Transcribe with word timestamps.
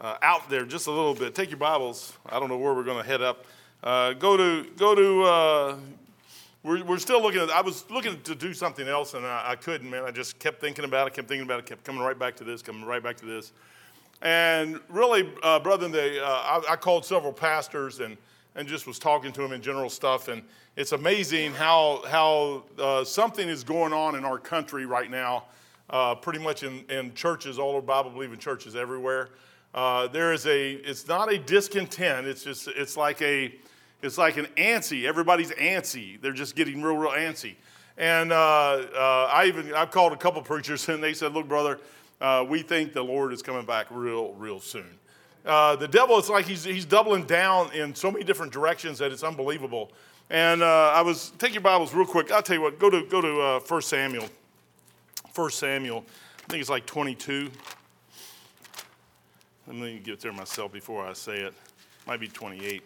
uh, 0.00 0.16
out 0.20 0.50
there 0.50 0.66
just 0.66 0.88
a 0.88 0.90
little 0.90 1.14
bit. 1.14 1.34
Take 1.34 1.50
your 1.50 1.58
Bibles. 1.58 2.18
I 2.26 2.38
don't 2.38 2.48
know 2.48 2.58
where 2.58 2.74
we're 2.74 2.84
going 2.84 3.02
to 3.02 3.08
head 3.08 3.22
up. 3.22 3.46
Uh, 3.82 4.12
go 4.12 4.36
to 4.36 4.68
go 4.76 4.94
to. 4.94 5.22
Uh, 5.22 5.76
we're, 6.62 6.82
we're 6.84 6.98
still 6.98 7.22
looking 7.22 7.40
at. 7.40 7.50
I 7.50 7.60
was 7.60 7.88
looking 7.90 8.20
to 8.22 8.34
do 8.34 8.52
something 8.54 8.88
else 8.88 9.14
and 9.14 9.24
I, 9.24 9.52
I 9.52 9.56
couldn't. 9.56 9.88
Man, 9.88 10.04
I 10.04 10.10
just 10.10 10.38
kept 10.38 10.60
thinking 10.60 10.84
about 10.84 11.06
it. 11.06 11.14
Kept 11.14 11.28
thinking 11.28 11.44
about 11.46 11.60
it. 11.60 11.66
Kept 11.66 11.84
coming 11.84 12.02
right 12.02 12.18
back 12.18 12.36
to 12.36 12.44
this. 12.44 12.62
Coming 12.62 12.84
right 12.84 13.02
back 13.02 13.16
to 13.18 13.26
this. 13.26 13.52
And 14.22 14.80
really, 14.88 15.30
uh, 15.42 15.60
brother, 15.60 15.88
they, 15.88 16.18
uh, 16.18 16.24
I, 16.24 16.62
I 16.70 16.76
called 16.76 17.04
several 17.04 17.32
pastors 17.32 18.00
and 18.00 18.16
and 18.56 18.68
just 18.68 18.86
was 18.86 18.98
talking 18.98 19.32
to 19.32 19.42
them 19.42 19.52
in 19.52 19.60
general 19.60 19.90
stuff. 19.90 20.28
And 20.28 20.42
it's 20.76 20.92
amazing 20.92 21.52
how 21.52 22.02
how 22.08 22.64
uh, 22.78 23.04
something 23.04 23.48
is 23.48 23.64
going 23.64 23.92
on 23.92 24.14
in 24.14 24.24
our 24.24 24.38
country 24.38 24.86
right 24.86 25.10
now. 25.10 25.44
Uh, 25.90 26.14
pretty 26.14 26.38
much 26.38 26.62
in, 26.62 26.84
in 26.88 27.12
churches, 27.14 27.58
all 27.58 27.76
of 27.76 27.84
Bible 27.84 28.10
believing 28.10 28.38
churches 28.38 28.74
everywhere. 28.74 29.28
Uh, 29.74 30.06
there 30.06 30.32
is 30.32 30.46
a, 30.46 30.72
it's 30.72 31.06
not 31.08 31.32
a 31.32 31.36
discontent. 31.36 32.26
It's 32.26 32.44
just, 32.44 32.68
it's 32.68 32.96
like 32.96 33.20
a, 33.20 33.54
it's 34.02 34.16
like 34.16 34.36
an 34.36 34.46
antsy. 34.56 35.04
Everybody's 35.04 35.50
antsy. 35.52 36.20
They're 36.20 36.32
just 36.32 36.54
getting 36.54 36.80
real, 36.80 36.96
real 36.96 37.10
antsy. 37.10 37.56
And 37.98 38.32
uh, 38.32 38.36
uh, 38.36 39.30
I 39.32 39.46
even, 39.46 39.74
I've 39.74 39.90
called 39.90 40.12
a 40.12 40.16
couple 40.16 40.40
preachers 40.42 40.88
and 40.88 41.02
they 41.02 41.12
said, 41.12 41.32
look, 41.32 41.48
brother, 41.48 41.80
uh, 42.20 42.46
we 42.48 42.62
think 42.62 42.92
the 42.92 43.02
Lord 43.02 43.32
is 43.32 43.42
coming 43.42 43.66
back 43.66 43.86
real, 43.90 44.32
real 44.34 44.60
soon. 44.60 44.88
Uh, 45.44 45.76
the 45.76 45.88
devil, 45.88 46.18
it's 46.18 46.30
like 46.30 46.46
he's, 46.46 46.64
he's 46.64 46.86
doubling 46.86 47.24
down 47.24 47.70
in 47.72 47.94
so 47.94 48.10
many 48.10 48.24
different 48.24 48.52
directions 48.52 48.98
that 48.98 49.12
it's 49.12 49.22
unbelievable. 49.22 49.92
And 50.30 50.64
I 50.64 51.02
was, 51.02 51.32
take 51.38 51.52
your 51.52 51.60
Bibles 51.60 51.92
real 51.92 52.06
quick. 52.06 52.32
I'll 52.32 52.42
tell 52.42 52.56
you 52.56 52.62
what, 52.62 52.78
go 52.78 52.88
to, 52.88 53.04
go 53.04 53.20
to 53.20 53.40
uh, 53.40 53.60
1 53.60 53.82
Samuel. 53.82 54.26
1 55.34 55.50
Samuel, 55.50 56.04
I 56.38 56.46
think 56.48 56.60
it's 56.60 56.70
like 56.70 56.86
22. 56.86 57.50
Let 59.66 59.76
me 59.76 59.98
get 59.98 60.20
there 60.20 60.32
myself 60.32 60.72
before 60.72 61.04
I 61.04 61.12
say 61.12 61.40
it. 61.40 61.54
Might 62.06 62.20
be 62.20 62.28
28. 62.28 62.82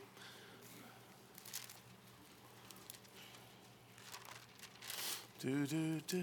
Do, 5.41 5.67
do, 5.67 6.01
do, 6.09 6.23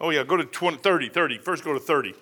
oh, 0.00 0.10
yeah, 0.10 0.22
go 0.24 0.36
to 0.36 0.44
20, 0.44 0.78
30, 0.78 1.08
30. 1.08 1.38
First, 1.38 1.64
go 1.64 1.72
to 1.72 1.80
30. 1.80 2.14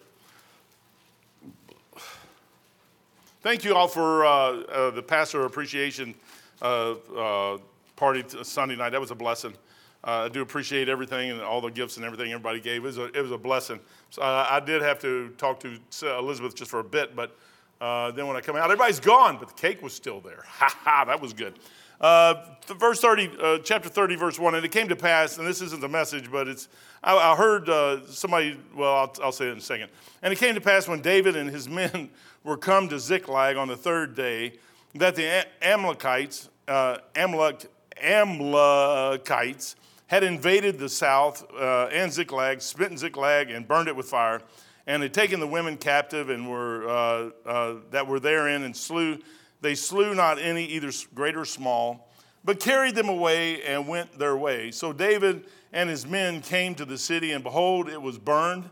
Thank 3.41 3.65
you 3.65 3.75
all 3.75 3.89
for 3.89 4.27
uh, 4.27 4.31
uh, 4.31 4.91
the 4.91 5.03
pastor 5.03 5.45
appreciation 5.45 6.15
uh, 6.61 6.93
uh 7.17 7.59
party 7.97 8.25
Sunday 8.43 8.77
night. 8.77 8.91
That 8.91 9.01
was 9.01 9.11
a 9.11 9.15
blessing. 9.15 9.55
Uh, 10.05 10.27
I 10.27 10.29
do 10.29 10.43
appreciate 10.43 10.89
everything 10.89 11.31
and 11.31 11.41
all 11.41 11.61
the 11.61 11.71
gifts 11.71 11.97
and 11.97 12.07
everything 12.07 12.31
everybody 12.31 12.61
gave. 12.61 12.77
It 12.77 12.87
was 12.87 12.99
a, 12.99 13.07
it 13.07 13.21
was 13.21 13.33
a 13.33 13.39
blessing. 13.39 13.81
So, 14.11 14.23
uh, 14.23 14.47
I 14.49 14.61
did 14.61 14.81
have 14.81 15.01
to 15.01 15.31
talk 15.39 15.61
to 15.61 15.79
Elizabeth 16.03 16.55
just 16.55 16.71
for 16.71 16.81
a 16.81 16.85
bit, 16.85 17.17
but 17.17 17.37
uh, 17.81 18.11
then 18.13 18.27
when 18.27 18.37
I 18.37 18.41
come 18.41 18.57
out, 18.57 18.65
everybody's 18.65 19.01
gone, 19.01 19.39
but 19.39 19.49
the 19.49 19.55
cake 19.55 19.83
was 19.83 19.93
still 19.93 20.21
there. 20.21 20.45
Ha 20.47 20.79
ha, 20.85 21.05
that 21.05 21.21
was 21.21 21.33
good. 21.33 21.55
Uh, 22.01 22.35
verse 22.79 23.01
30, 23.01 23.31
uh, 23.41 23.59
chapter 23.59 23.89
30, 23.89 24.15
verse 24.15 24.39
1, 24.39 24.55
and 24.55 24.65
it 24.65 24.71
came 24.71 24.89
to 24.89 24.97
pass, 24.97 25.39
and 25.39 25.47
this 25.47 25.61
isn't 25.61 25.81
the 25.81 25.89
message, 25.89 26.31
but 26.31 26.47
it's, 26.47 26.69
I, 27.03 27.17
I 27.17 27.37
heard 27.37 27.69
uh, 27.69 28.07
somebody, 28.07 28.57
well, 28.77 28.95
I'll, 28.95 29.15
I'll, 29.25 29.33
say 29.33 29.49
it 29.49 29.53
in 29.53 29.59
a 29.59 29.61
second. 29.61 29.91
And 30.23 30.33
it 30.33 30.37
came 30.37 30.55
to 30.55 30.61
pass 30.61 30.87
when 30.87 31.01
David 31.01 31.35
and 31.35 31.51
his 31.51 31.69
men 31.69 32.11
were 32.45 32.57
come 32.57 32.89
to 32.89 33.01
Ziklag 33.01 33.57
on 33.57 33.67
the 33.67 33.77
third 33.77 34.15
day, 34.15 34.59
that 34.95 35.17
the 35.17 35.47
Amalekites, 35.61 36.49
Amalek, 36.69 37.67
Amalekites, 38.01 39.77
had 40.09 40.25
invaded 40.25 40.79
the 40.79 40.89
south 40.89 41.47
uh, 41.55 41.87
and 41.93 42.13
Ziklag, 42.13 42.61
smitten 42.61 42.99
Ziklag, 42.99 43.51
and 43.51 43.69
burned 43.69 43.89
it 43.89 43.95
with 43.97 44.07
fire, 44.07 44.43
and 44.87 45.03
had 45.03 45.15
taken 45.15 45.39
the 45.39 45.47
women 45.47 45.77
captive 45.77 46.31
and 46.31 46.51
were 46.51 46.89
uh, 46.89 47.31
uh, 47.47 47.75
that 47.91 48.07
were 48.07 48.19
therein 48.19 48.63
and 48.63 48.77
slew. 48.77 49.19
They 49.61 49.75
slew 49.75 50.15
not 50.15 50.39
any, 50.39 50.65
either 50.65 50.91
great 51.15 51.37
or 51.37 51.45
small, 51.45 52.11
but 52.43 52.59
carried 52.59 52.95
them 52.95 53.11
away 53.11 53.63
and 53.63 53.87
went 53.87 54.19
their 54.19 54.37
way. 54.37 54.71
So 54.71 54.95
David 54.95 55.45
and 55.75 55.91
his 55.91 56.07
men 56.07 56.41
came 56.41 56.75
to 56.77 56.87
the 56.87 56.97
city, 56.97 57.33
and 57.33 57.45
behold, 57.45 57.89
it 57.89 58.01
was 58.01 58.19
burned. 58.19 58.69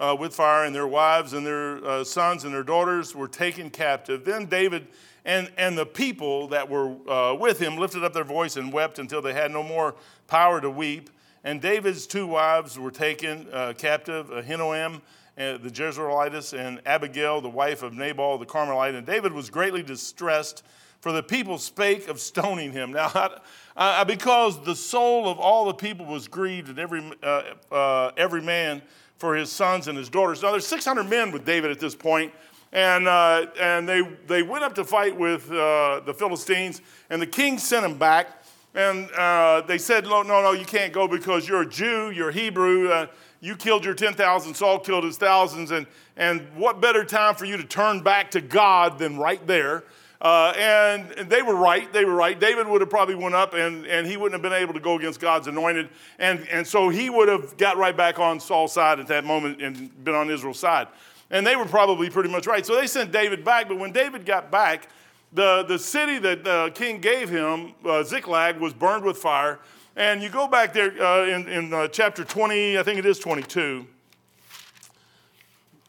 Uh, 0.00 0.14
with 0.16 0.32
fire, 0.32 0.64
and 0.64 0.72
their 0.72 0.86
wives 0.86 1.32
and 1.32 1.44
their 1.44 1.84
uh, 1.84 2.04
sons 2.04 2.44
and 2.44 2.54
their 2.54 2.62
daughters 2.62 3.16
were 3.16 3.26
taken 3.26 3.68
captive. 3.68 4.24
Then 4.24 4.46
David 4.46 4.86
and, 5.28 5.52
and 5.58 5.76
the 5.76 5.84
people 5.84 6.48
that 6.48 6.70
were 6.70 6.96
uh, 7.06 7.34
with 7.34 7.58
him 7.58 7.76
lifted 7.76 8.02
up 8.02 8.14
their 8.14 8.24
voice 8.24 8.56
and 8.56 8.72
wept 8.72 8.98
until 8.98 9.20
they 9.20 9.34
had 9.34 9.50
no 9.50 9.62
more 9.62 9.94
power 10.26 10.58
to 10.58 10.70
weep. 10.70 11.10
And 11.44 11.60
David's 11.60 12.06
two 12.06 12.26
wives 12.26 12.78
were 12.78 12.90
taken 12.90 13.46
uh, 13.52 13.74
captive 13.76 14.30
Ahinoam, 14.30 14.96
uh, 14.96 15.58
the 15.58 15.70
Jezreelitess, 15.70 16.58
and 16.58 16.80
Abigail, 16.86 17.42
the 17.42 17.48
wife 17.48 17.82
of 17.82 17.92
Nabal 17.92 18.38
the 18.38 18.46
Carmelite. 18.46 18.94
And 18.94 19.06
David 19.06 19.34
was 19.34 19.50
greatly 19.50 19.82
distressed, 19.82 20.64
for 21.00 21.12
the 21.12 21.22
people 21.22 21.58
spake 21.58 22.08
of 22.08 22.20
stoning 22.20 22.72
him. 22.72 22.92
Now, 22.92 23.10
I, 23.76 24.00
I, 24.00 24.04
because 24.04 24.64
the 24.64 24.74
soul 24.74 25.28
of 25.28 25.38
all 25.38 25.66
the 25.66 25.74
people 25.74 26.06
was 26.06 26.26
grieved, 26.26 26.70
and 26.70 26.78
every, 26.78 27.12
uh, 27.22 27.42
uh, 27.70 28.12
every 28.16 28.40
man 28.40 28.80
for 29.18 29.36
his 29.36 29.52
sons 29.52 29.88
and 29.88 29.98
his 29.98 30.08
daughters. 30.08 30.42
Now, 30.42 30.52
there's 30.52 30.66
600 30.66 31.04
men 31.04 31.32
with 31.32 31.44
David 31.44 31.70
at 31.70 31.80
this 31.80 31.94
point, 31.94 32.32
and, 32.72 33.08
uh, 33.08 33.46
and 33.58 33.88
they, 33.88 34.02
they 34.26 34.42
went 34.42 34.64
up 34.64 34.74
to 34.74 34.84
fight 34.84 35.16
with 35.16 35.50
uh, 35.50 36.00
the 36.04 36.14
Philistines, 36.14 36.82
and 37.10 37.20
the 37.20 37.26
king 37.26 37.58
sent 37.58 37.82
them 37.82 37.98
back. 37.98 38.42
And 38.74 39.10
uh, 39.12 39.62
they 39.62 39.78
said, 39.78 40.04
no, 40.04 40.22
no, 40.22 40.42
no, 40.42 40.52
you 40.52 40.66
can't 40.66 40.92
go 40.92 41.08
because 41.08 41.48
you're 41.48 41.62
a 41.62 41.68
Jew, 41.68 42.10
you're 42.10 42.30
Hebrew, 42.30 42.90
uh, 42.90 43.06
you 43.40 43.56
killed 43.56 43.84
your 43.84 43.94
10,000, 43.94 44.54
Saul 44.54 44.78
killed 44.80 45.04
his 45.04 45.16
thousands, 45.16 45.70
and, 45.70 45.86
and 46.16 46.46
what 46.54 46.80
better 46.80 47.04
time 47.04 47.34
for 47.34 47.44
you 47.44 47.56
to 47.56 47.64
turn 47.64 48.02
back 48.02 48.30
to 48.32 48.40
God 48.40 48.98
than 48.98 49.16
right 49.16 49.44
there? 49.46 49.84
Uh, 50.20 50.52
and, 50.56 51.12
and, 51.12 51.30
they 51.30 51.42
were 51.42 51.54
right. 51.54 51.92
They 51.92 52.04
were 52.04 52.14
right. 52.14 52.38
David 52.38 52.66
would 52.66 52.80
have 52.80 52.90
probably 52.90 53.14
went 53.14 53.36
up 53.36 53.54
and, 53.54 53.86
and 53.86 54.04
he 54.04 54.16
wouldn't 54.16 54.32
have 54.32 54.42
been 54.42 54.60
able 54.60 54.74
to 54.74 54.80
go 54.80 54.96
against 54.96 55.20
God's 55.20 55.46
anointed. 55.46 55.90
And, 56.18 56.44
and 56.48 56.66
so 56.66 56.88
he 56.88 57.08
would 57.08 57.28
have 57.28 57.56
got 57.56 57.76
right 57.76 57.96
back 57.96 58.18
on 58.18 58.40
Saul's 58.40 58.72
side 58.72 58.98
at 58.98 59.06
that 59.06 59.24
moment 59.24 59.62
and 59.62 60.04
been 60.04 60.16
on 60.16 60.28
Israel's 60.28 60.58
side. 60.58 60.88
And 61.30 61.46
they 61.46 61.56
were 61.56 61.66
probably 61.66 62.10
pretty 62.10 62.30
much 62.30 62.46
right. 62.46 62.64
So 62.64 62.74
they 62.74 62.86
sent 62.86 63.12
David 63.12 63.44
back. 63.44 63.68
But 63.68 63.78
when 63.78 63.92
David 63.92 64.24
got 64.24 64.50
back, 64.50 64.88
the, 65.32 65.62
the 65.64 65.78
city 65.78 66.18
that 66.18 66.44
the 66.44 66.72
king 66.74 67.00
gave 67.00 67.28
him, 67.28 67.74
uh, 67.84 68.02
Ziklag, 68.02 68.58
was 68.58 68.72
burned 68.72 69.04
with 69.04 69.18
fire. 69.18 69.58
And 69.94 70.22
you 70.22 70.28
go 70.28 70.46
back 70.46 70.72
there 70.72 70.92
uh, 71.02 71.26
in, 71.26 71.48
in 71.48 71.74
uh, 71.74 71.88
chapter 71.88 72.24
20, 72.24 72.78
I 72.78 72.82
think 72.82 72.98
it 72.98 73.06
is 73.06 73.18
22. 73.18 73.86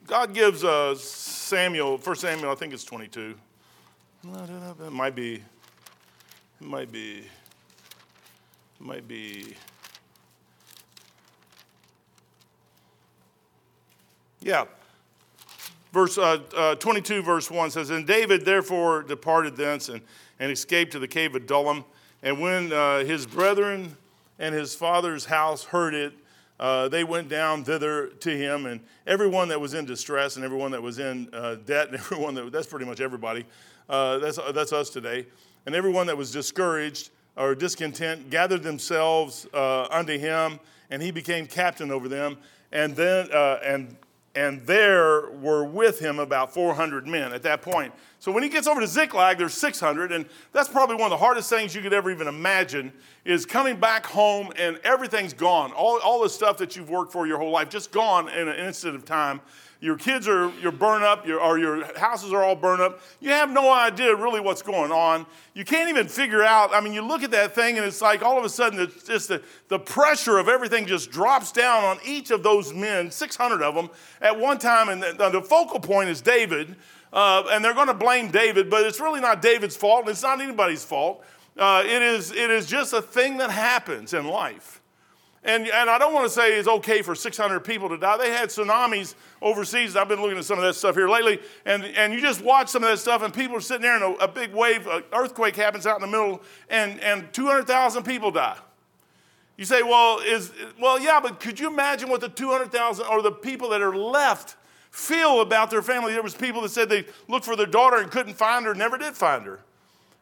God 0.08 0.34
gives 0.34 0.64
uh, 0.64 0.96
Samuel, 0.96 1.98
1 1.98 2.16
Samuel, 2.16 2.52
I 2.52 2.56
think 2.56 2.74
it's 2.74 2.84
22. 2.84 3.36
It 4.24 4.92
might 4.92 5.16
be, 5.16 5.36
it 5.36 5.44
might 6.60 6.92
be, 6.92 7.20
it 7.20 7.26
might 8.80 9.08
be. 9.08 9.56
Yeah, 14.42 14.66
verse 15.92 16.18
uh, 16.18 16.40
uh, 16.56 16.76
22, 16.76 17.22
verse 17.22 17.50
1 17.50 17.72
says, 17.72 17.90
And 17.90 18.06
David 18.06 18.46
therefore 18.46 19.04
departed 19.04 19.56
thence 19.56 19.90
and, 19.90 20.02
and 20.40 20.52
escaped 20.52 20.92
to 20.94 21.00
the 21.00 21.08
cave 21.08 21.36
of 21.36 21.44
Adullam. 21.44 21.84
And 22.22 22.40
when 22.40 22.72
uh, 22.72 23.00
his 23.00 23.26
brethren 23.26 23.96
and 24.38 24.54
his 24.54 24.76
father's 24.76 25.26
house 25.26 25.64
heard 25.64 25.94
it, 25.94 26.14
uh, 26.60 26.90
they 26.90 27.06
went 27.06 27.30
down 27.30 27.64
thither 27.64 28.08
to 28.08 28.30
him, 28.36 28.66
and 28.66 28.82
everyone 29.08 29.48
that 29.48 29.62
was 29.62 29.74
in 29.74 29.86
distress, 29.86 30.36
and 30.36 30.44
everyone 30.44 30.72
that 30.72 30.82
was 30.82 31.00
in 31.00 31.30
uh, 31.32 31.56
debt, 31.66 31.88
and 31.88 31.96
everyone 31.96 32.36
that 32.36 32.52
that's 32.52 32.68
pretty 32.68 32.86
much 32.86 33.00
everybody. 33.00 33.46
Uh, 33.88 34.18
that's, 34.18 34.38
that's 34.54 34.74
us 34.74 34.90
today. 34.90 35.26
And 35.66 35.74
everyone 35.74 36.06
that 36.08 36.18
was 36.18 36.32
discouraged 36.32 37.12
or 37.38 37.56
discontent 37.56 38.30
gathered 38.30 38.62
themselves 38.62 39.48
unto 39.54 40.18
him, 40.18 40.60
and 40.90 41.02
he 41.02 41.12
became 41.12 41.48
captain 41.48 41.92
over 41.92 42.10
them. 42.10 42.38
And 42.72 42.96
then, 42.96 43.30
and 43.64 43.96
and 44.40 44.66
there 44.66 45.32
were 45.32 45.66
with 45.66 46.00
him 46.00 46.18
about 46.18 46.54
400 46.54 47.06
men 47.06 47.34
at 47.34 47.44
that 47.44 47.62
point. 47.62 47.92
So 48.20 48.32
when 48.32 48.42
he 48.42 48.48
gets 48.48 48.68
over 48.68 48.80
to 48.80 48.88
Ziklag, 48.88 49.38
there's 49.38 49.54
600, 49.54 50.14
and 50.14 50.26
that's 50.54 50.70
probably 50.70 50.96
one 50.96 51.12
of 51.12 51.20
the 51.20 51.26
hardest 51.26 51.50
things 51.50 51.76
you 51.76 51.82
could 51.82 51.92
ever 51.92 52.10
even 52.10 52.26
imagine 52.26 52.94
is 53.26 53.46
coming 53.46 53.78
back 53.82 54.06
home 54.06 54.54
and 54.58 54.80
everything's 54.86 55.34
gone. 55.34 55.74
All, 55.74 56.00
all 56.00 56.24
the 56.24 56.30
stuff 56.30 56.58
that 56.60 56.78
you've 56.78 56.90
worked 56.90 57.12
for 57.12 57.28
your 57.28 57.38
whole 57.38 57.52
life, 57.52 57.68
just 57.68 57.92
gone 57.92 58.30
in 58.30 58.48
an 58.48 58.56
instant 58.56 58.96
of 58.96 59.04
time. 59.04 59.42
Your 59.82 59.96
kids 59.96 60.28
are 60.28 60.52
you're 60.62 60.74
burned 60.74 61.06
up, 61.06 61.26
your, 61.26 61.40
or 61.40 61.58
your 61.58 61.86
houses 61.98 62.34
are 62.34 62.44
all 62.44 62.56
burned 62.56 62.82
up. 62.82 63.00
You 63.22 63.30
have 63.30 63.50
no 63.50 63.72
idea 63.72 64.14
really 64.14 64.42
what's 64.42 64.62
going 64.62 64.92
on. 64.92 65.26
You 65.54 65.64
can't 65.64 65.90
even 65.90 66.10
figure 66.10 66.44
out. 66.44 66.74
I 66.74 66.82
mean, 66.82 66.92
you 66.92 67.02
look 67.02 67.24
at 67.24 67.32
that 67.32 67.56
thing 67.56 67.78
and 67.78 67.86
it's 67.86 68.02
like 68.02 68.22
all 68.22 68.38
of 68.38 68.44
a 68.44 68.50
sudden 68.50 68.80
it's 68.82 69.04
just 69.04 69.30
the, 69.30 69.42
the 69.70 69.80
pressure 69.80 70.38
of 70.38 70.50
everything 70.50 70.86
just 70.86 71.12
drops 71.12 71.54
down 71.54 71.86
on 71.86 71.98
each 72.06 72.30
of 72.30 72.44
those 72.44 72.74
men, 72.74 73.10
600 73.10 73.62
of 73.62 73.74
them 73.74 73.90
at 74.20 74.38
one 74.38 74.58
time. 74.58 74.90
And 74.90 75.02
the, 75.02 75.30
the 75.30 75.42
focal 75.42 75.80
point 75.80 76.10
is 76.10 76.20
David. 76.20 76.76
Uh, 77.14 77.44
and 77.50 77.64
they're 77.64 77.74
going 77.74 77.88
to 77.88 77.94
blame 77.94 78.30
David, 78.30 78.70
but 78.70 78.86
it's 78.86 79.00
really 79.00 79.20
not 79.20 79.42
David's 79.42 79.76
fault, 79.76 80.02
and 80.02 80.10
it's 80.10 80.22
not 80.22 80.40
anybody's 80.42 80.86
fault. 80.86 81.24
Uh, 81.58 81.82
it, 81.84 82.04
is, 82.04 82.32
it 82.32 82.52
is 82.52 82.68
just 82.68 82.94
a 82.94 83.02
thing 83.02 83.38
that 83.38 83.50
happens 83.50 84.14
in 84.14 84.28
life. 84.28 84.79
And, 85.44 85.68
and 85.68 85.90
I 85.90 85.98
don't 85.98 86.14
want 86.14 86.26
to 86.26 86.30
say 86.30 86.58
it's 86.58 86.68
okay 86.68 87.02
for 87.02 87.16
600 87.16 87.62
people 87.62 87.88
to 87.90 87.98
die. 87.98 88.18
They 88.18 88.32
had 88.32 88.50
tsunamis 88.50 89.16
overseas. 89.42 89.96
I've 89.96 90.10
been 90.10 90.22
looking 90.22 90.38
at 90.38 90.44
some 90.44 90.58
of 90.58 90.66
that 90.66 90.74
stuff 90.74 90.96
here 90.96 91.10
lately. 91.10 91.40
And, 91.66 91.86
and 91.86 92.14
you 92.14 92.20
just 92.20 92.42
watch 92.42 92.68
some 92.68 92.84
of 92.84 92.90
that 92.90 92.98
stuff, 92.98 93.22
and 93.22 93.34
people 93.34 93.56
are 93.56 93.62
sitting 93.62 93.84
there, 93.84 93.96
and 93.96 94.16
a, 94.16 94.24
a 94.26 94.28
big 94.28 94.54
wave, 94.54 94.86
an 94.88 95.04
earthquake 95.14 95.56
happens 95.56 95.88
out 95.88 95.96
in 95.96 96.02
the 96.02 96.08
middle, 96.08 96.42
and, 96.70 97.00
and 97.00 97.32
200,000 97.32 98.04
people 98.04 98.32
die. 98.32 98.58
You 99.56 99.66
say, 99.66 99.82
well, 99.82 100.20
is, 100.20 100.52
well, 100.80 101.00
yeah, 101.00 101.20
but 101.22 101.40
could 101.40 101.60
you 101.60 101.68
imagine 101.68 102.10
what 102.10 102.22
the 102.22 102.30
200,000 102.30 103.06
or 103.06 103.22
the 103.22 103.32
people 103.32 103.70
that 103.70 103.82
are 103.82 103.96
left 103.96 104.58
feel 104.92 105.42
about 105.42 105.70
their 105.70 105.82
family? 105.82 106.14
There 106.14 106.24
was 106.24 106.36
people 106.36 106.62
that 106.62 106.70
said 106.70 106.90
they 106.90 107.06
looked 107.30 107.46
for 107.46 107.56
their 107.56 107.66
daughter 107.66 107.98
and 107.98 108.12
couldn't 108.12 108.36
find 108.36 108.66
her, 108.66 108.74
never 108.74 108.98
did 108.98 109.16
find 109.16 109.46
her. 109.46 109.60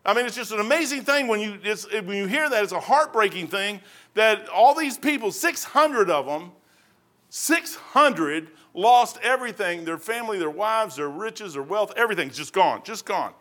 I 0.08 0.14
mean, 0.14 0.26
it's 0.26 0.38
just 0.38 0.54
an 0.54 0.62
amazing 0.62 1.04
thing 1.04 1.28
when 1.28 1.42
you, 1.42 1.60
when 2.06 2.16
you 2.16 2.28
hear 2.28 2.50
that. 2.50 2.64
It's 2.64 2.72
a 2.72 2.80
heartbreaking 2.80 3.48
thing 3.48 3.82
that 4.14 4.48
all 4.48 4.74
these 4.74 4.98
people, 4.98 5.34
600 5.34 6.10
of 6.10 6.26
them, 6.26 6.54
600 7.30 8.48
lost 8.74 9.18
everything 9.22 9.84
their 9.84 9.98
family, 9.98 10.40
their 10.40 10.50
wives, 10.50 10.96
their 10.96 11.10
riches, 11.10 11.56
their 11.56 11.64
wealth, 11.64 11.92
everything's 11.98 12.38
just 12.38 12.54
gone, 12.54 12.82
just 12.86 13.06
gone. 13.06 13.34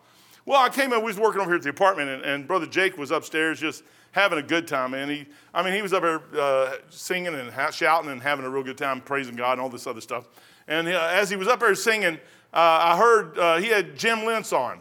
Well, 0.44 0.60
I 0.60 0.68
came 0.68 0.92
in, 0.92 1.00
we 1.00 1.06
was 1.06 1.18
working 1.18 1.40
over 1.40 1.50
here 1.50 1.56
at 1.56 1.62
the 1.62 1.70
apartment, 1.70 2.10
and, 2.10 2.22
and 2.24 2.48
Brother 2.48 2.66
Jake 2.66 2.98
was 2.98 3.12
upstairs 3.12 3.60
just 3.60 3.84
having 4.10 4.38
a 4.40 4.42
good 4.42 4.66
time, 4.66 4.90
man. 4.90 5.08
He, 5.08 5.26
I 5.54 5.62
mean, 5.62 5.72
he 5.72 5.82
was 5.82 5.92
up 5.92 6.02
there 6.02 6.20
uh, 6.36 6.76
singing 6.90 7.34
and 7.34 7.48
ha- 7.50 7.70
shouting 7.70 8.10
and 8.10 8.20
having 8.20 8.44
a 8.44 8.50
real 8.50 8.64
good 8.64 8.78
time, 8.78 9.00
praising 9.00 9.36
God 9.36 9.52
and 9.52 9.60
all 9.60 9.68
this 9.68 9.86
other 9.86 10.00
stuff. 10.00 10.26
And 10.66 10.88
uh, 10.88 11.10
as 11.12 11.30
he 11.30 11.36
was 11.36 11.46
up 11.46 11.60
there 11.60 11.74
singing, 11.76 12.14
uh, 12.52 12.78
I 12.82 12.96
heard 12.96 13.38
uh, 13.38 13.56
he 13.58 13.68
had 13.68 13.96
Jim 13.96 14.24
Lentz 14.24 14.52
on. 14.52 14.80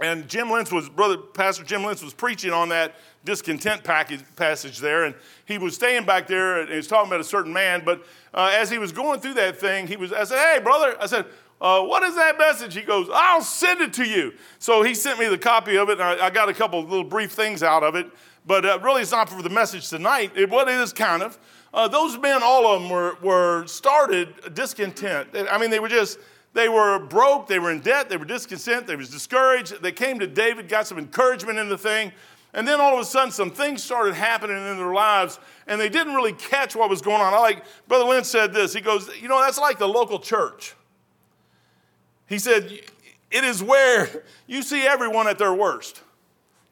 And 0.00 0.28
Jim 0.28 0.50
Lentz 0.50 0.70
was, 0.70 0.88
brother, 0.88 1.16
Pastor 1.16 1.64
Jim 1.64 1.82
Lentz 1.82 2.02
was 2.02 2.14
preaching 2.14 2.52
on 2.52 2.68
that 2.68 2.94
discontent 3.24 3.82
package, 3.82 4.22
passage 4.36 4.78
there. 4.78 5.04
And 5.04 5.14
he 5.44 5.58
was 5.58 5.74
staying 5.74 6.04
back 6.04 6.28
there 6.28 6.60
and 6.60 6.70
he 6.70 6.76
was 6.76 6.86
talking 6.86 7.08
about 7.08 7.20
a 7.20 7.24
certain 7.24 7.52
man. 7.52 7.82
But 7.84 8.06
uh, 8.32 8.52
as 8.54 8.70
he 8.70 8.78
was 8.78 8.92
going 8.92 9.20
through 9.20 9.34
that 9.34 9.58
thing, 9.58 9.88
he 9.88 9.96
was, 9.96 10.12
I 10.12 10.24
said, 10.24 10.38
hey, 10.38 10.60
brother, 10.62 10.96
I 11.00 11.06
said, 11.06 11.26
uh, 11.60 11.82
what 11.82 12.04
is 12.04 12.14
that 12.14 12.38
message? 12.38 12.74
He 12.74 12.82
goes, 12.82 13.08
I'll 13.12 13.42
send 13.42 13.80
it 13.80 13.92
to 13.94 14.04
you. 14.04 14.34
So 14.60 14.82
he 14.84 14.94
sent 14.94 15.18
me 15.18 15.26
the 15.26 15.38
copy 15.38 15.76
of 15.76 15.88
it, 15.88 16.00
and 16.00 16.02
I, 16.02 16.26
I 16.26 16.30
got 16.30 16.48
a 16.48 16.54
couple 16.54 16.80
little 16.82 17.02
brief 17.02 17.32
things 17.32 17.64
out 17.64 17.82
of 17.82 17.96
it. 17.96 18.06
But 18.46 18.64
uh, 18.64 18.78
really, 18.80 19.02
it's 19.02 19.10
not 19.10 19.28
for 19.28 19.42
the 19.42 19.50
message 19.50 19.88
tonight. 19.88 20.30
It, 20.36 20.48
what 20.48 20.68
it 20.68 20.74
is 20.74 20.92
kind 20.92 21.22
of. 21.22 21.36
Uh, 21.74 21.88
those 21.88 22.16
men, 22.16 22.42
all 22.44 22.66
of 22.66 22.80
them, 22.80 22.90
were, 22.90 23.16
were 23.20 23.66
started 23.66 24.54
discontent. 24.54 25.28
I 25.50 25.58
mean, 25.58 25.70
they 25.70 25.80
were 25.80 25.88
just, 25.88 26.18
they 26.54 26.68
were 26.68 26.98
broke, 26.98 27.46
they 27.46 27.58
were 27.58 27.70
in 27.70 27.80
debt, 27.80 28.08
they 28.08 28.16
were 28.16 28.24
discontent, 28.24 28.86
they 28.86 28.96
was 28.96 29.10
discouraged. 29.10 29.82
They 29.82 29.92
came 29.92 30.18
to 30.18 30.26
David, 30.26 30.68
got 30.68 30.86
some 30.86 30.98
encouragement 30.98 31.58
in 31.58 31.68
the 31.68 31.78
thing, 31.78 32.12
and 32.54 32.66
then 32.66 32.80
all 32.80 32.94
of 32.94 33.00
a 33.00 33.04
sudden 33.04 33.30
some 33.30 33.50
things 33.50 33.82
started 33.82 34.14
happening 34.14 34.56
in 34.56 34.76
their 34.76 34.92
lives, 34.92 35.38
and 35.66 35.80
they 35.80 35.88
didn't 35.88 36.14
really 36.14 36.32
catch 36.32 36.74
what 36.74 36.88
was 36.88 37.02
going 37.02 37.20
on. 37.20 37.34
I 37.34 37.38
like 37.38 37.64
Brother 37.86 38.04
Lynn 38.04 38.24
said 38.24 38.52
this. 38.52 38.72
He 38.72 38.80
goes, 38.80 39.10
you 39.20 39.28
know, 39.28 39.40
that's 39.40 39.58
like 39.58 39.78
the 39.78 39.88
local 39.88 40.18
church. 40.18 40.74
He 42.26 42.38
said, 42.38 42.80
it 43.30 43.44
is 43.44 43.62
where 43.62 44.24
you 44.46 44.62
see 44.62 44.86
everyone 44.86 45.28
at 45.28 45.38
their 45.38 45.54
worst. 45.54 46.02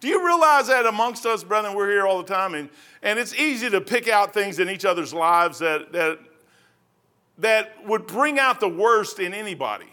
Do 0.00 0.08
you 0.08 0.24
realize 0.24 0.68
that 0.68 0.86
amongst 0.86 1.24
us, 1.26 1.42
brethren, 1.42 1.74
we're 1.74 1.90
here 1.90 2.06
all 2.06 2.18
the 2.18 2.34
time, 2.34 2.54
and, 2.54 2.68
and 3.02 3.18
it's 3.18 3.34
easy 3.34 3.70
to 3.70 3.80
pick 3.80 4.08
out 4.08 4.34
things 4.34 4.58
in 4.58 4.68
each 4.68 4.84
other's 4.84 5.14
lives 5.14 5.58
that, 5.58 5.92
that 5.92 6.18
that 7.38 7.86
would 7.86 8.06
bring 8.06 8.38
out 8.38 8.60
the 8.60 8.68
worst 8.68 9.18
in 9.18 9.34
anybody. 9.34 9.86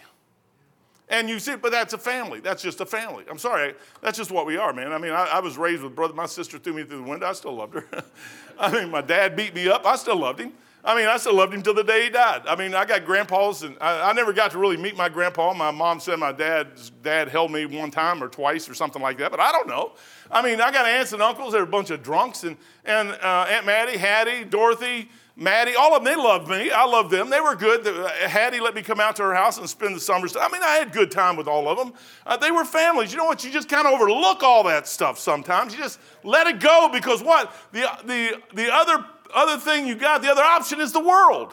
And 1.09 1.29
you 1.29 1.37
see, 1.37 1.55
but 1.55 1.71
that's 1.71 1.93
a 1.93 1.97
family. 1.97 2.39
That's 2.39 2.63
just 2.63 2.81
a 2.81 2.85
family. 2.85 3.25
I'm 3.29 3.37
sorry. 3.37 3.75
That's 4.01 4.17
just 4.17 4.31
what 4.31 4.45
we 4.45 4.57
are, 4.57 4.73
man. 4.73 4.91
I 4.93 4.97
mean, 4.97 5.11
I, 5.11 5.25
I 5.25 5.39
was 5.41 5.57
raised 5.57 5.83
with 5.83 5.95
brother. 5.95 6.13
My 6.13 6.25
sister 6.25 6.57
threw 6.57 6.73
me 6.73 6.83
through 6.83 7.03
the 7.03 7.09
window. 7.09 7.27
I 7.27 7.33
still 7.33 7.53
loved 7.55 7.75
her. 7.75 7.85
I 8.59 8.71
mean, 8.71 8.89
my 8.89 9.01
dad 9.01 9.35
beat 9.35 9.53
me 9.53 9.67
up. 9.67 9.85
I 9.85 9.95
still 9.95 10.17
loved 10.17 10.39
him. 10.39 10.53
I 10.85 10.97
mean, 10.97 11.07
I 11.07 11.15
still 11.15 11.35
loved 11.35 11.53
him 11.53 11.61
till 11.61 11.73
the 11.73 11.83
day 11.83 12.05
he 12.05 12.09
died. 12.09 12.41
I 12.45 12.57
mean, 12.57 12.73
I 12.73 12.83
got 12.83 13.05
grandpas, 13.05 13.63
and 13.63 13.77
I, 13.79 14.09
I, 14.09 14.13
never 14.13 14.33
got 14.33 14.51
to 14.51 14.57
really 14.57 14.75
meet 14.75 14.97
my 14.97 15.07
grandpa. 15.07 15.53
My 15.53 15.71
mom 15.71 16.01
said 16.01 16.19
my 16.19 16.33
dad's 16.33 16.89
dad 16.89 17.29
held 17.29 17.51
me 17.51 17.65
one 17.65 17.89
time 17.89 18.21
or 18.21 18.27
twice 18.27 18.67
or 18.67 18.73
something 18.73 19.01
like 19.01 19.17
that, 19.19 19.31
but 19.31 19.39
I 19.39 19.53
don't 19.53 19.67
know. 19.67 19.93
I 20.29 20.41
mean, 20.41 20.59
I 20.59 20.71
got 20.71 20.85
aunts 20.85 21.13
and 21.13 21.21
uncles. 21.21 21.53
They're 21.53 21.63
a 21.63 21.67
bunch 21.67 21.89
of 21.89 22.03
drunks, 22.03 22.43
and, 22.43 22.57
and 22.83 23.11
uh, 23.11 23.45
Aunt 23.49 23.65
Maddie, 23.65 23.97
Hattie, 23.97 24.43
Dorothy, 24.43 25.09
Maddie, 25.35 25.73
all 25.75 25.95
of 25.95 26.03
them, 26.03 26.13
they 26.13 26.21
loved 26.21 26.47
me. 26.47 26.69
I 26.69 26.85
loved 26.85 27.09
them. 27.09 27.31
They 27.31 27.41
were 27.41 27.55
good. 27.55 27.87
Uh, 27.87 28.07
Hattie 28.27 28.59
let 28.59 28.75
me 28.75 28.83
come 28.83 28.99
out 28.99 29.15
to 29.15 29.23
her 29.23 29.33
house 29.33 29.57
and 29.57 29.67
spend 29.67 29.95
the 29.95 29.99
summers. 29.99 30.37
I 30.37 30.47
mean, 30.49 30.61
I 30.61 30.75
had 30.75 30.91
good 30.91 31.09
time 31.09 31.35
with 31.37 31.47
all 31.47 31.67
of 31.67 31.77
them. 31.77 31.93
Uh, 32.25 32.37
they 32.37 32.51
were 32.51 32.63
families. 32.63 33.11
You 33.11 33.17
know 33.17 33.25
what? 33.25 33.43
You 33.43 33.49
just 33.49 33.67
kind 33.67 33.87
of 33.87 33.93
overlook 33.93 34.43
all 34.43 34.63
that 34.65 34.87
stuff 34.87 35.17
sometimes. 35.17 35.73
You 35.73 35.79
just 35.79 35.99
let 36.23 36.45
it 36.45 36.59
go 36.59 36.87
because 36.93 37.23
what? 37.23 37.51
The, 37.71 37.89
the, 38.05 38.41
the 38.53 38.71
other, 38.71 39.03
other 39.33 39.57
thing 39.57 39.87
you 39.87 39.95
got, 39.95 40.21
the 40.21 40.29
other 40.29 40.43
option 40.43 40.79
is 40.79 40.91
the 40.91 41.03
world. 41.03 41.51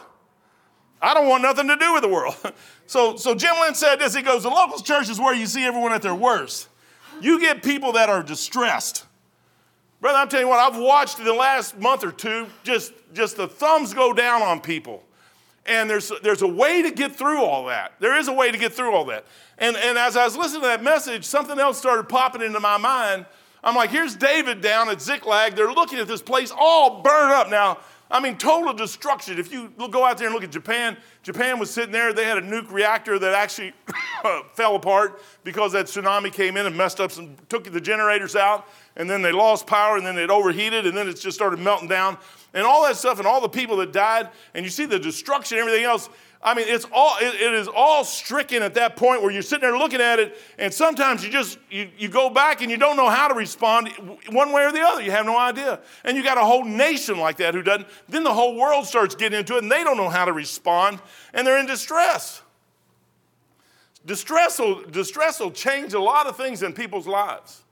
I 1.01 1.15
don't 1.15 1.29
want 1.29 1.43
nothing 1.43 1.69
to 1.69 1.77
do 1.77 1.95
with 1.95 2.03
the 2.03 2.09
world. 2.09 2.35
so, 2.87 3.17
so 3.17 3.35
Jim 3.35 3.55
Lynn 3.63 3.75
said 3.75 3.97
this. 3.97 4.15
He 4.15 4.21
goes, 4.21 4.43
the 4.43 4.51
local 4.51 4.81
church 4.81 5.09
is 5.09 5.19
where 5.19 5.35
you 5.35 5.47
see 5.47 5.65
everyone 5.65 5.93
at 5.93 6.03
their 6.03 6.15
worst. 6.15 6.69
You 7.23 7.41
get 7.41 7.63
people 7.63 7.93
that 7.93 8.11
are 8.11 8.23
distressed. 8.23 9.07
Brother, 10.03 10.19
I'm 10.19 10.29
telling 10.29 10.47
you 10.47 10.51
what, 10.51 10.61
I've 10.61 10.79
watched 10.79 11.19
in 11.19 11.25
the 11.25 11.33
last 11.33 11.79
month 11.79 12.05
or 12.05 12.13
two 12.13 12.47
just, 12.63 12.93
just 13.13 13.37
the 13.37 13.49
thumbs 13.49 13.95
go 13.95 14.13
down 14.13 14.43
on 14.43 14.61
people. 14.61 15.03
And 15.67 15.89
there's, 15.89 16.11
there's 16.23 16.43
a 16.43 16.49
way 16.49 16.83
to 16.83 16.91
get 16.91 17.15
through 17.15 17.43
all 17.43 17.67
that. 17.67 17.93
There 18.01 18.19
is 18.19 18.29
a 18.29 18.33
way 18.33 18.51
to 18.51 18.59
get 18.59 18.73
through 18.73 18.95
all 18.95 19.05
that. 19.07 19.27
And, 19.59 19.77
and 19.77 19.99
as 19.99 20.17
I 20.17 20.25
was 20.25 20.37
listening 20.37 20.63
to 20.63 20.69
that 20.69 20.83
message, 20.83 21.25
something 21.25 21.59
else 21.59 21.79
started 21.79 22.09
popping 22.09 22.43
into 22.43 22.61
my 22.61 22.79
mind. 22.79 23.27
I'm 23.63 23.77
like, 23.77 23.91
here's 23.91 24.17
David 24.17 24.63
down 24.63 24.89
at 24.89 25.03
Ziklag. 25.03 25.55
They're 25.55 25.73
looking 25.73 25.99
at 25.99 26.09
this 26.09 26.23
place 26.23 26.51
all 26.57 27.03
burned 27.03 27.33
up. 27.33 27.51
Now, 27.51 27.79
I 28.11 28.19
mean, 28.19 28.37
total 28.39 28.73
destruction. 28.73 29.39
If 29.39 29.53
you 29.53 29.73
go 29.91 30.05
out 30.05 30.19
there 30.19 30.27
and 30.27 30.35
look 30.35 30.43
at 30.43 30.51
Japan, 30.51 30.97
Japan 31.23 31.61
was 31.61 31.71
sitting 31.71 31.93
there. 31.93 32.13
They 32.13 32.25
had 32.25 32.39
a 32.39 32.43
nuke 32.43 32.73
reactor 32.73 33.19
that 33.21 33.35
actually 33.35 33.73
fell 34.55 34.75
apart 34.75 35.23
because 35.45 35.73
that 35.73 35.87
tsunami 35.87 36.33
came 36.33 36.57
in 36.57 36.67
and 36.67 36.77
messed 36.77 37.01
up 37.01 37.13
some, 37.13 37.37
took 37.49 37.71
the 37.71 37.81
generators 37.81 38.35
out, 38.35 38.67
and 38.97 39.09
then 39.09 39.23
they 39.23 39.31
lost 39.31 39.67
power, 39.67 39.97
and 39.97 40.05
then 40.05 40.19
it 40.19 40.29
overheated, 40.29 40.87
and 40.87 40.97
then 40.97 41.09
it 41.09 41.21
just 41.21 41.37
started 41.37 41.61
melting 41.61 41.89
down. 41.89 42.19
And 42.53 42.65
all 42.65 42.85
that 42.85 42.97
stuff, 42.97 43.19
and 43.19 43.27
all 43.27 43.41
the 43.41 43.49
people 43.49 43.77
that 43.77 43.93
died, 43.93 44.29
and 44.55 44.65
you 44.65 44.71
see 44.71 44.85
the 44.85 44.99
destruction, 44.99 45.59
and 45.59 45.67
everything 45.67 45.85
else. 45.85 46.09
I 46.43 46.55
mean, 46.55 46.65
it's 46.69 46.87
all, 46.91 47.17
it, 47.21 47.35
it 47.35 47.53
is 47.53 47.69
all 47.69 48.03
stricken 48.03 48.63
at 48.63 48.75
that 48.75 48.97
point 48.97 49.23
where 49.23 49.31
you're 49.31 49.43
sitting 49.43 49.61
there 49.61 49.77
looking 49.77 50.01
at 50.01 50.19
it, 50.19 50.39
and 50.59 50.73
sometimes 50.73 51.23
you 51.23 51.31
just, 51.31 51.59
you, 51.71 51.91
you 51.99 52.09
go 52.09 52.31
back 52.31 52.63
and 52.63 52.71
you 52.71 52.79
don't 52.79 52.97
know 52.97 53.11
how 53.11 53.29
to 53.29 53.35
respond 53.35 53.91
one 54.31 54.51
way 54.51 54.65
or 54.65 54.73
the 54.73 54.81
other. 54.81 55.03
You 55.03 55.11
have 55.11 55.27
no 55.27 55.39
idea. 55.39 55.81
And 56.03 56.17
you 56.17 56.25
got 56.25 56.39
a 56.39 56.45
whole 56.45 56.65
nation 56.65 57.19
like 57.19 57.37
that 57.37 57.55
who 57.55 57.63
doesn't. 57.63 57.87
Then 58.09 58.25
the 58.25 58.33
whole 58.33 58.57
world 58.57 58.87
starts 58.87 59.15
getting 59.15 59.39
into 59.39 59.57
it, 59.57 59.63
and 59.63 59.71
they 59.71 59.85
don't 59.85 59.99
know 59.99 60.09
how 60.09 60.25
to 60.25 60.33
respond, 60.33 61.01
and 61.35 61.47
they're 61.47 61.59
in 61.59 61.67
distress. 61.67 62.43
Distress 64.07 64.59
will, 64.59 64.83
distress 64.87 65.41
will 65.41 65.51
change 65.51 65.93
a 65.93 66.01
lot 66.01 66.27
of 66.27 66.37
things 66.37 66.63
in 66.63 66.73
people's 66.73 67.07
lives. 67.07 67.63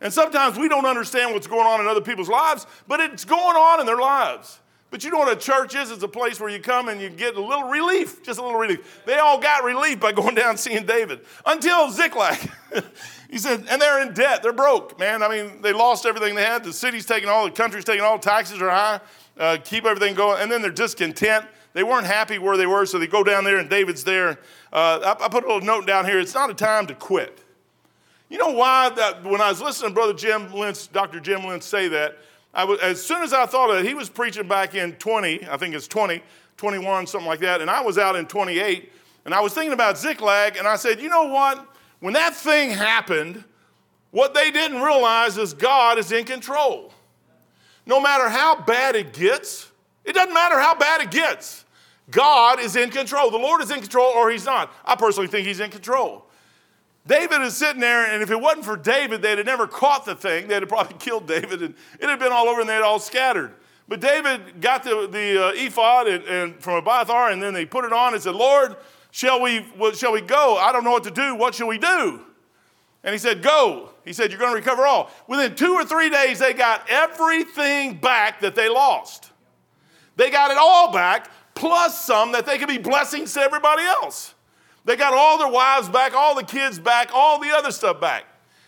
And 0.00 0.12
sometimes 0.12 0.58
we 0.58 0.68
don't 0.68 0.86
understand 0.86 1.32
what's 1.32 1.46
going 1.46 1.66
on 1.66 1.80
in 1.80 1.86
other 1.86 2.00
people's 2.00 2.28
lives, 2.28 2.66
but 2.86 3.00
it's 3.00 3.24
going 3.24 3.56
on 3.56 3.80
in 3.80 3.86
their 3.86 3.98
lives. 3.98 4.60
But 4.90 5.02
you 5.02 5.10
know 5.10 5.18
what 5.18 5.32
a 5.32 5.36
church 5.36 5.74
is? 5.74 5.90
It's 5.90 6.02
a 6.02 6.08
place 6.08 6.38
where 6.38 6.48
you 6.48 6.60
come 6.60 6.88
and 6.88 7.00
you 7.00 7.10
get 7.10 7.34
a 7.34 7.40
little 7.40 7.68
relief, 7.68 8.22
just 8.22 8.38
a 8.38 8.42
little 8.42 8.58
relief. 8.58 9.02
They 9.04 9.18
all 9.18 9.38
got 9.38 9.64
relief 9.64 9.98
by 9.98 10.12
going 10.12 10.34
down 10.34 10.56
seeing 10.56 10.86
David 10.86 11.20
until 11.44 11.90
Ziklag. 11.90 12.38
he 13.30 13.38
said, 13.38 13.64
and 13.68 13.82
they're 13.82 14.06
in 14.06 14.14
debt. 14.14 14.42
They're 14.42 14.52
broke, 14.52 14.98
man. 14.98 15.22
I 15.22 15.28
mean, 15.28 15.60
they 15.60 15.72
lost 15.72 16.06
everything 16.06 16.34
they 16.34 16.44
had. 16.44 16.62
The 16.62 16.72
city's 16.72 17.04
taking 17.04 17.28
all, 17.28 17.44
the 17.44 17.50
country's 17.50 17.84
taking 17.84 18.04
all, 18.04 18.18
taxes 18.18 18.62
are 18.62 18.70
high, 18.70 19.00
uh, 19.38 19.58
keep 19.64 19.84
everything 19.86 20.14
going. 20.14 20.40
And 20.40 20.50
then 20.50 20.62
they're 20.62 20.70
discontent. 20.70 21.46
They 21.72 21.82
weren't 21.82 22.06
happy 22.06 22.38
where 22.38 22.56
they 22.56 22.66
were, 22.66 22.86
so 22.86 22.98
they 22.98 23.06
go 23.06 23.24
down 23.24 23.44
there 23.44 23.58
and 23.58 23.68
David's 23.68 24.04
there. 24.04 24.38
Uh, 24.72 25.16
I, 25.20 25.24
I 25.24 25.28
put 25.28 25.44
a 25.44 25.46
little 25.46 25.60
note 25.60 25.86
down 25.86 26.06
here. 26.06 26.18
It's 26.20 26.34
not 26.34 26.48
a 26.48 26.54
time 26.54 26.86
to 26.86 26.94
quit. 26.94 27.42
You 28.28 28.38
know 28.38 28.50
why 28.50 28.88
that 28.90 29.22
when 29.24 29.40
I 29.40 29.50
was 29.50 29.60
listening 29.60 29.90
to 29.90 29.94
Brother 29.94 30.12
Jim 30.12 30.52
Lentz, 30.52 30.86
Dr. 30.86 31.20
Jim 31.20 31.44
Lentz 31.44 31.66
say 31.66 31.88
that, 31.88 32.18
I 32.52 32.64
was, 32.64 32.80
as 32.80 33.04
soon 33.04 33.22
as 33.22 33.32
I 33.32 33.46
thought 33.46 33.70
of 33.70 33.76
it, 33.76 33.86
he 33.86 33.94
was 33.94 34.08
preaching 34.08 34.48
back 34.48 34.74
in 34.74 34.92
20, 34.94 35.46
I 35.48 35.56
think 35.56 35.74
it's 35.74 35.86
20, 35.86 36.22
21, 36.56 37.06
something 37.06 37.28
like 37.28 37.40
that, 37.40 37.60
and 37.60 37.70
I 37.70 37.82
was 37.82 37.98
out 37.98 38.16
in 38.16 38.26
28, 38.26 38.92
and 39.26 39.34
I 39.34 39.40
was 39.40 39.52
thinking 39.52 39.72
about 39.72 39.98
Ziklag, 39.98 40.56
and 40.56 40.66
I 40.66 40.76
said, 40.76 41.00
you 41.00 41.08
know 41.08 41.24
what? 41.24 41.66
When 42.00 42.14
that 42.14 42.34
thing 42.34 42.70
happened, 42.70 43.44
what 44.10 44.34
they 44.34 44.50
didn't 44.50 44.80
realize 44.80 45.36
is 45.36 45.54
God 45.54 45.98
is 45.98 46.10
in 46.10 46.24
control. 46.24 46.92
No 47.84 48.00
matter 48.00 48.28
how 48.28 48.60
bad 48.62 48.96
it 48.96 49.12
gets, 49.12 49.70
it 50.04 50.14
doesn't 50.14 50.34
matter 50.34 50.58
how 50.58 50.74
bad 50.74 51.02
it 51.02 51.10
gets. 51.10 51.64
God 52.10 52.60
is 52.60 52.76
in 52.76 52.90
control. 52.90 53.30
The 53.30 53.36
Lord 53.36 53.62
is 53.62 53.70
in 53.70 53.80
control 53.80 54.12
or 54.12 54.30
he's 54.30 54.44
not. 54.44 54.72
I 54.84 54.96
personally 54.96 55.28
think 55.28 55.46
he's 55.46 55.60
in 55.60 55.70
control. 55.70 56.25
David 57.06 57.42
is 57.42 57.56
sitting 57.56 57.80
there, 57.80 58.12
and 58.12 58.22
if 58.22 58.30
it 58.30 58.40
wasn't 58.40 58.64
for 58.64 58.76
David, 58.76 59.22
they'd 59.22 59.38
have 59.38 59.46
never 59.46 59.66
caught 59.66 60.04
the 60.04 60.14
thing. 60.14 60.48
They'd 60.48 60.62
have 60.62 60.68
probably 60.68 60.94
killed 60.98 61.26
David, 61.26 61.62
and 61.62 61.74
it 62.00 62.08
had 62.08 62.18
been 62.18 62.32
all 62.32 62.48
over, 62.48 62.60
and 62.60 62.68
they'd 62.68 62.82
all 62.82 62.98
scattered. 62.98 63.54
But 63.88 64.00
David 64.00 64.60
got 64.60 64.82
the, 64.82 65.08
the 65.10 65.46
uh, 65.46 65.52
ephod 65.54 66.08
and, 66.08 66.24
and 66.24 66.62
from 66.62 66.74
Abiathar, 66.74 67.30
and 67.30 67.40
then 67.40 67.54
they 67.54 67.64
put 67.64 67.84
it 67.84 67.92
on 67.92 68.14
and 68.14 68.22
said, 68.22 68.34
Lord, 68.34 68.76
shall 69.12 69.40
we, 69.40 69.64
shall 69.94 70.12
we 70.12 70.20
go? 70.20 70.56
I 70.56 70.72
don't 70.72 70.82
know 70.82 70.90
what 70.90 71.04
to 71.04 71.12
do. 71.12 71.36
What 71.36 71.54
shall 71.54 71.68
we 71.68 71.78
do? 71.78 72.22
And 73.04 73.12
he 73.12 73.18
said, 73.18 73.40
Go. 73.40 73.90
He 74.04 74.12
said, 74.12 74.32
You're 74.32 74.40
going 74.40 74.50
to 74.50 74.56
recover 74.56 74.84
all. 74.84 75.10
Within 75.28 75.54
two 75.54 75.72
or 75.74 75.84
three 75.84 76.10
days, 76.10 76.40
they 76.40 76.52
got 76.52 76.84
everything 76.90 77.98
back 77.98 78.40
that 78.40 78.56
they 78.56 78.68
lost. 78.68 79.30
They 80.16 80.30
got 80.30 80.50
it 80.50 80.58
all 80.58 80.92
back, 80.92 81.30
plus 81.54 82.04
some 82.04 82.32
that 82.32 82.46
they 82.46 82.58
could 82.58 82.68
be 82.68 82.78
blessings 82.78 83.32
to 83.34 83.40
everybody 83.40 83.84
else. 83.84 84.34
They 84.86 84.96
got 84.96 85.12
all 85.12 85.36
their 85.36 85.50
wives 85.50 85.88
back, 85.88 86.14
all 86.14 86.34
the 86.34 86.44
kids 86.44 86.78
back, 86.78 87.10
all 87.12 87.40
the 87.40 87.50
other 87.50 87.72
stuff 87.72 88.00
back. 88.00 88.24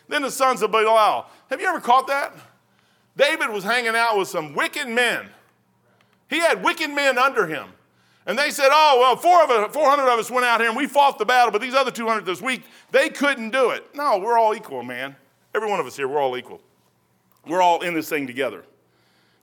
Then 0.09 0.23
the 0.23 0.31
sons 0.31 0.63
of 0.63 0.73
Belial. 0.73 1.27
Have 1.49 1.61
you 1.61 1.67
ever 1.69 1.81
caught 1.81 2.09
that? 2.09 2.35
David 3.17 3.51
was 3.51 3.65
hanging 3.65 3.95
out 3.95 4.19
with 4.19 4.29
some 4.29 4.55
wicked 4.55 4.89
men. 4.89 5.29
He 6.29 6.41
had 6.41 6.63
wicked 6.63 6.91
men 6.91 7.19
under 7.19 7.47
him. 7.47 7.69
And 8.27 8.39
they 8.39 8.51
said, 8.51 8.69
oh, 8.71 8.99
well, 9.01 9.17
four 9.17 9.43
of 9.43 9.51
us, 9.51 9.73
400 9.73 10.03
of 10.03 10.19
us 10.19 10.31
went 10.31 10.45
out 10.45 10.61
here 10.61 10.69
and 10.69 10.77
we 10.77 10.87
fought 10.87 11.19
the 11.19 11.25
battle, 11.25 11.51
but 11.51 11.63
these 11.63 11.73
other 11.73 11.91
200 11.91 12.27
this 12.27 12.43
week, 12.43 12.65
they 12.91 13.09
couldn't 13.09 13.51
do 13.51 13.71
it. 13.71 13.87
No, 13.95 14.19
we're 14.19 14.37
all 14.37 14.55
equal, 14.55 14.83
man. 14.83 15.17
Every 15.55 15.71
one 15.71 15.81
of 15.81 15.87
us 15.87 15.97
here, 15.97 16.09
we're 16.09 16.21
all 16.21 16.37
equal. 16.37 16.61
We're 17.47 17.63
all 17.63 17.81
in 17.81 17.95
this 17.95 18.09
thing 18.09 18.27
together. 18.27 18.65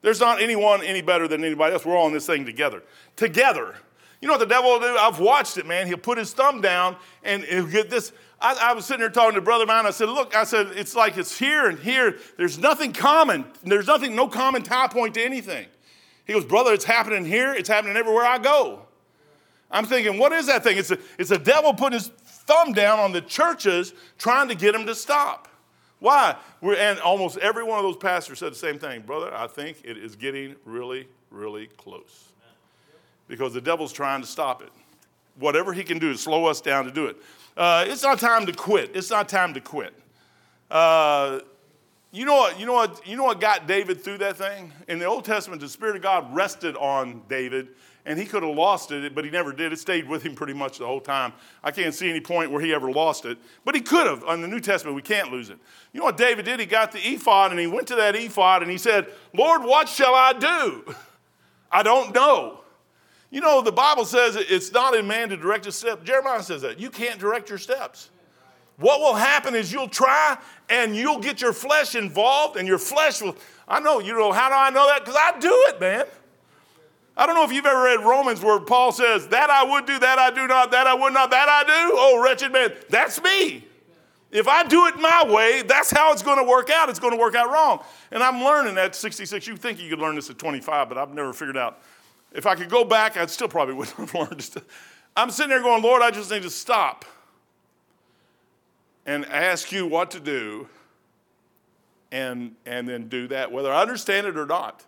There's 0.02 0.20
not 0.20 0.40
anyone 0.40 0.84
any 0.84 1.02
better 1.02 1.28
than 1.28 1.44
anybody 1.44 1.74
else. 1.74 1.86
We're 1.86 1.96
all 1.96 2.08
in 2.08 2.14
this 2.14 2.28
thing 2.28 2.46
together. 2.46 2.84
Together. 3.16 3.76
You 4.22 4.28
know 4.28 4.34
what 4.34 4.40
the 4.40 4.46
devil 4.46 4.72
will 4.72 4.80
do? 4.80 4.96
I've 4.98 5.20
watched 5.20 5.58
it, 5.58 5.66
man. 5.66 5.88
He'll 5.88 5.98
put 5.98 6.18
his 6.18 6.34
thumb 6.34 6.62
down 6.62 6.96
and 7.24 7.44
he'll 7.44 7.68
get 7.68 7.90
this. 7.90 8.12
I, 8.40 8.58
I, 8.62 8.74
was 8.74 8.86
sitting 8.86 9.02
there 9.02 9.10
talking 9.10 9.36
to 9.36 9.42
brother 9.42 9.64
of 9.64 9.68
mine. 9.68 9.86
I 9.86 9.92
said, 9.92 10.10
Look, 10.10 10.36
I 10.36 10.44
said, 10.44 10.68
it's 10.76 10.96
like 10.96 11.18
it's 11.18 11.38
here 11.38 11.68
and 11.68 11.80
here. 11.80 12.18
There's 12.38 12.58
nothing 12.58 12.94
common. 12.94 13.46
There's 13.64 13.88
nothing, 13.88 14.16
no 14.16 14.28
common 14.28 14.64
tie 14.64 14.88
point 14.88 15.16
to 15.16 15.24
anything. 15.24 15.68
He 16.26 16.34
goes, 16.34 16.46
Brother, 16.46 16.74
it's 16.74 16.86
happening 16.86 17.26
here. 17.26 17.54
It's 17.54 17.70
happening 17.70 17.98
everywhere 17.98 18.26
I 18.26 18.38
go. 18.38 18.82
I'm 19.72 19.86
thinking, 19.86 20.18
what 20.18 20.32
is 20.32 20.48
that 20.48 20.64
thing? 20.64 20.78
It's 20.78 20.92
a, 20.92 20.98
it's 21.18 21.32
a 21.32 21.38
devil 21.38 21.74
putting 21.74 22.00
his 22.00 22.08
thumb 22.08 22.74
down 22.74 23.00
on 23.00 23.12
the 23.12 23.22
churches 23.22 23.94
trying 24.18 24.48
to 24.50 24.56
get 24.56 24.74
them 24.74 24.86
to 24.86 24.96
stop. 24.96 25.48
Why? 26.00 26.36
We're, 26.62 26.76
and 26.76 27.00
almost 27.00 27.38
every 27.38 27.64
one 27.64 27.80
of 27.80 27.84
those 27.84 27.98
pastors 27.98 28.40
said 28.40 28.52
the 28.52 28.58
same 28.58 28.80
thing. 28.80 29.02
Brother, 29.02 29.34
I 29.34 29.48
think 29.48 29.82
it 29.84 29.98
is 29.98 30.16
getting 30.16 30.56
really, 30.66 31.08
really 31.32 31.68
close. 31.78 32.25
Because 33.28 33.54
the 33.54 33.62
devil's 33.62 33.94
trying 33.94 34.22
to 34.22 34.28
stop 34.28 34.62
it. 34.62 34.70
Whatever 35.40 35.74
he 35.74 35.84
can 35.84 36.00
do 36.00 36.12
to 36.12 36.18
slow 36.18 36.46
us 36.46 36.62
down 36.62 36.86
to 36.86 36.92
do 36.92 37.08
it. 37.08 37.18
Uh, 37.58 37.86
it's 37.88 38.04
not 38.04 38.20
time 38.20 38.46
to 38.46 38.54
quit. 38.54 38.92
It's 38.94 39.10
not 39.10 39.30
time 39.30 39.54
to 39.54 39.62
quit. 39.62 39.94
Uh, 40.70 41.40
you 42.12 42.26
know 42.26 42.36
what? 42.36 42.60
You 42.60 42.66
know 42.66 42.74
what? 42.74 43.06
You 43.08 43.18
know 43.18 43.24
what 43.24 43.40
got 43.40 43.68
David 43.68 44.02
through 44.02 44.20
that 44.20 44.38
thing? 44.38 44.72
In 44.88 45.00
the 45.00 45.06
Old 45.06 45.26
Testament, 45.26 45.62
the 45.62 45.68
Spirit 45.68 45.98
of 45.98 46.02
God 46.02 46.34
rested 46.34 46.78
on 46.78 47.22
David, 47.28 47.70
and 48.06 48.18
he 48.18 48.26
could 48.26 48.44
have 48.44 48.56
lost 48.56 48.92
it, 48.92 49.14
but 49.14 49.26
he 49.26 49.32
never 49.32 49.52
did. 49.52 49.74
It 49.74 49.80
stayed 49.80 50.08
with 50.08 50.24
him 50.24 50.34
pretty 50.34 50.54
much 50.54 50.78
the 50.78 50.86
whole 50.86 51.02
time. 51.02 51.34
I 51.64 51.72
can't 51.72 51.94
see 51.94 52.10
any 52.10 52.22
point 52.22 52.52
where 52.52 52.62
he 52.62 52.74
ever 52.74 52.90
lost 52.90 53.26
it, 53.26 53.38
but 53.66 53.76
he 53.76 53.82
could 53.82 54.08
have. 54.08 54.24
On 54.24 54.42
the 54.42 54.48
New 54.48 54.62
Testament, 54.62 54.96
we 54.96 55.02
can't 55.02 55.32
lose 55.32 55.50
it. 55.50 55.58
You 55.92 56.00
know 56.00 56.06
what 56.06 56.18
David 56.18 56.46
did? 56.46 56.60
He 56.60 56.66
got 56.66 56.92
the 56.94 57.00
ephod, 57.00 57.52
and 57.52 57.60
he 57.60 57.68
went 57.68 57.88
to 57.88 57.96
that 57.96 58.16
ephod, 58.16 58.62
and 58.62 58.72
he 58.72 58.78
said, 58.78 59.08
"Lord, 59.34 59.64
what 59.64 59.90
shall 59.90 60.16
I 60.16 60.34
do? 60.34 60.96
I 61.72 61.84
don't 61.84 62.14
know." 62.14 62.62
You 63.36 63.42
know, 63.42 63.62
the 63.62 63.70
Bible 63.70 64.06
says 64.06 64.38
it's 64.38 64.72
not 64.72 64.96
in 64.96 65.08
man 65.08 65.28
to 65.28 65.36
direct 65.36 65.66
his 65.66 65.76
steps. 65.76 66.06
Jeremiah 66.06 66.42
says 66.42 66.62
that. 66.62 66.80
You 66.80 66.90
can't 66.90 67.20
direct 67.20 67.50
your 67.50 67.58
steps. 67.58 68.10
What 68.78 69.02
will 69.02 69.14
happen 69.14 69.56
is 69.56 69.74
you'll 69.74 69.90
try 69.90 70.38
and 70.70 70.96
you'll 70.96 71.20
get 71.20 71.42
your 71.42 71.52
flesh 71.52 71.96
involved, 71.96 72.56
and 72.56 72.66
your 72.66 72.78
flesh 72.78 73.22
will. 73.22 73.36
I 73.68 73.82
know, 73.82 74.00
you 74.00 74.14
know, 74.14 74.32
how 74.32 74.48
do 74.48 74.56
I 74.56 74.70
know 74.70 74.88
that? 74.88 75.02
Because 75.04 75.20
I 75.20 75.38
do 75.38 75.52
it, 75.68 75.82
man. 75.82 76.06
I 77.18 77.26
don't 77.26 77.36
know 77.36 77.44
if 77.44 77.52
you've 77.52 77.66
ever 77.66 77.84
read 77.84 78.06
Romans 78.06 78.42
where 78.42 78.58
Paul 78.62 78.94
says, 78.94 79.28
That 79.28 79.50
I 79.50 79.66
would 79.66 79.86
do, 79.86 80.00
that 80.00 80.18
I 80.18 80.32
do 80.32 80.48
not, 80.48 80.72
that 80.72 80.88
I 80.88 80.94
would 80.94 81.12
not, 81.12 81.30
that 81.32 81.50
I 81.50 81.64
do. 81.64 81.92
Oh, 81.94 82.22
wretched 82.24 82.54
man, 82.54 82.72
that's 82.90 83.22
me. 83.22 83.66
If 84.32 84.48
I 84.48 84.64
do 84.64 84.88
it 84.88 84.96
my 84.96 85.26
way, 85.28 85.62
that's 85.62 85.92
how 85.92 86.14
it's 86.14 86.24
going 86.24 86.38
to 86.38 86.50
work 86.50 86.70
out. 86.70 86.88
It's 86.88 87.00
going 87.00 87.14
to 87.14 87.20
work 87.20 87.36
out 87.36 87.52
wrong. 87.52 87.84
And 88.12 88.24
I'm 88.24 88.42
learning 88.42 88.78
at 88.78 88.96
66. 88.96 89.46
You 89.46 89.58
think 89.58 89.82
you 89.82 89.90
could 89.90 90.00
learn 90.00 90.16
this 90.16 90.30
at 90.30 90.38
25, 90.38 90.88
but 90.88 90.98
I've 90.98 91.14
never 91.14 91.34
figured 91.34 91.58
out 91.58 91.82
if 92.36 92.46
I 92.46 92.56
could 92.56 92.70
go 92.70 92.84
back, 92.84 93.18
I 93.18 93.26
still 93.28 93.48
probably 93.48 93.74
wouldn't 93.74 93.98
have 93.98 94.14
learned. 94.14 94.50
I'm 95.16 95.32
sitting 95.32 95.50
there 95.50 95.62
going, 95.62 95.82
Lord, 95.82 96.02
I 96.02 96.12
just 96.12 96.30
need 96.30 96.44
to 96.44 96.50
stop 96.50 97.06
and 99.06 99.26
ask 99.26 99.72
you 99.72 99.88
what 99.88 100.12
to 100.12 100.20
do 100.20 100.68
and, 102.12 102.56
and 102.66 102.88
then 102.88 103.08
do 103.08 103.28
that, 103.30 103.52
whether 103.52 103.72
I 103.72 103.82
understand 103.82 104.28
it 104.28 104.38
or 104.38 104.46
not. 104.46 104.84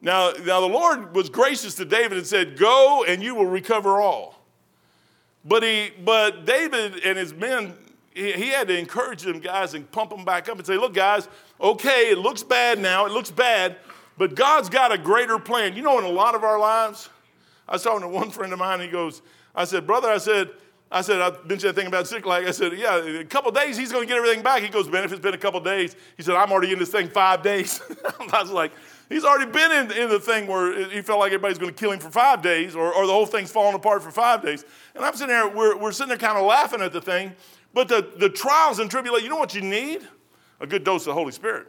Now, 0.00 0.32
now, 0.44 0.60
the 0.60 0.66
Lord 0.66 1.14
was 1.14 1.30
gracious 1.30 1.76
to 1.76 1.84
David 1.84 2.18
and 2.18 2.26
said, 2.26 2.58
Go 2.58 3.04
and 3.06 3.22
you 3.22 3.36
will 3.36 3.46
recover 3.46 4.00
all. 4.00 4.40
But, 5.44 5.62
he, 5.62 5.90
but 6.04 6.44
David 6.44 7.04
and 7.04 7.16
his 7.16 7.32
men, 7.32 7.74
he, 8.12 8.32
he 8.32 8.48
had 8.48 8.66
to 8.66 8.76
encourage 8.76 9.22
them 9.22 9.38
guys 9.38 9.74
and 9.74 9.90
pump 9.92 10.10
them 10.10 10.24
back 10.24 10.48
up 10.48 10.58
and 10.58 10.66
say, 10.66 10.76
Look, 10.76 10.94
guys, 10.94 11.28
okay, 11.60 12.10
it 12.10 12.18
looks 12.18 12.42
bad 12.42 12.80
now, 12.80 13.06
it 13.06 13.12
looks 13.12 13.30
bad, 13.30 13.76
but 14.18 14.34
God's 14.34 14.68
got 14.68 14.92
a 14.92 14.98
greater 14.98 15.38
plan. 15.38 15.74
You 15.74 15.82
know, 15.82 15.98
in 15.98 16.04
a 16.04 16.08
lot 16.08 16.34
of 16.34 16.44
our 16.44 16.58
lives, 16.58 17.08
I 17.68 17.72
was 17.72 17.82
talking 17.82 18.02
to 18.02 18.08
one 18.08 18.30
friend 18.30 18.52
of 18.52 18.58
mine, 18.58 18.80
he 18.80 18.88
goes, 18.88 19.22
I 19.54 19.64
said, 19.64 19.86
brother, 19.86 20.08
I 20.08 20.18
said, 20.18 20.50
I 20.90 21.00
said, 21.00 21.22
I 21.22 21.30
mentioned 21.46 21.70
that 21.70 21.74
thing 21.74 21.86
about 21.86 22.06
Ziklag. 22.06 22.46
I 22.46 22.50
said, 22.50 22.76
yeah, 22.76 22.96
a 22.96 23.24
couple 23.24 23.50
days 23.50 23.78
he's 23.78 23.90
going 23.90 24.06
to 24.06 24.06
get 24.06 24.18
everything 24.18 24.42
back. 24.42 24.62
He 24.62 24.68
goes, 24.68 24.88
Ben, 24.88 25.04
if 25.04 25.12
it's 25.12 25.22
been 25.22 25.32
a 25.32 25.38
couple 25.38 25.58
days, 25.60 25.96
he 26.18 26.22
said, 26.22 26.34
I'm 26.34 26.52
already 26.52 26.72
in 26.72 26.78
this 26.78 26.90
thing 26.90 27.08
five 27.08 27.42
days. 27.42 27.80
I 28.32 28.42
was 28.42 28.50
like, 28.50 28.72
he's 29.08 29.24
already 29.24 29.50
been 29.50 29.72
in, 29.72 29.92
in 29.92 30.08
the 30.10 30.20
thing 30.20 30.46
where 30.46 30.90
he 30.90 31.00
felt 31.00 31.18
like 31.18 31.32
everybody's 31.32 31.56
going 31.56 31.72
to 31.72 31.78
kill 31.78 31.92
him 31.92 31.98
for 31.98 32.10
five 32.10 32.42
days 32.42 32.76
or, 32.76 32.94
or 32.94 33.06
the 33.06 33.12
whole 33.12 33.24
thing's 33.24 33.50
falling 33.50 33.74
apart 33.74 34.02
for 34.02 34.10
five 34.10 34.42
days. 34.42 34.66
And 34.94 35.02
I'm 35.02 35.14
sitting 35.14 35.28
there, 35.28 35.48
we're, 35.48 35.78
we're 35.78 35.92
sitting 35.92 36.08
there 36.08 36.18
kind 36.18 36.36
of 36.36 36.44
laughing 36.44 36.82
at 36.82 36.92
the 36.92 37.00
thing. 37.00 37.32
But 37.72 37.88
the, 37.88 38.12
the 38.18 38.28
trials 38.28 38.78
and 38.78 38.90
tribulations, 38.90 39.24
you 39.24 39.30
know 39.30 39.38
what 39.38 39.54
you 39.54 39.62
need? 39.62 40.06
A 40.60 40.66
good 40.66 40.84
dose 40.84 41.02
of 41.02 41.06
the 41.06 41.14
Holy 41.14 41.32
Spirit 41.32 41.68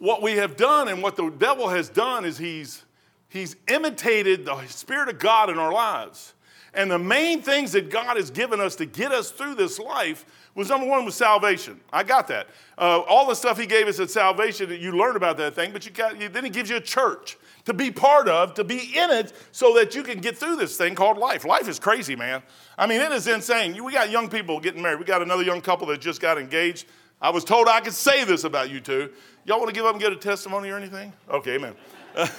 what 0.00 0.22
we 0.22 0.32
have 0.32 0.56
done 0.56 0.88
and 0.88 1.02
what 1.02 1.14
the 1.14 1.30
devil 1.30 1.68
has 1.68 1.88
done 1.88 2.24
is 2.24 2.38
he's, 2.38 2.84
he's 3.28 3.54
imitated 3.68 4.46
the 4.46 4.66
Spirit 4.66 5.08
of 5.08 5.18
God 5.18 5.50
in 5.50 5.58
our 5.58 5.72
lives. 5.72 6.34
And 6.72 6.90
the 6.90 6.98
main 6.98 7.42
things 7.42 7.72
that 7.72 7.90
God 7.90 8.16
has 8.16 8.30
given 8.30 8.60
us 8.60 8.76
to 8.76 8.86
get 8.86 9.12
us 9.12 9.30
through 9.30 9.56
this 9.56 9.78
life 9.78 10.24
was 10.54 10.68
number 10.68 10.86
one 10.86 11.04
was 11.04 11.16
salvation. 11.16 11.80
I 11.92 12.02
got 12.02 12.28
that. 12.28 12.48
Uh, 12.78 13.00
all 13.00 13.26
the 13.26 13.34
stuff 13.34 13.58
He 13.58 13.66
gave 13.66 13.88
us 13.88 14.00
at 14.00 14.10
salvation, 14.10 14.70
you 14.80 14.92
learn 14.92 15.16
about 15.16 15.36
that 15.36 15.54
thing, 15.54 15.72
but 15.72 15.84
you 15.84 15.92
got, 15.92 16.18
then 16.18 16.44
He 16.44 16.50
gives 16.50 16.70
you 16.70 16.76
a 16.76 16.80
church 16.80 17.36
to 17.66 17.74
be 17.74 17.90
part 17.90 18.28
of, 18.28 18.54
to 18.54 18.64
be 18.64 18.96
in 18.96 19.10
it, 19.10 19.32
so 19.52 19.74
that 19.74 19.94
you 19.94 20.02
can 20.02 20.20
get 20.20 20.38
through 20.38 20.56
this 20.56 20.76
thing 20.76 20.94
called 20.94 21.18
life. 21.18 21.44
Life 21.44 21.68
is 21.68 21.78
crazy, 21.78 22.16
man. 22.16 22.42
I 22.78 22.86
mean, 22.86 23.00
it 23.00 23.12
is 23.12 23.26
insane. 23.26 23.82
We 23.82 23.92
got 23.92 24.10
young 24.10 24.30
people 24.30 24.60
getting 24.60 24.80
married. 24.80 24.98
We 24.98 25.04
got 25.04 25.22
another 25.22 25.42
young 25.42 25.60
couple 25.60 25.86
that 25.88 26.00
just 26.00 26.20
got 26.20 26.38
engaged. 26.38 26.86
I 27.20 27.30
was 27.30 27.44
told 27.44 27.68
I 27.68 27.80
could 27.80 27.92
say 27.92 28.24
this 28.24 28.44
about 28.44 28.70
you 28.70 28.80
two. 28.80 29.10
Y'all 29.44 29.58
want 29.58 29.68
to 29.68 29.74
give 29.74 29.84
up 29.84 29.92
and 29.92 30.00
get 30.00 30.12
a 30.12 30.16
testimony 30.16 30.70
or 30.70 30.76
anything? 30.76 31.12
Okay, 31.28 31.56
amen. 31.56 31.74
but 32.14 32.30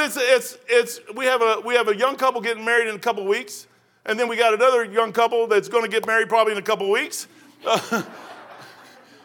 it's, 0.00 0.16
it's, 0.16 0.58
it's, 0.68 1.00
we, 1.14 1.26
have 1.26 1.42
a, 1.42 1.60
we 1.64 1.74
have 1.74 1.88
a 1.88 1.96
young 1.96 2.16
couple 2.16 2.40
getting 2.40 2.64
married 2.64 2.88
in 2.88 2.94
a 2.94 2.98
couple 2.98 3.24
weeks, 3.26 3.66
and 4.06 4.18
then 4.18 4.28
we 4.28 4.36
got 4.36 4.54
another 4.54 4.84
young 4.84 5.12
couple 5.12 5.46
that's 5.46 5.68
going 5.68 5.84
to 5.84 5.90
get 5.90 6.06
married 6.06 6.28
probably 6.28 6.52
in 6.52 6.58
a 6.58 6.62
couple 6.62 6.90
weeks. 6.90 7.28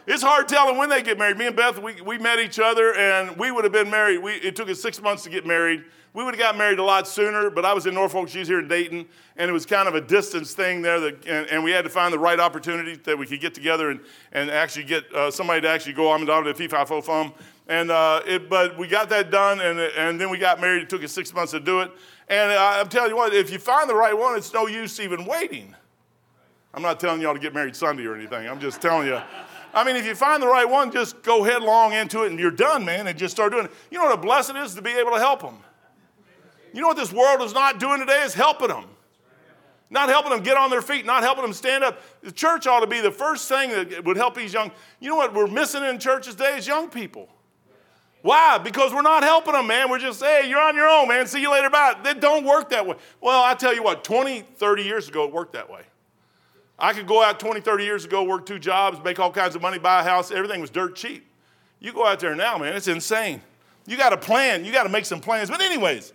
it's 0.06 0.22
hard 0.22 0.46
telling 0.48 0.76
when 0.76 0.88
they 0.88 1.02
get 1.02 1.18
married. 1.18 1.36
Me 1.36 1.46
and 1.46 1.56
Beth, 1.56 1.78
we, 1.78 2.00
we 2.02 2.16
met 2.18 2.38
each 2.38 2.60
other, 2.60 2.94
and 2.94 3.36
we 3.36 3.50
would 3.50 3.64
have 3.64 3.72
been 3.72 3.90
married. 3.90 4.18
We, 4.18 4.34
it 4.34 4.54
took 4.54 4.68
us 4.68 4.80
six 4.80 5.02
months 5.02 5.24
to 5.24 5.30
get 5.30 5.44
married. 5.44 5.84
We 6.14 6.24
would 6.24 6.34
have 6.34 6.40
got 6.40 6.56
married 6.56 6.78
a 6.78 6.82
lot 6.82 7.06
sooner, 7.06 7.50
but 7.50 7.66
I 7.66 7.74
was 7.74 7.84
in 7.84 7.92
Norfolk, 7.92 8.28
she's 8.28 8.48
here 8.48 8.60
in 8.60 8.68
Dayton, 8.68 9.06
and 9.36 9.50
it 9.50 9.52
was 9.52 9.66
kind 9.66 9.86
of 9.86 9.94
a 9.94 10.00
distance 10.00 10.54
thing 10.54 10.80
there, 10.80 10.98
that, 10.98 11.26
and, 11.26 11.46
and, 11.48 11.62
we 11.62 11.72
had 11.72 11.84
to 11.84 11.90
find 11.90 12.10
the 12.10 12.18
right 12.18 12.40
opportunity 12.40 12.96
that 13.04 13.18
we 13.18 13.26
could 13.26 13.40
get 13.40 13.52
together 13.52 13.90
and, 13.90 14.00
and 14.32 14.50
actually 14.50 14.84
get 14.84 15.12
uh, 15.12 15.30
somebody 15.30 15.60
to 15.60 15.68
actually 15.68 15.92
go 15.92 16.16
down 16.24 16.44
to 16.44 16.52
the 16.54 16.68
FIFA 16.68 17.04
Fum. 17.04 17.34
And, 17.68 17.90
uh, 17.90 18.22
it, 18.26 18.48
but 18.48 18.78
we 18.78 18.88
got 18.88 19.10
that 19.10 19.30
done, 19.30 19.60
and, 19.60 19.78
and 19.78 20.18
then 20.18 20.30
we 20.30 20.38
got 20.38 20.58
married. 20.58 20.84
It 20.84 20.88
took 20.88 21.04
us 21.04 21.12
six 21.12 21.34
months 21.34 21.52
to 21.52 21.60
do 21.60 21.80
it. 21.80 21.90
And 22.28 22.50
I'm 22.50 22.88
telling 22.88 23.10
you 23.10 23.16
what, 23.16 23.34
if 23.34 23.50
you 23.50 23.58
find 23.58 23.90
the 23.90 23.94
right 23.94 24.16
one, 24.16 24.38
it's 24.38 24.54
no 24.54 24.66
use 24.68 24.98
even 25.00 25.26
waiting. 25.26 25.74
I'm 26.72 26.82
not 26.82 26.98
telling 26.98 27.20
y'all 27.20 27.34
to 27.34 27.40
get 27.40 27.52
married 27.52 27.76
Sunday 27.76 28.06
or 28.06 28.14
anything. 28.14 28.48
I'm 28.48 28.60
just 28.60 28.80
telling 28.80 29.06
you. 29.06 29.20
I 29.76 29.84
mean, 29.84 29.94
if 29.96 30.06
you 30.06 30.14
find 30.14 30.42
the 30.42 30.46
right 30.46 30.68
one, 30.68 30.90
just 30.90 31.22
go 31.22 31.44
headlong 31.44 31.92
into 31.92 32.22
it 32.22 32.30
and 32.30 32.40
you're 32.40 32.50
done, 32.50 32.86
man, 32.86 33.06
and 33.06 33.18
just 33.18 33.36
start 33.36 33.52
doing 33.52 33.66
it. 33.66 33.70
You 33.90 33.98
know 33.98 34.06
what 34.06 34.18
a 34.18 34.20
blessing 34.20 34.56
is 34.56 34.74
to 34.74 34.80
be 34.80 34.92
able 34.92 35.12
to 35.12 35.18
help 35.18 35.42
them. 35.42 35.58
You 36.72 36.80
know 36.80 36.88
what 36.88 36.96
this 36.96 37.12
world 37.12 37.42
is 37.42 37.52
not 37.52 37.78
doing 37.78 38.00
today 38.00 38.22
is 38.22 38.32
helping 38.32 38.68
them. 38.68 38.86
Not 39.90 40.08
helping 40.08 40.32
them 40.32 40.42
get 40.42 40.56
on 40.56 40.70
their 40.70 40.80
feet, 40.80 41.04
not 41.04 41.22
helping 41.22 41.42
them 41.42 41.52
stand 41.52 41.84
up. 41.84 42.00
The 42.22 42.32
church 42.32 42.66
ought 42.66 42.80
to 42.80 42.86
be 42.86 43.02
the 43.02 43.10
first 43.10 43.50
thing 43.50 43.68
that 43.70 44.02
would 44.06 44.16
help 44.16 44.34
these 44.34 44.54
young. 44.54 44.72
You 44.98 45.10
know 45.10 45.16
what 45.16 45.34
we're 45.34 45.46
missing 45.46 45.84
in 45.84 45.98
churches 45.98 46.34
today 46.34 46.56
is 46.56 46.66
young 46.66 46.88
people. 46.88 47.28
Why? 48.22 48.56
Because 48.56 48.94
we're 48.94 49.02
not 49.02 49.24
helping 49.24 49.52
them, 49.52 49.66
man. 49.66 49.90
We're 49.90 49.98
just, 49.98 50.22
hey, 50.22 50.48
you're 50.48 50.60
on 50.60 50.74
your 50.74 50.88
own, 50.88 51.06
man. 51.06 51.26
See 51.26 51.42
you 51.42 51.52
later. 51.52 51.68
Bye. 51.68 51.94
It 52.02 52.20
don't 52.20 52.44
work 52.44 52.70
that 52.70 52.86
way. 52.86 52.96
Well, 53.20 53.44
I 53.44 53.54
tell 53.54 53.74
you 53.74 53.82
what, 53.82 54.04
20, 54.04 54.40
30 54.40 54.82
years 54.82 55.08
ago, 55.08 55.24
it 55.24 55.32
worked 55.32 55.52
that 55.52 55.70
way. 55.70 55.82
I 56.78 56.92
could 56.92 57.06
go 57.06 57.22
out 57.22 57.40
20, 57.40 57.60
30 57.60 57.84
years 57.84 58.04
ago, 58.04 58.22
work 58.24 58.46
two 58.46 58.58
jobs, 58.58 59.02
make 59.02 59.18
all 59.18 59.32
kinds 59.32 59.54
of 59.54 59.62
money, 59.62 59.78
buy 59.78 60.00
a 60.00 60.04
house. 60.04 60.30
Everything 60.30 60.60
was 60.60 60.70
dirt 60.70 60.94
cheap. 60.96 61.26
You 61.80 61.92
go 61.92 62.06
out 62.06 62.20
there 62.20 62.34
now, 62.34 62.58
man, 62.58 62.74
it's 62.74 62.88
insane. 62.88 63.40
You 63.86 63.96
got 63.96 64.10
to 64.10 64.16
plan. 64.16 64.64
You 64.64 64.72
got 64.72 64.82
to 64.82 64.88
make 64.88 65.04
some 65.04 65.20
plans. 65.20 65.48
But, 65.48 65.60
anyways, 65.60 66.12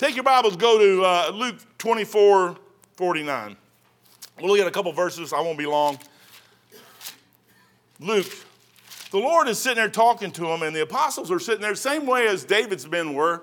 Take 0.00 0.14
your 0.14 0.24
Bibles, 0.24 0.56
go 0.56 0.78
to 0.78 1.04
uh, 1.04 1.30
Luke 1.34 1.56
24 1.76 2.56
49. 2.96 3.56
We'll 4.40 4.50
look 4.50 4.58
at 4.58 4.66
a 4.66 4.70
couple 4.70 4.90
verses. 4.92 5.34
I 5.34 5.42
won't 5.42 5.58
be 5.58 5.66
long. 5.66 5.98
Luke. 7.98 8.34
The 9.10 9.18
Lord 9.18 9.46
is 9.46 9.58
sitting 9.58 9.76
there 9.76 9.90
talking 9.90 10.30
to 10.32 10.46
him, 10.46 10.62
and 10.62 10.74
the 10.74 10.80
apostles 10.80 11.30
are 11.30 11.38
sitting 11.38 11.60
there, 11.60 11.74
same 11.74 12.06
way 12.06 12.28
as 12.28 12.44
David's 12.44 12.88
men 12.88 13.12
were, 13.12 13.42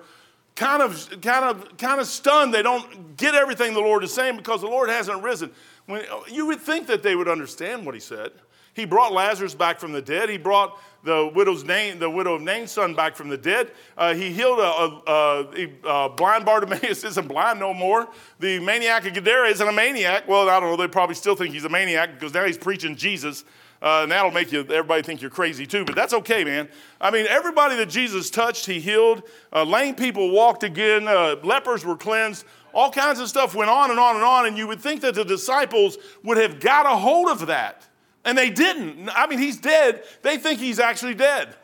kind 0.55 0.81
of, 0.81 1.21
kind 1.21 1.45
of, 1.45 1.77
kind 1.77 2.01
of 2.01 2.07
stunned. 2.07 2.55
They 2.55 2.63
don't 2.63 3.15
get 3.17 3.35
everything 3.35 3.75
the 3.75 3.79
Lord 3.79 4.03
is 4.03 4.11
saying 4.11 4.37
because 4.37 4.61
the 4.61 4.67
Lord 4.67 4.89
hasn't 4.89 5.21
risen. 5.21 5.51
When, 5.87 6.03
you 6.29 6.45
would 6.45 6.61
think 6.61 6.87
that 6.87 7.01
they 7.01 7.15
would 7.15 7.27
understand 7.27 7.85
what 7.85 7.95
he 7.95 8.01
said. 8.01 8.31
He 8.73 8.85
brought 8.85 9.11
Lazarus 9.11 9.55
back 9.55 9.79
from 9.79 9.91
the 9.91 10.03
dead. 10.03 10.29
He 10.29 10.37
brought 10.37 10.79
the 11.03 11.31
widow's 11.33 11.63
name, 11.63 11.97
the 11.97 12.09
widow 12.09 12.35
of 12.35 12.43
Nain's 12.43 12.71
son 12.71 12.93
back 12.93 13.15
from 13.15 13.27
the 13.27 13.37
dead. 13.37 13.71
Uh, 13.97 14.13
he 14.13 14.31
healed 14.31 14.59
a, 14.59 14.61
a, 14.61 15.47
a, 15.55 16.05
a, 16.05 16.09
blind 16.09 16.45
Bartimaeus 16.45 17.03
isn't 17.03 17.27
blind 17.27 17.59
no 17.59 17.73
more. 17.73 18.07
The 18.39 18.59
maniac 18.59 19.07
of 19.07 19.15
Gadara 19.15 19.47
isn't 19.49 19.67
a 19.67 19.71
maniac. 19.71 20.27
Well, 20.27 20.47
I 20.47 20.59
don't 20.59 20.69
know. 20.69 20.77
They 20.77 20.87
probably 20.87 21.15
still 21.15 21.35
think 21.35 21.55
he's 21.55 21.65
a 21.65 21.69
maniac 21.69 22.13
because 22.13 22.35
now 22.35 22.45
he's 22.45 22.57
preaching 22.57 22.95
Jesus. 22.95 23.45
Uh, 23.81 24.01
and 24.03 24.11
that'll 24.11 24.31
make 24.31 24.51
you 24.51 24.61
everybody 24.61 25.03
think 25.03 25.21
you're 25.21 25.29
crazy 25.29 25.67
too, 25.67 25.85
but 25.85 25.95
that's 25.95 26.13
okay, 26.13 26.43
man. 26.43 26.67
I 26.99 27.11
mean, 27.11 27.27
everybody 27.27 27.75
that 27.77 27.89
Jesus 27.89 28.31
touched, 28.31 28.65
he 28.65 28.79
healed. 28.79 29.21
Uh, 29.53 29.63
lame 29.63 29.93
people 29.93 30.31
walked 30.31 30.63
again. 30.63 31.07
Uh, 31.07 31.35
lepers 31.43 31.85
were 31.85 31.95
cleansed. 31.95 32.43
All 32.77 32.91
kinds 32.91 33.19
of 33.19 33.27
stuff 33.27 33.55
went 33.55 33.71
on 33.71 33.89
and 33.89 33.99
on 33.99 34.17
and 34.17 34.23
on, 34.23 34.45
and 34.45 34.55
you 34.55 34.67
would 34.67 34.79
think 34.79 35.01
that 35.01 35.15
the 35.15 35.25
disciples 35.25 35.97
would 36.21 36.37
have 36.37 36.59
got 36.59 36.85
a 36.85 36.95
hold 36.95 37.27
of 37.27 37.47
that. 37.47 37.87
And 38.23 38.37
they 38.37 38.51
didn't. 38.51 39.09
I 39.09 39.25
mean, 39.25 39.39
he's 39.39 39.57
dead. 39.57 40.03
They 40.21 40.37
think 40.37 40.59
he's 40.59 40.79
actually 40.79 41.15
dead. 41.15 41.55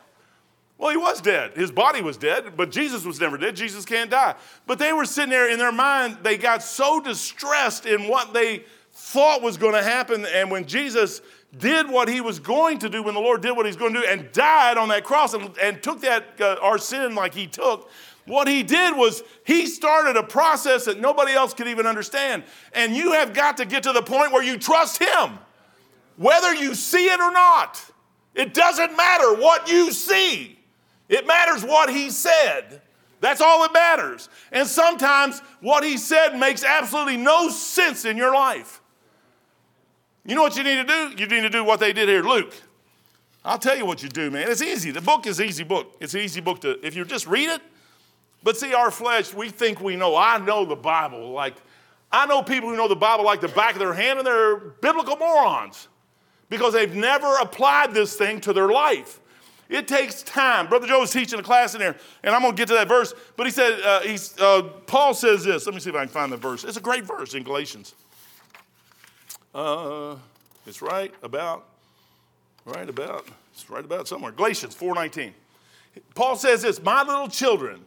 Well, 0.76 0.90
he 0.90 0.96
was 0.96 1.20
dead. 1.20 1.52
His 1.52 1.70
body 1.70 2.02
was 2.02 2.16
dead, 2.16 2.56
but 2.56 2.72
Jesus 2.72 3.04
was 3.04 3.20
never 3.20 3.38
dead. 3.38 3.54
Jesus 3.54 3.84
can't 3.84 4.10
die. 4.10 4.34
But 4.66 4.80
they 4.80 4.92
were 4.92 5.04
sitting 5.04 5.30
there 5.30 5.48
in 5.48 5.56
their 5.56 5.70
mind, 5.70 6.18
they 6.24 6.36
got 6.36 6.64
so 6.64 6.98
distressed 6.98 7.86
in 7.86 8.08
what 8.08 8.34
they 8.34 8.64
thought 8.90 9.40
was 9.40 9.56
going 9.56 9.74
to 9.74 9.84
happen. 9.84 10.26
And 10.34 10.50
when 10.50 10.66
Jesus 10.66 11.22
did 11.56 11.88
what 11.88 12.08
he 12.08 12.22
was 12.22 12.40
going 12.40 12.80
to 12.80 12.88
do, 12.88 13.04
when 13.04 13.14
the 13.14 13.20
Lord 13.20 13.40
did 13.40 13.56
what 13.56 13.66
he's 13.66 13.76
going 13.76 13.94
to 13.94 14.00
do, 14.00 14.06
and 14.06 14.32
died 14.32 14.78
on 14.78 14.88
that 14.88 15.04
cross 15.04 15.32
and, 15.32 15.56
and 15.62 15.80
took 15.80 16.00
that 16.00 16.40
uh, 16.40 16.56
our 16.60 16.76
sin 16.76 17.14
like 17.14 17.34
he 17.34 17.46
took, 17.46 17.88
what 18.26 18.48
he 18.48 18.62
did 18.62 18.96
was 18.96 19.22
he 19.44 19.66
started 19.66 20.16
a 20.16 20.22
process 20.22 20.86
that 20.86 20.98
nobody 20.98 21.32
else 21.32 21.52
could 21.52 21.68
even 21.68 21.86
understand. 21.86 22.44
And 22.72 22.96
you 22.96 23.12
have 23.12 23.34
got 23.34 23.58
to 23.58 23.66
get 23.66 23.82
to 23.82 23.92
the 23.92 24.02
point 24.02 24.32
where 24.32 24.42
you 24.42 24.58
trust 24.58 25.02
him, 25.02 25.38
whether 26.16 26.54
you 26.54 26.74
see 26.74 27.06
it 27.06 27.20
or 27.20 27.30
not. 27.32 27.84
It 28.34 28.54
doesn't 28.54 28.96
matter 28.96 29.34
what 29.34 29.68
you 29.68 29.92
see, 29.92 30.58
it 31.08 31.26
matters 31.26 31.64
what 31.64 31.90
he 31.90 32.10
said. 32.10 32.80
That's 33.20 33.40
all 33.40 33.62
that 33.62 33.72
matters. 33.72 34.28
And 34.52 34.68
sometimes 34.68 35.40
what 35.62 35.82
he 35.82 35.96
said 35.96 36.36
makes 36.36 36.62
absolutely 36.62 37.16
no 37.16 37.48
sense 37.48 38.04
in 38.04 38.18
your 38.18 38.34
life. 38.34 38.82
You 40.26 40.34
know 40.34 40.42
what 40.42 40.56
you 40.56 40.62
need 40.62 40.76
to 40.76 40.84
do? 40.84 41.22
You 41.22 41.26
need 41.28 41.40
to 41.40 41.48
do 41.48 41.64
what 41.64 41.80
they 41.80 41.94
did 41.94 42.08
here. 42.08 42.22
Luke, 42.22 42.54
I'll 43.42 43.58
tell 43.58 43.76
you 43.76 43.86
what 43.86 44.02
you 44.02 44.10
do, 44.10 44.30
man. 44.30 44.50
It's 44.50 44.60
easy. 44.60 44.90
The 44.90 45.00
book 45.00 45.26
is 45.26 45.40
easy 45.40 45.64
book. 45.64 45.96
It's 46.00 46.12
an 46.12 46.20
easy 46.20 46.42
book 46.42 46.60
to, 46.62 46.84
if 46.84 46.94
you 46.94 47.04
just 47.06 47.26
read 47.26 47.48
it. 47.48 47.62
But 48.44 48.58
see, 48.58 48.74
our 48.74 48.90
flesh, 48.90 49.32
we 49.32 49.48
think 49.48 49.80
we 49.80 49.96
know. 49.96 50.14
I 50.14 50.38
know 50.38 50.66
the 50.66 50.76
Bible. 50.76 51.32
Like, 51.32 51.56
I 52.12 52.26
know 52.26 52.42
people 52.42 52.68
who 52.68 52.76
know 52.76 52.86
the 52.86 52.94
Bible 52.94 53.24
like 53.24 53.40
the 53.40 53.48
back 53.48 53.72
of 53.72 53.78
their 53.78 53.94
hand, 53.94 54.18
and 54.18 54.26
they're 54.26 54.56
biblical 54.56 55.16
morons 55.16 55.88
because 56.50 56.74
they've 56.74 56.94
never 56.94 57.36
applied 57.38 57.94
this 57.94 58.14
thing 58.16 58.40
to 58.42 58.52
their 58.52 58.68
life. 58.68 59.18
It 59.70 59.88
takes 59.88 60.22
time. 60.22 60.68
Brother 60.68 60.86
Joe 60.86 61.00
was 61.00 61.10
teaching 61.10 61.40
a 61.40 61.42
class 61.42 61.74
in 61.74 61.80
there, 61.80 61.96
and 62.22 62.34
I'm 62.34 62.42
going 62.42 62.54
to 62.54 62.60
get 62.60 62.68
to 62.68 62.74
that 62.74 62.86
verse. 62.86 63.14
But 63.36 63.46
he 63.46 63.50
said, 63.50 63.80
uh, 63.80 64.00
he's, 64.00 64.38
uh, 64.38 64.62
Paul 64.86 65.14
says 65.14 65.42
this. 65.42 65.64
Let 65.64 65.74
me 65.74 65.80
see 65.80 65.88
if 65.88 65.96
I 65.96 66.00
can 66.00 66.08
find 66.08 66.30
the 66.30 66.36
verse. 66.36 66.64
It's 66.64 66.76
a 66.76 66.82
great 66.82 67.04
verse 67.04 67.32
in 67.32 67.44
Galatians. 67.44 67.94
Uh, 69.54 70.16
it's 70.66 70.82
right 70.82 71.14
about, 71.22 71.64
right 72.66 72.88
about, 72.88 73.26
it's 73.54 73.70
right 73.70 73.84
about 73.84 74.06
somewhere. 74.06 74.32
Galatians 74.32 74.76
4.19. 74.76 75.32
Paul 76.14 76.36
says 76.36 76.62
this, 76.62 76.82
My 76.82 77.02
little 77.02 77.28
children, 77.28 77.80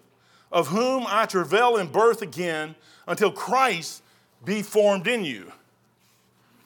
of 0.51 0.67
whom 0.67 1.05
I 1.07 1.25
travail 1.25 1.77
in 1.77 1.87
birth 1.87 2.21
again 2.21 2.75
until 3.07 3.31
Christ 3.31 4.03
be 4.45 4.61
formed 4.61 5.07
in 5.07 5.23
you. 5.23 5.51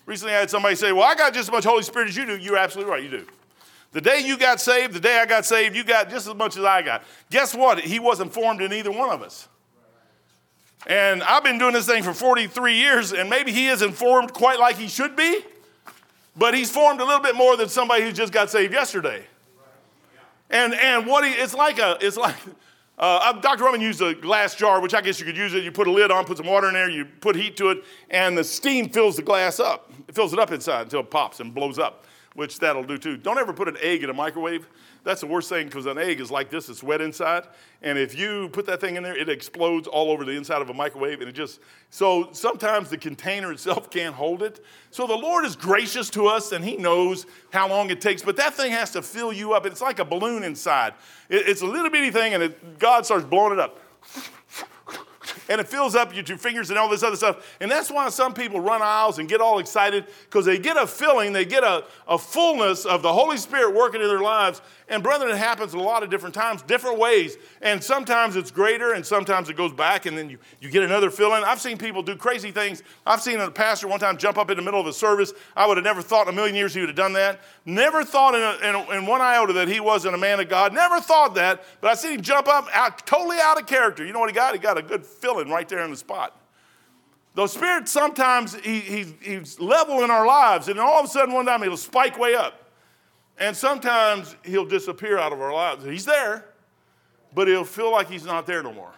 Recently 0.06 0.34
I 0.34 0.40
had 0.40 0.50
somebody 0.50 0.76
say, 0.76 0.92
Well, 0.92 1.04
I 1.04 1.16
got 1.16 1.34
just 1.34 1.50
as 1.50 1.52
much 1.52 1.64
Holy 1.64 1.84
Spirit 1.84 2.10
as 2.10 2.18
you 2.18 2.26
do. 2.26 2.38
You're 2.38 2.58
absolutely 2.58 2.92
right, 2.92 3.04
you 3.04 3.10
do. 3.10 3.26
The 3.94 4.02
day 4.02 4.22
you 4.24 4.38
got 4.38 4.62
saved, 4.62 4.94
the 4.94 5.00
day 5.00 5.20
I 5.20 5.26
got 5.26 5.46
saved, 5.46 5.76
you 5.76 5.84
got 5.84 6.10
just 6.10 6.28
as 6.28 6.36
much 6.36 6.58
as 6.58 6.64
I 6.64 6.82
got. 6.82 7.04
Guess 7.30 7.54
what? 7.54 7.80
He 7.80 8.00
wasn't 8.00 8.34
formed 8.34 8.62
in 8.62 8.72
either 8.72 8.92
one 8.92 9.10
of 9.10 9.22
us. 9.22 9.48
And 10.88 11.22
I've 11.24 11.44
been 11.44 11.58
doing 11.58 11.74
this 11.74 11.86
thing 11.86 12.02
for 12.02 12.14
43 12.14 12.76
years, 12.76 13.14
and 13.14 13.30
maybe 13.30 13.52
he 13.52 13.68
isn't 13.68 13.92
formed 13.92 14.34
quite 14.34 14.60
like 14.60 14.78
he 14.78 14.88
should 14.88 15.16
be, 15.16 15.42
but 16.36 16.54
he's 16.54 16.72
formed 16.72 17.02
a 17.02 17.06
little 17.06 17.22
bit 17.22 17.36
more 17.36 17.56
than 17.58 17.70
somebody 17.70 18.04
who 18.04 18.12
just 18.12 18.34
got 18.34 18.50
saved 18.50 18.74
yesterday. 18.74 19.24
And, 20.50 20.74
and 20.74 21.06
what 21.06 21.26
he, 21.26 21.32
it's 21.32 21.54
like 21.54 21.78
a, 21.78 21.98
it's 22.02 22.18
like, 22.18 22.36
uh, 23.02 23.34
Dr. 23.34 23.64
Ruckman 23.64 23.82
used 23.82 24.00
a 24.02 24.14
glass 24.14 24.54
jar, 24.54 24.80
which 24.80 24.94
I 24.94 25.02
guess 25.02 25.20
you 25.20 25.26
could 25.26 25.36
use 25.36 25.56
it. 25.56 25.64
You 25.64 25.72
put 25.72 25.88
a 25.88 25.92
lid 25.92 26.12
on, 26.12 26.24
put 26.24 26.38
some 26.38 26.46
water 26.46 26.68
in 26.68 26.76
there, 26.76 26.88
you 26.88 27.06
put 27.06 27.36
heat 27.36 27.58
to 27.58 27.70
it, 27.70 27.84
and 28.12 28.38
the 28.38 28.44
steam 28.44 28.90
fills 28.90 29.16
the 29.16 29.24
glass 29.24 29.60
up. 29.60 29.92
It 30.08 30.14
fills 30.14 30.34
it 30.34 30.40
up 30.40 30.52
inside 30.52 30.84
until 30.84 31.00
it 31.00 31.10
pops 31.10 31.40
and 31.40 31.54
blows 31.54 31.80
up, 31.80 32.06
which 32.34 32.60
that'll 32.60 32.84
do 32.84 32.98
too. 32.98 33.18
Don't 33.18 33.38
ever 33.38 33.52
put 33.52 33.68
an 33.68 33.76
egg 33.82 34.04
in 34.04 34.10
a 34.10 34.14
microwave. 34.14 34.68
That's 35.04 35.22
the 35.22 35.28
worst 35.28 35.50
thing 35.50 35.68
because 35.68 35.86
an 35.86 35.98
egg 35.98 36.22
is 36.22 36.32
like 36.32 36.50
this, 36.50 36.70
it's 36.70 36.82
wet 36.82 37.02
inside. 37.02 37.48
And 37.82 37.98
if 37.98 38.18
you 38.18 38.50
put 38.50 38.66
that 38.68 38.80
thing 38.80 38.96
in 38.96 39.04
there, 39.04 39.18
it 39.18 39.28
explodes 39.28 39.88
all 39.88 40.12
over 40.12 40.24
the 40.24 40.32
inside 40.32 40.62
of 40.62 40.70
a 40.70 40.74
microwave. 40.74 41.20
And 41.20 41.30
it 41.30 41.34
just, 41.34 41.60
so 41.90 42.30
sometimes 42.32 42.90
the 42.90 42.98
container 42.98 43.52
itself 43.52 43.90
can't 43.90 44.16
hold 44.16 44.44
it. 44.44 44.64
So 44.92 45.08
the 45.08 45.16
Lord 45.16 45.46
is 45.46 45.56
gracious 45.56 46.10
to 46.12 46.28
us 46.28 46.52
and 46.52 46.64
He 46.64 46.78
knows 46.78 47.26
how 47.52 47.68
long 47.68 47.90
it 47.90 48.00
takes, 48.00 48.22
but 48.22 48.38
that 48.38 48.54
thing 48.54 48.72
has 48.72 48.92
to 48.92 49.02
fill 49.02 49.34
you 49.34 49.54
up. 49.54 49.66
It's 49.66 49.82
like 49.82 50.00
a 50.00 50.06
balloon 50.06 50.44
inside. 50.44 50.94
it's 51.30 51.62
a 51.62 51.66
little 51.66 51.90
bitty 51.90 52.12
thing 52.12 52.34
and 52.34 52.44
it, 52.44 52.80
God 52.80 53.06
starts 53.06 53.26
blowing 53.26 53.54
it 53.54 53.60
up 53.60 53.80
and 55.50 55.62
it 55.62 55.68
fills 55.68 55.96
up 55.96 56.16
your 56.16 56.26
fingers 56.38 56.70
and 56.70 56.80
all 56.80 56.90
this 56.90 57.04
other 57.04 57.16
stuff. 57.16 57.58
And 57.60 57.70
that's 57.70 57.92
why 57.92 58.10
some 58.10 58.34
people 58.34 58.60
run 58.60 58.82
aisles 58.82 59.20
and 59.20 59.28
get 59.28 59.42
all 59.42 59.60
excited 59.60 60.06
because 60.26 60.46
they 60.46 60.58
get 60.58 60.78
a 60.78 60.88
filling, 60.88 61.34
they 61.34 61.46
get 61.46 61.64
a, 61.64 61.84
a 62.08 62.18
fullness 62.18 62.86
of 62.86 63.02
the 63.02 63.12
Holy 63.12 63.38
Spirit 63.38 63.76
working 63.76 64.02
in 64.02 64.08
their 64.08 64.22
lives. 64.22 64.62
And 64.92 65.02
brethren, 65.02 65.32
it 65.32 65.38
happens 65.38 65.74
a 65.74 65.80
lot 65.80 66.04
of 66.04 66.10
different 66.10 66.36
times, 66.36 66.62
different 66.64 67.00
ways. 67.00 67.38
And 67.62 67.82
sometimes 67.82 68.36
it's 68.36 68.52
greater 68.52 68.92
and 68.92 69.06
sometimes 69.06 69.50
it 69.50 69.56
goes 69.56 69.72
back 69.72 70.06
and 70.06 70.18
then 70.18 70.30
you, 70.30 70.38
you 70.60 70.70
get 70.70 70.84
another 70.84 71.10
filling. 71.10 71.46
I've 71.46 71.62
seen 71.62 71.78
people 71.78 72.04
do 72.04 72.18
crazy 72.18 72.52
things. 72.52 72.84
I've 73.08 73.22
seen 73.22 73.40
a 73.40 73.50
pastor 73.50 73.88
one 73.88 74.02
time 74.02 74.18
jump 74.18 74.38
up 74.38 74.52
in 74.52 74.58
the 74.58 74.62
middle 74.62 74.82
of 74.82 74.88
a 74.88 74.92
service. 74.92 75.32
I 75.56 75.66
would 75.66 75.78
have 75.78 75.86
never 75.86 76.02
thought 76.02 76.28
in 76.28 76.34
a 76.34 76.36
million 76.36 76.58
years 76.58 76.74
he 76.74 76.82
would 76.82 76.90
have 76.90 76.98
done 76.98 77.14
that. 77.14 77.40
Never 77.66 78.04
thought 78.04 78.36
in, 78.36 78.42
a, 78.42 78.82
in, 78.82 78.98
in 78.98 79.06
one 79.06 79.22
iota 79.22 79.54
that 79.54 79.70
he 79.70 79.80
wasn't 79.80 80.14
a 80.14 80.18
man 80.18 80.42
of 80.42 80.50
God. 80.50 80.74
Never 80.74 81.00
thought 81.00 81.36
that. 81.36 81.64
But 81.80 81.92
I 81.92 81.94
seen 81.94 82.16
him 82.16 82.22
jump 82.22 82.50
up 82.50 82.68
out, 82.74 83.08
totally 83.08 83.38
out 83.42 83.58
of 83.58 83.68
character. 83.68 84.06
You 84.06 84.12
know 84.12 84.20
what 84.20 84.30
he 84.30 84.36
got? 84.36 84.54
He 84.54 84.60
got 84.60 84.78
a 84.78 84.82
good 84.82 85.06
filling 85.06 85.50
right 85.50 85.70
there 85.70 85.86
in 85.86 85.92
the 85.92 85.98
spot. 85.98 86.38
The 87.36 87.48
Spirit 87.48 87.88
sometimes 87.88 88.56
he, 88.56 88.82
he, 88.82 89.06
he's 89.22 89.58
level 89.58 90.04
in 90.04 90.12
our 90.12 90.28
lives, 90.28 90.68
and 90.68 90.78
all 90.82 91.00
of 91.00 91.06
a 91.06 91.08
sudden 91.08 91.34
one 91.34 91.46
time 91.46 91.62
he'll 91.62 91.78
spike 91.78 92.20
way 92.20 92.36
up. 92.36 92.61
And 93.42 93.58
sometimes 93.58 94.36
he'll 94.46 94.68
disappear 94.68 95.18
out 95.18 95.34
of 95.34 95.42
our 95.42 95.52
lives. 95.52 95.84
He's 95.84 96.06
there, 96.06 96.46
but 97.34 97.48
he'll 97.48 97.64
feel 97.64 97.92
like 97.92 98.08
he's 98.08 98.24
not 98.24 98.46
there 98.46 98.62
no 98.62 98.72
more. 98.72 98.94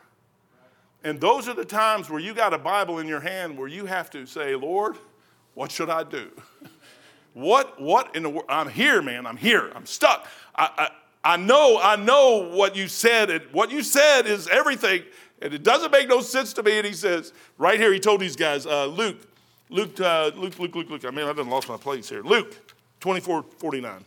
And 1.06 1.19
those 1.19 1.47
are 1.47 1.53
the 1.53 1.63
times 1.63 2.10
where 2.10 2.19
you 2.19 2.34
got 2.34 2.53
a 2.53 2.58
Bible 2.58 2.99
in 2.99 3.08
your 3.08 3.21
hand 3.21 3.58
where 3.58 3.69
you 3.69 3.86
have 3.86 4.10
to 4.12 4.25
say, 4.25 4.53
Lord, 4.53 4.97
what 5.53 5.71
should 5.71 5.89
I 5.89 6.03
do? 6.03 6.29
what, 7.34 7.82
what 7.82 8.13
in 8.17 8.23
the 8.23 8.29
world? 8.29 8.45
I'm 8.49 8.67
here, 8.67 9.01
man. 9.01 9.25
I'm 9.25 9.38
here. 9.38 9.71
I'm 9.73 9.86
stuck. 9.86 10.27
I, 10.53 10.89
I, 11.23 11.34
I 11.36 11.38
know, 11.38 11.79
I 11.82 11.95
know 11.95 12.49
what 12.53 12.75
you 12.75 12.89
said. 12.89 13.29
And 13.29 13.45
what 13.53 13.71
you 13.71 13.82
said 13.82 14.27
is 14.27 14.49
everything. 14.49 15.03
And 15.41 15.53
it 15.53 15.63
doesn't 15.63 15.91
make 15.91 16.10
no 16.10 16.19
sense 16.19 16.51
to 16.53 16.63
me. 16.63 16.79
And 16.79 16.86
he 16.86 16.93
says, 16.93 17.32
right 17.58 17.79
here, 17.79 17.93
he 17.93 17.99
told 17.99 18.19
these 18.19 18.36
guys, 18.36 18.65
uh, 18.65 18.88
Luke, 18.88 19.25
Luke, 19.69 19.97
uh, 20.01 20.32
Luke, 20.36 20.60
Luke, 20.60 20.75
Luke, 20.75 20.89
Luke. 20.89 21.06
I 21.06 21.12
mean, 21.12 21.29
I 21.29 21.32
done 21.32 21.49
lost 21.49 21.69
my 21.69 21.77
place 21.77 22.10
here. 22.10 22.23
Luke 22.23 22.58
24, 22.99 23.43
49 23.58 24.03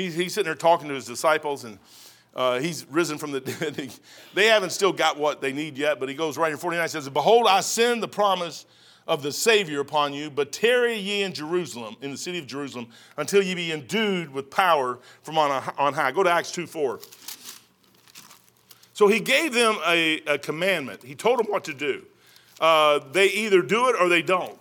he's, 0.00 0.14
he's 0.14 0.34
sitting 0.34 0.46
there 0.46 0.54
talking 0.54 0.88
to 0.88 0.94
his 0.94 1.04
disciples 1.04 1.64
and 1.64 1.78
uh, 2.34 2.60
he's 2.60 2.86
risen 2.90 3.18
from 3.18 3.32
the 3.32 3.40
dead. 3.40 3.92
they 4.34 4.46
haven't 4.46 4.70
still 4.70 4.92
got 4.92 5.18
what 5.18 5.40
they 5.40 5.52
need 5.52 5.76
yet, 5.76 6.00
but 6.00 6.08
he 6.08 6.14
goes 6.14 6.38
right 6.38 6.52
in 6.52 6.58
49 6.58 6.88
says, 6.88 7.08
Behold, 7.08 7.46
I 7.48 7.60
send 7.60 8.02
the 8.02 8.08
promise 8.08 8.66
of 9.06 9.22
the 9.22 9.32
Savior 9.32 9.80
upon 9.80 10.12
you, 10.12 10.30
but 10.30 10.52
tarry 10.52 10.96
ye 10.96 11.22
in 11.22 11.32
Jerusalem, 11.32 11.96
in 12.00 12.12
the 12.12 12.16
city 12.16 12.38
of 12.38 12.46
Jerusalem, 12.46 12.88
until 13.16 13.42
ye 13.42 13.54
be 13.54 13.72
endued 13.72 14.32
with 14.32 14.50
power 14.50 15.00
from 15.22 15.36
on, 15.38 15.92
high. 15.94 16.12
Go 16.12 16.22
to 16.22 16.30
Acts 16.30 16.52
2 16.52 16.66
4. 16.66 17.00
So 18.92 19.08
he 19.08 19.18
gave 19.18 19.52
them 19.52 19.78
a, 19.86 20.20
a 20.26 20.38
commandment. 20.38 21.02
He 21.02 21.14
told 21.14 21.38
them 21.38 21.46
what 21.46 21.64
to 21.64 21.74
do. 21.74 22.04
Uh, 22.60 23.00
they 23.12 23.28
either 23.30 23.62
do 23.62 23.88
it 23.88 23.96
or 23.98 24.08
they 24.08 24.22
don't. 24.22 24.58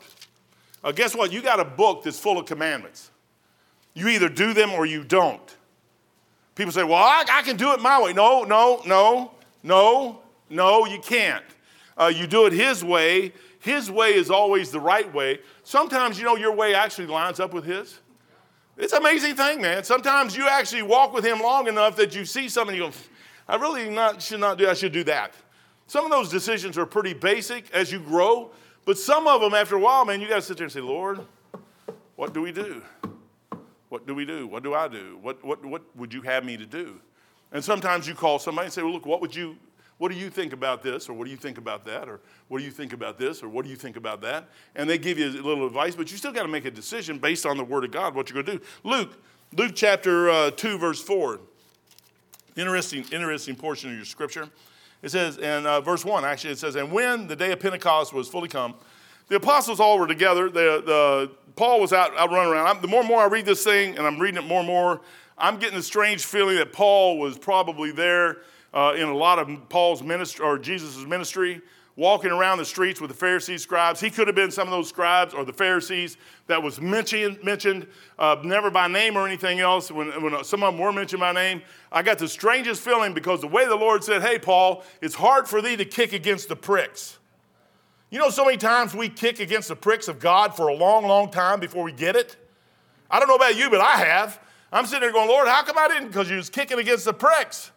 Uh, 0.83 0.93
guess 0.93 1.13
what? 1.13 1.33
You 1.33 1.41
got 1.41 1.59
a 1.59 1.65
book 1.65 2.03
that's 2.03 2.17
full 2.17 2.39
of 2.39 2.45
commandments. 2.45 3.11
You 3.99 4.07
either 4.07 4.29
do 4.29 4.53
them 4.53 4.71
or 4.71 4.85
you 4.85 5.03
don't. 5.03 5.57
People 6.55 6.71
say, 6.71 6.85
well, 6.85 6.95
I, 6.95 7.25
I 7.29 7.41
can 7.41 7.57
do 7.57 7.73
it 7.73 7.81
my 7.81 8.01
way. 8.01 8.13
No, 8.13 8.43
no, 8.43 8.81
no, 8.85 9.31
no, 9.61 10.21
no, 10.49 10.85
you 10.85 10.99
can't. 10.99 11.43
Uh, 11.97 12.07
you 12.07 12.25
do 12.25 12.45
it 12.45 12.53
His 12.53 12.81
way. 12.81 13.33
His 13.59 13.91
way 13.91 14.13
is 14.13 14.31
always 14.31 14.71
the 14.71 14.79
right 14.79 15.13
way. 15.13 15.39
Sometimes, 15.63 16.17
you 16.17 16.23
know, 16.23 16.37
your 16.37 16.53
way 16.53 16.73
actually 16.73 17.07
lines 17.07 17.41
up 17.41 17.53
with 17.53 17.65
His. 17.65 17.99
It's 18.77 18.93
an 18.93 18.99
amazing 18.99 19.35
thing, 19.35 19.61
man. 19.61 19.83
Sometimes 19.83 20.37
you 20.37 20.47
actually 20.47 20.83
walk 20.83 21.13
with 21.13 21.25
Him 21.25 21.41
long 21.41 21.67
enough 21.67 21.97
that 21.97 22.15
you 22.15 22.23
see 22.23 22.47
something 22.47 22.73
you 22.73 22.83
go, 22.83 22.91
I 23.49 23.57
really 23.57 23.89
not, 23.89 24.21
should 24.21 24.39
not 24.39 24.57
do, 24.57 24.69
I 24.69 24.75
should 24.75 24.93
do 24.93 25.03
that. 25.05 25.33
Some 25.87 26.05
of 26.05 26.11
those 26.11 26.29
decisions 26.29 26.77
are 26.77 26.85
pretty 26.85 27.13
basic 27.13 27.69
as 27.71 27.91
you 27.91 27.99
grow, 27.99 28.51
but 28.85 28.97
some 28.97 29.27
of 29.27 29.41
them, 29.41 29.53
after 29.53 29.75
a 29.75 29.79
while, 29.79 30.05
man, 30.05 30.21
you 30.21 30.29
got 30.29 30.35
to 30.35 30.41
sit 30.41 30.55
there 30.55 30.65
and 30.65 30.71
say, 30.71 30.79
Lord, 30.79 31.19
what 32.15 32.33
do 32.33 32.41
we 32.41 32.53
do? 32.53 32.81
What 33.89 34.05
do 34.05 34.13
we 34.15 34.25
do? 34.25 34.47
What 34.47 34.63
do 34.63 34.73
I 34.73 34.87
do? 34.87 35.17
What, 35.21 35.43
what, 35.43 35.65
what 35.65 35.81
would 35.95 36.13
you 36.13 36.21
have 36.21 36.45
me 36.45 36.57
to 36.57 36.65
do? 36.65 36.99
And 37.51 37.63
sometimes 37.63 38.07
you 38.07 38.13
call 38.13 38.39
somebody 38.39 38.65
and 38.65 38.73
say, 38.73 38.83
well, 38.83 38.93
look, 38.93 39.05
what 39.05 39.19
would 39.21 39.35
you, 39.35 39.57
what 39.97 40.11
do 40.11 40.17
you 40.17 40.29
think 40.29 40.53
about 40.53 40.83
this? 40.83 41.09
Or 41.09 41.13
what 41.13 41.25
do 41.25 41.31
you 41.31 41.37
think 41.37 41.57
about 41.57 41.83
that? 41.85 42.07
Or 42.07 42.19
what 42.47 42.59
do 42.59 42.65
you 42.65 42.71
think 42.71 42.93
about 42.93 43.17
this? 43.17 43.41
Or 43.41 43.49
what 43.49 43.65
do 43.65 43.71
you 43.71 43.75
think 43.75 43.97
about 43.97 44.21
that? 44.21 44.47
And 44.75 44.87
they 44.87 44.99
give 44.99 45.17
you 45.17 45.27
a 45.29 45.41
little 45.41 45.65
advice, 45.65 45.95
but 45.95 46.11
you 46.11 46.17
still 46.17 46.31
got 46.31 46.43
to 46.43 46.49
make 46.49 46.65
a 46.65 46.71
decision 46.71 47.17
based 47.17 47.45
on 47.47 47.57
the 47.57 47.63
Word 47.63 47.83
of 47.83 47.91
God, 47.91 48.13
what 48.13 48.29
you're 48.29 48.43
going 48.43 48.57
to 48.57 48.63
do. 48.63 48.69
Luke, 48.83 49.17
Luke 49.57 49.71
chapter 49.73 50.29
uh, 50.29 50.51
2, 50.51 50.77
verse 50.77 51.01
4. 51.01 51.39
Interesting, 52.55 53.05
interesting 53.11 53.55
portion 53.55 53.89
of 53.89 53.95
your 53.95 54.05
scripture. 54.05 54.49
It 55.01 55.09
says, 55.09 55.37
in 55.37 55.65
uh, 55.65 55.81
verse 55.81 56.05
1, 56.05 56.25
actually, 56.25 56.51
it 56.51 56.59
says, 56.59 56.75
And 56.75 56.91
when 56.91 57.27
the 57.27 57.35
day 57.35 57.51
of 57.51 57.59
Pentecost 57.59 58.13
was 58.13 58.27
fully 58.27 58.49
come, 58.49 58.75
the 59.29 59.35
apostles 59.35 59.79
all 59.79 59.97
were 59.97 60.07
together. 60.07 60.49
The, 60.49 60.83
the, 60.85 61.31
Paul 61.59 61.81
was 61.81 61.91
out, 61.91 62.17
out 62.17 62.31
running 62.31 62.53
around. 62.53 62.67
I'm, 62.67 62.81
the 62.81 62.87
more 62.87 63.01
and 63.01 63.09
more 63.09 63.19
I 63.19 63.25
read 63.25 63.45
this 63.45 63.65
thing, 63.65 63.97
and 63.97 64.07
I'm 64.07 64.17
reading 64.17 64.41
it 64.41 64.47
more 64.47 64.59
and 64.59 64.67
more, 64.67 65.01
I'm 65.37 65.59
getting 65.59 65.77
a 65.77 65.81
strange 65.81 66.23
feeling 66.23 66.55
that 66.55 66.71
Paul 66.71 67.17
was 67.17 67.37
probably 67.37 67.91
there 67.91 68.37
uh, 68.73 68.93
in 68.95 69.09
a 69.09 69.13
lot 69.13 69.39
of 69.39 69.67
Paul's 69.67 70.01
ministry 70.01 70.45
or 70.45 70.57
Jesus' 70.57 71.05
ministry, 71.05 71.61
walking 71.97 72.31
around 72.31 72.59
the 72.59 72.65
streets 72.65 73.01
with 73.01 73.09
the 73.09 73.17
Pharisees, 73.17 73.61
scribes. 73.61 73.99
He 73.99 74.09
could 74.09 74.27
have 74.27 74.37
been 74.37 74.51
some 74.51 74.69
of 74.69 74.71
those 74.71 74.87
scribes 74.87 75.33
or 75.33 75.43
the 75.43 75.51
Pharisees 75.51 76.15
that 76.47 76.63
was 76.63 76.79
mentioned, 76.79 77.43
mentioned 77.43 77.87
uh, 78.17 78.37
never 78.41 78.71
by 78.71 78.87
name 78.87 79.17
or 79.17 79.27
anything 79.27 79.59
else. 79.59 79.91
When, 79.91 80.07
when 80.23 80.41
some 80.45 80.63
of 80.63 80.73
them 80.73 80.81
were 80.81 80.93
mentioned 80.93 81.19
by 81.19 81.33
name, 81.33 81.61
I 81.91 82.03
got 82.03 82.19
the 82.19 82.29
strangest 82.29 82.81
feeling 82.81 83.13
because 83.13 83.41
the 83.41 83.47
way 83.47 83.65
the 83.65 83.75
Lord 83.75 84.01
said, 84.05 84.21
Hey, 84.21 84.39
Paul, 84.39 84.85
it's 85.01 85.15
hard 85.15 85.45
for 85.45 85.61
thee 85.61 85.75
to 85.75 85.83
kick 85.83 86.13
against 86.13 86.47
the 86.47 86.55
pricks. 86.55 87.18
You 88.11 88.17
know, 88.17 88.29
so 88.29 88.43
many 88.43 88.57
times 88.57 88.95
we 88.95 89.07
kick 89.07 89.39
against 89.39 89.67
the 89.67 89.75
pricks 89.75 90.07
of 90.07 90.19
God 90.19 90.55
for 90.55 90.67
a 90.67 90.73
long, 90.73 91.05
long 91.05 91.29
time 91.29 91.59
before 91.59 91.83
we 91.83 91.91
get 91.91 92.15
it. 92.15 92.37
I 93.09 93.19
don't 93.19 93.27
know 93.27 93.35
about 93.35 93.55
you, 93.55 93.69
but 93.69 93.81
I 93.81 93.97
have. 93.97 94.39
I'm 94.71 94.85
sitting 94.85 95.01
there 95.01 95.11
going, 95.11 95.29
Lord, 95.29 95.47
how 95.47 95.63
come 95.63 95.77
I 95.77 95.87
didn't? 95.87 96.07
Because 96.07 96.29
you 96.29 96.37
was 96.37 96.49
kicking 96.49 96.79
against 96.79 97.05
the 97.05 97.13
pricks. 97.13 97.71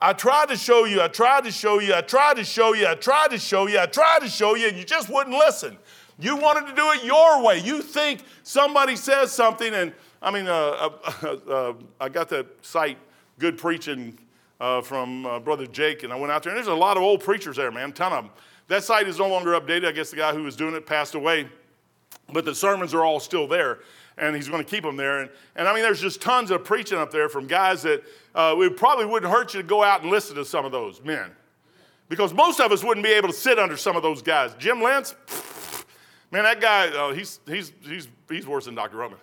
I 0.00 0.12
tried 0.12 0.48
to 0.48 0.56
show 0.56 0.84
you, 0.84 1.00
I 1.00 1.08
tried 1.08 1.44
to 1.44 1.50
show 1.50 1.78
you, 1.78 1.94
I 1.94 2.02
tried 2.02 2.36
to 2.36 2.44
show 2.44 2.74
you, 2.74 2.86
I 2.86 2.94
tried 2.94 3.30
to 3.30 3.38
show 3.38 3.66
you, 3.66 3.78
I 3.78 3.86
tried 3.86 4.20
to 4.20 4.28
show 4.28 4.54
you, 4.54 4.68
and 4.68 4.76
you 4.76 4.84
just 4.84 5.08
wouldn't 5.08 5.36
listen. 5.36 5.78
You 6.18 6.36
wanted 6.36 6.68
to 6.68 6.74
do 6.74 6.90
it 6.92 7.04
your 7.04 7.42
way. 7.42 7.58
You 7.58 7.80
think 7.82 8.20
somebody 8.42 8.96
says 8.96 9.32
something, 9.32 9.72
and 9.72 9.92
I 10.20 10.30
mean, 10.30 10.46
uh, 10.46 10.90
uh, 11.22 11.26
uh, 11.48 11.72
I 12.00 12.08
got 12.08 12.28
that 12.30 12.46
site, 12.62 12.98
Good 13.38 13.58
Preaching, 13.58 14.18
uh, 14.60 14.82
from 14.82 15.26
uh, 15.26 15.40
Brother 15.40 15.66
Jake, 15.66 16.02
and 16.02 16.12
I 16.12 16.16
went 16.16 16.32
out 16.32 16.42
there, 16.42 16.52
and 16.52 16.56
there's 16.56 16.68
a 16.68 16.74
lot 16.74 16.96
of 16.96 17.02
old 17.02 17.20
preachers 17.22 17.56
there, 17.56 17.70
man, 17.70 17.90
a 17.90 17.92
ton 17.92 18.12
of 18.12 18.24
them. 18.24 18.32
That 18.68 18.84
site 18.84 19.08
is 19.08 19.18
no 19.18 19.28
longer 19.28 19.52
updated. 19.52 19.86
I 19.86 19.92
guess 19.92 20.10
the 20.10 20.16
guy 20.16 20.32
who 20.32 20.42
was 20.42 20.56
doing 20.56 20.74
it 20.74 20.86
passed 20.86 21.14
away, 21.14 21.48
but 22.32 22.44
the 22.44 22.54
sermons 22.54 22.94
are 22.94 23.04
all 23.04 23.20
still 23.20 23.46
there 23.46 23.80
and 24.16 24.36
he's 24.36 24.48
going 24.48 24.64
to 24.64 24.68
keep 24.68 24.84
them 24.84 24.96
there. 24.96 25.20
And, 25.20 25.30
and 25.56 25.68
I 25.68 25.74
mean, 25.74 25.82
there's 25.82 26.00
just 26.00 26.20
tons 26.20 26.50
of 26.50 26.64
preaching 26.64 26.98
up 26.98 27.10
there 27.10 27.28
from 27.28 27.46
guys 27.46 27.82
that 27.82 28.02
uh, 28.34 28.54
it 28.58 28.76
probably 28.76 29.06
wouldn't 29.06 29.30
hurt 29.30 29.54
you 29.54 29.62
to 29.62 29.66
go 29.66 29.82
out 29.82 30.02
and 30.02 30.10
listen 30.10 30.36
to 30.36 30.44
some 30.44 30.64
of 30.64 30.72
those 30.72 31.02
men. 31.02 31.30
Because 32.08 32.32
most 32.34 32.60
of 32.60 32.70
us 32.70 32.84
wouldn't 32.84 33.04
be 33.04 33.12
able 33.12 33.28
to 33.28 33.34
sit 33.34 33.58
under 33.58 33.76
some 33.76 33.96
of 33.96 34.02
those 34.02 34.22
guys. 34.22 34.54
Jim 34.58 34.82
Lentz, 34.82 35.14
man, 36.30 36.44
that 36.44 36.60
guy, 36.60 36.88
uh, 36.88 37.12
he's, 37.12 37.40
he's, 37.46 37.72
he's, 37.82 38.08
he's 38.28 38.46
worse 38.46 38.66
than 38.66 38.74
Dr. 38.74 38.98
Ruckman. 38.98 39.16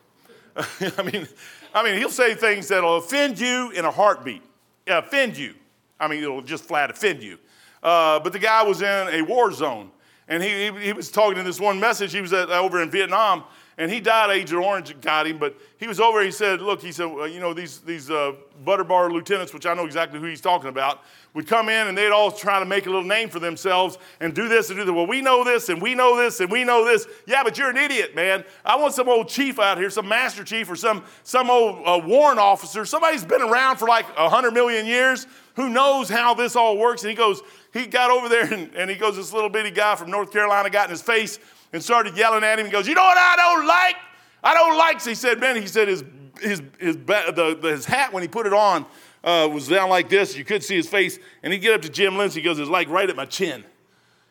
I, 0.98 1.04
mean, 1.04 1.28
I 1.74 1.84
mean, 1.84 1.98
he'll 1.98 2.10
say 2.10 2.34
things 2.34 2.68
that'll 2.68 2.98
offend 2.98 3.40
you 3.40 3.72
in 3.72 3.86
a 3.86 3.92
heartbeat. 3.92 4.42
Offend 4.88 5.38
you. 5.38 5.54
I 6.00 6.08
mean, 6.08 6.24
it'll 6.24 6.42
just 6.42 6.66
flat 6.66 6.90
offend 6.90 7.22
you. 7.22 7.38
Uh, 7.84 8.20
but 8.20 8.34
the 8.34 8.40
guy 8.40 8.64
was 8.64 8.82
in 8.82 9.08
a 9.10 9.22
war 9.22 9.52
zone. 9.52 9.92
And 10.28 10.42
he, 10.42 10.70
he, 10.72 10.86
he 10.86 10.94
was 10.94 11.12
talking 11.12 11.40
in 11.40 11.46
this 11.46 11.60
one 11.60 11.80
message. 11.80 12.14
He 12.14 12.22
was 12.22 12.32
at, 12.32 12.50
over 12.50 12.82
in 12.82 12.90
Vietnam 12.90 13.44
and 13.82 13.90
he 13.92 14.00
died 14.00 14.30
Agent 14.30 14.64
Orange 14.64 15.02
got 15.02 15.26
him, 15.26 15.40
but 15.40 15.56
he 15.80 15.88
was 15.88 16.00
over. 16.00 16.22
He 16.22 16.30
said, 16.30 16.62
"Look," 16.62 16.84
he 16.84 16.92
said, 16.92 17.06
well, 17.06 17.28
"You 17.28 17.40
know 17.40 17.52
these 17.52 17.80
these 17.80 18.12
uh, 18.12 18.34
butter 18.64 18.84
bar 18.84 19.12
lieutenants, 19.12 19.56
which 19.56 19.66
I 19.66 19.74
know 19.74 19.86
exactly 19.86 20.20
who 20.20 20.28
he's 20.28 20.40
talking 20.40 20.70
about, 20.70 21.02
would 21.34 21.48
come 21.48 21.68
in 21.68 21.88
and 21.88 21.98
they'd 21.98 22.12
all 22.12 22.32
try 22.32 22.60
to 22.60 22.66
make 22.66 22.86
a 22.86 22.92
little 22.92 23.04
name 23.04 23.28
for 23.28 23.40
themselves 23.40 23.98
and 24.20 24.36
do 24.36 24.48
this 24.48 24.70
and 24.70 24.78
do 24.78 24.86
that. 24.86 24.94
Well, 24.94 25.08
we 25.08 25.20
know 25.20 25.44
this 25.44 25.70
and 25.70 25.82
we 25.82 25.96
know 25.96 26.16
this 26.16 26.42
and 26.42 26.52
we 26.52 26.64
know 26.64 26.86
this. 26.86 27.08
Yeah, 27.26 27.44
but 27.44 27.58
you're 27.58 27.72
an 27.72 27.78
idiot, 27.78 28.16
man. 28.16 28.46
I 28.64 28.76
want 28.76 28.94
some 28.94 29.10
old 29.10 29.28
chief 29.28 29.58
out 29.58 29.80
here, 29.80 29.90
some 29.90 30.08
master 30.08 30.44
chief 30.44 30.70
or 30.70 30.76
some 30.76 31.04
some 31.24 31.50
old 31.50 31.82
uh, 31.84 32.06
warrant 32.06 32.40
officer, 32.40 32.86
somebody's 32.86 33.26
been 33.26 33.42
around 33.42 33.78
for 33.78 33.88
like 33.88 34.06
hundred 34.16 34.52
million 34.52 34.86
years, 34.86 35.26
who 35.56 35.70
knows 35.70 36.08
how 36.08 36.36
this 36.36 36.56
all 36.56 36.78
works." 36.78 37.02
And 37.02 37.10
he 37.10 37.16
goes, 37.16 37.42
he 37.74 37.88
got 37.88 38.12
over 38.12 38.30
there 38.30 38.54
and, 38.54 38.76
and 38.76 38.92
he 38.92 38.96
goes, 38.98 39.16
this 39.16 39.34
little 39.34 39.50
bitty 39.50 39.72
guy 39.72 39.96
from 39.96 40.12
North 40.12 40.32
Carolina 40.32 40.70
got 40.70 40.86
in 40.86 40.92
his 40.92 41.02
face 41.02 41.40
and 41.74 41.84
started 41.84 42.18
yelling 42.18 42.44
at 42.44 42.60
him. 42.60 42.66
He 42.66 42.72
goes, 42.72 42.88
You 42.88 42.96
know 42.96 43.04
what 43.04 43.18
I 43.18 43.36
don't 43.36 43.68
like? 43.68 43.96
I 44.44 44.54
don't 44.54 44.78
like. 44.78 45.02
He 45.04 45.16
said, 45.16 45.40
Man, 45.40 45.56
he 45.56 45.68
said 45.68 45.88
his, 45.88 46.04
his, 46.40 46.62
his, 46.80 46.98
the, 46.98 47.58
the, 47.62 47.68
his 47.70 47.86
hat, 47.86 48.14
when 48.14 48.24
he 48.24 48.28
put 48.28 48.46
it 48.46 48.54
on, 48.54 48.86
uh, 49.24 49.48
was 49.52 49.68
down 49.68 49.90
like 49.90 50.10
this. 50.10 50.36
You 50.36 50.44
could 50.44 50.64
see 50.64 50.76
his 50.76 50.88
face. 50.88 51.20
And 51.44 51.54
he'd 51.54 51.60
get 51.60 51.74
up 51.74 51.82
to 51.84 51.90
Jim 51.90 52.18
Lindsay. 52.18 52.42
He 52.42 52.44
goes, 52.44 52.60
It's 52.60 52.70
like 52.70 52.90
right 52.90 53.10
at 53.10 53.16
my 53.16 53.26
chin. 53.26 53.64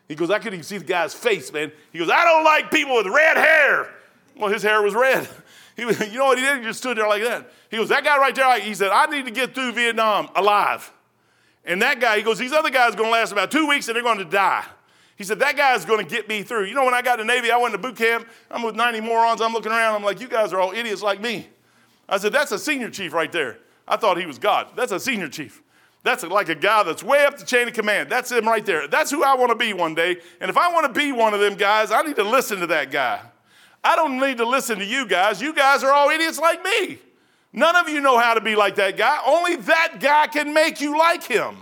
He 0.07 0.15
goes, 0.15 0.29
I 0.29 0.39
couldn't 0.39 0.55
even 0.55 0.63
see 0.63 0.77
the 0.77 0.83
guy's 0.83 1.13
face, 1.13 1.53
man. 1.53 1.71
He 1.93 1.99
goes, 1.99 2.09
I 2.09 2.25
don't 2.25 2.43
like 2.43 2.69
people 2.69 2.97
with 2.97 3.07
red 3.07 3.37
hair. 3.37 3.89
Well, 4.35 4.51
his 4.51 4.61
hair 4.61 4.81
was 4.81 4.93
red. 4.93 5.27
He, 5.77 5.85
was, 5.85 5.97
you 6.01 6.19
know 6.19 6.25
what 6.25 6.37
he 6.37 6.43
did? 6.43 6.57
He 6.57 6.63
just 6.65 6.79
stood 6.79 6.97
there 6.97 7.07
like 7.07 7.23
that. 7.23 7.49
He 7.71 7.77
goes, 7.77 7.89
That 7.89 8.03
guy 8.03 8.17
right 8.17 8.35
there, 8.35 8.59
he 8.59 8.75
said, 8.75 8.91
I 8.91 9.05
need 9.05 9.23
to 9.23 9.31
get 9.31 9.55
through 9.55 9.71
Vietnam 9.71 10.29
alive. 10.35 10.91
And 11.63 11.81
that 11.81 12.01
guy, 12.01 12.17
he 12.17 12.23
goes, 12.23 12.37
These 12.37 12.51
other 12.51 12.69
guys 12.69 12.93
are 12.93 12.97
going 12.97 13.07
to 13.07 13.13
last 13.13 13.31
about 13.31 13.51
two 13.51 13.67
weeks 13.67 13.87
and 13.87 13.95
they're 13.95 14.03
going 14.03 14.17
to 14.17 14.25
die. 14.25 14.65
He 15.21 15.25
said, 15.25 15.37
That 15.37 15.55
guy's 15.55 15.85
going 15.85 16.03
to 16.03 16.09
get 16.09 16.27
me 16.27 16.41
through. 16.41 16.65
You 16.65 16.73
know, 16.73 16.83
when 16.83 16.95
I 16.95 17.03
got 17.03 17.17
to 17.17 17.21
the 17.21 17.27
Navy, 17.27 17.51
I 17.51 17.57
went 17.57 17.73
to 17.73 17.77
boot 17.77 17.95
camp. 17.95 18.27
I'm 18.49 18.63
with 18.63 18.75
90 18.75 19.01
morons. 19.01 19.39
I'm 19.39 19.53
looking 19.53 19.71
around. 19.71 19.93
I'm 19.93 20.03
like, 20.03 20.19
You 20.19 20.27
guys 20.27 20.51
are 20.51 20.59
all 20.59 20.71
idiots 20.71 21.03
like 21.03 21.21
me. 21.21 21.47
I 22.09 22.17
said, 22.17 22.33
That's 22.33 22.51
a 22.51 22.57
senior 22.57 22.89
chief 22.89 23.13
right 23.13 23.31
there. 23.31 23.59
I 23.87 23.97
thought 23.97 24.17
he 24.17 24.25
was 24.25 24.39
God. 24.39 24.69
That's 24.75 24.91
a 24.91 24.99
senior 24.99 25.27
chief. 25.27 25.61
That's 26.01 26.23
like 26.23 26.49
a 26.49 26.55
guy 26.55 26.81
that's 26.81 27.03
way 27.03 27.23
up 27.23 27.37
the 27.37 27.45
chain 27.45 27.67
of 27.67 27.75
command. 27.75 28.09
That's 28.09 28.31
him 28.31 28.47
right 28.47 28.65
there. 28.65 28.87
That's 28.87 29.11
who 29.11 29.23
I 29.23 29.35
want 29.35 29.51
to 29.51 29.55
be 29.55 29.73
one 29.73 29.93
day. 29.93 30.17
And 30.39 30.49
if 30.49 30.57
I 30.57 30.73
want 30.73 30.91
to 30.91 30.99
be 30.99 31.11
one 31.11 31.35
of 31.35 31.39
them 31.39 31.53
guys, 31.53 31.91
I 31.91 32.01
need 32.01 32.15
to 32.15 32.23
listen 32.23 32.59
to 32.61 32.67
that 32.67 32.89
guy. 32.89 33.21
I 33.83 33.95
don't 33.95 34.19
need 34.19 34.37
to 34.37 34.45
listen 34.47 34.79
to 34.79 34.85
you 34.85 35.05
guys. 35.05 35.39
You 35.39 35.53
guys 35.53 35.83
are 35.83 35.91
all 35.91 36.09
idiots 36.09 36.39
like 36.39 36.63
me. 36.63 36.97
None 37.53 37.75
of 37.75 37.89
you 37.89 38.01
know 38.01 38.17
how 38.17 38.33
to 38.33 38.41
be 38.41 38.55
like 38.55 38.73
that 38.77 38.97
guy. 38.97 39.19
Only 39.23 39.57
that 39.57 39.99
guy 39.99 40.25
can 40.25 40.51
make 40.51 40.81
you 40.81 40.97
like 40.97 41.21
him. 41.21 41.57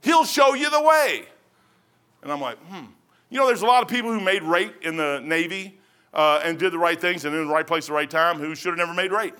He'll 0.00 0.24
show 0.24 0.54
you 0.54 0.70
the 0.70 0.82
way. 0.82 1.26
And 2.22 2.32
I'm 2.32 2.40
like, 2.40 2.58
hmm. 2.58 2.86
You 3.30 3.38
know, 3.38 3.46
there's 3.46 3.62
a 3.62 3.66
lot 3.66 3.82
of 3.82 3.88
people 3.88 4.12
who 4.12 4.20
made 4.20 4.42
rate 4.42 4.72
in 4.82 4.96
the 4.96 5.20
Navy 5.22 5.78
uh, 6.14 6.40
and 6.42 6.58
did 6.58 6.72
the 6.72 6.78
right 6.78 6.98
things 6.98 7.24
and 7.24 7.34
in 7.34 7.46
the 7.46 7.52
right 7.52 7.66
place 7.66 7.84
at 7.84 7.88
the 7.88 7.92
right 7.94 8.10
time 8.10 8.38
who 8.38 8.54
should 8.54 8.70
have 8.70 8.78
never 8.78 8.94
made 8.94 9.12
rate. 9.12 9.34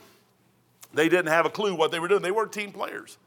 They 0.93 1.09
didn't 1.09 1.29
have 1.29 1.47
a 1.47 1.51
clue 1.51 1.75
what 1.75 1.91
they 1.91 1.99
were 1.99 2.09
doing. 2.09 2.23
They 2.23 2.31
weren't 2.31 2.53
team 2.53 2.73
players. 2.73 3.19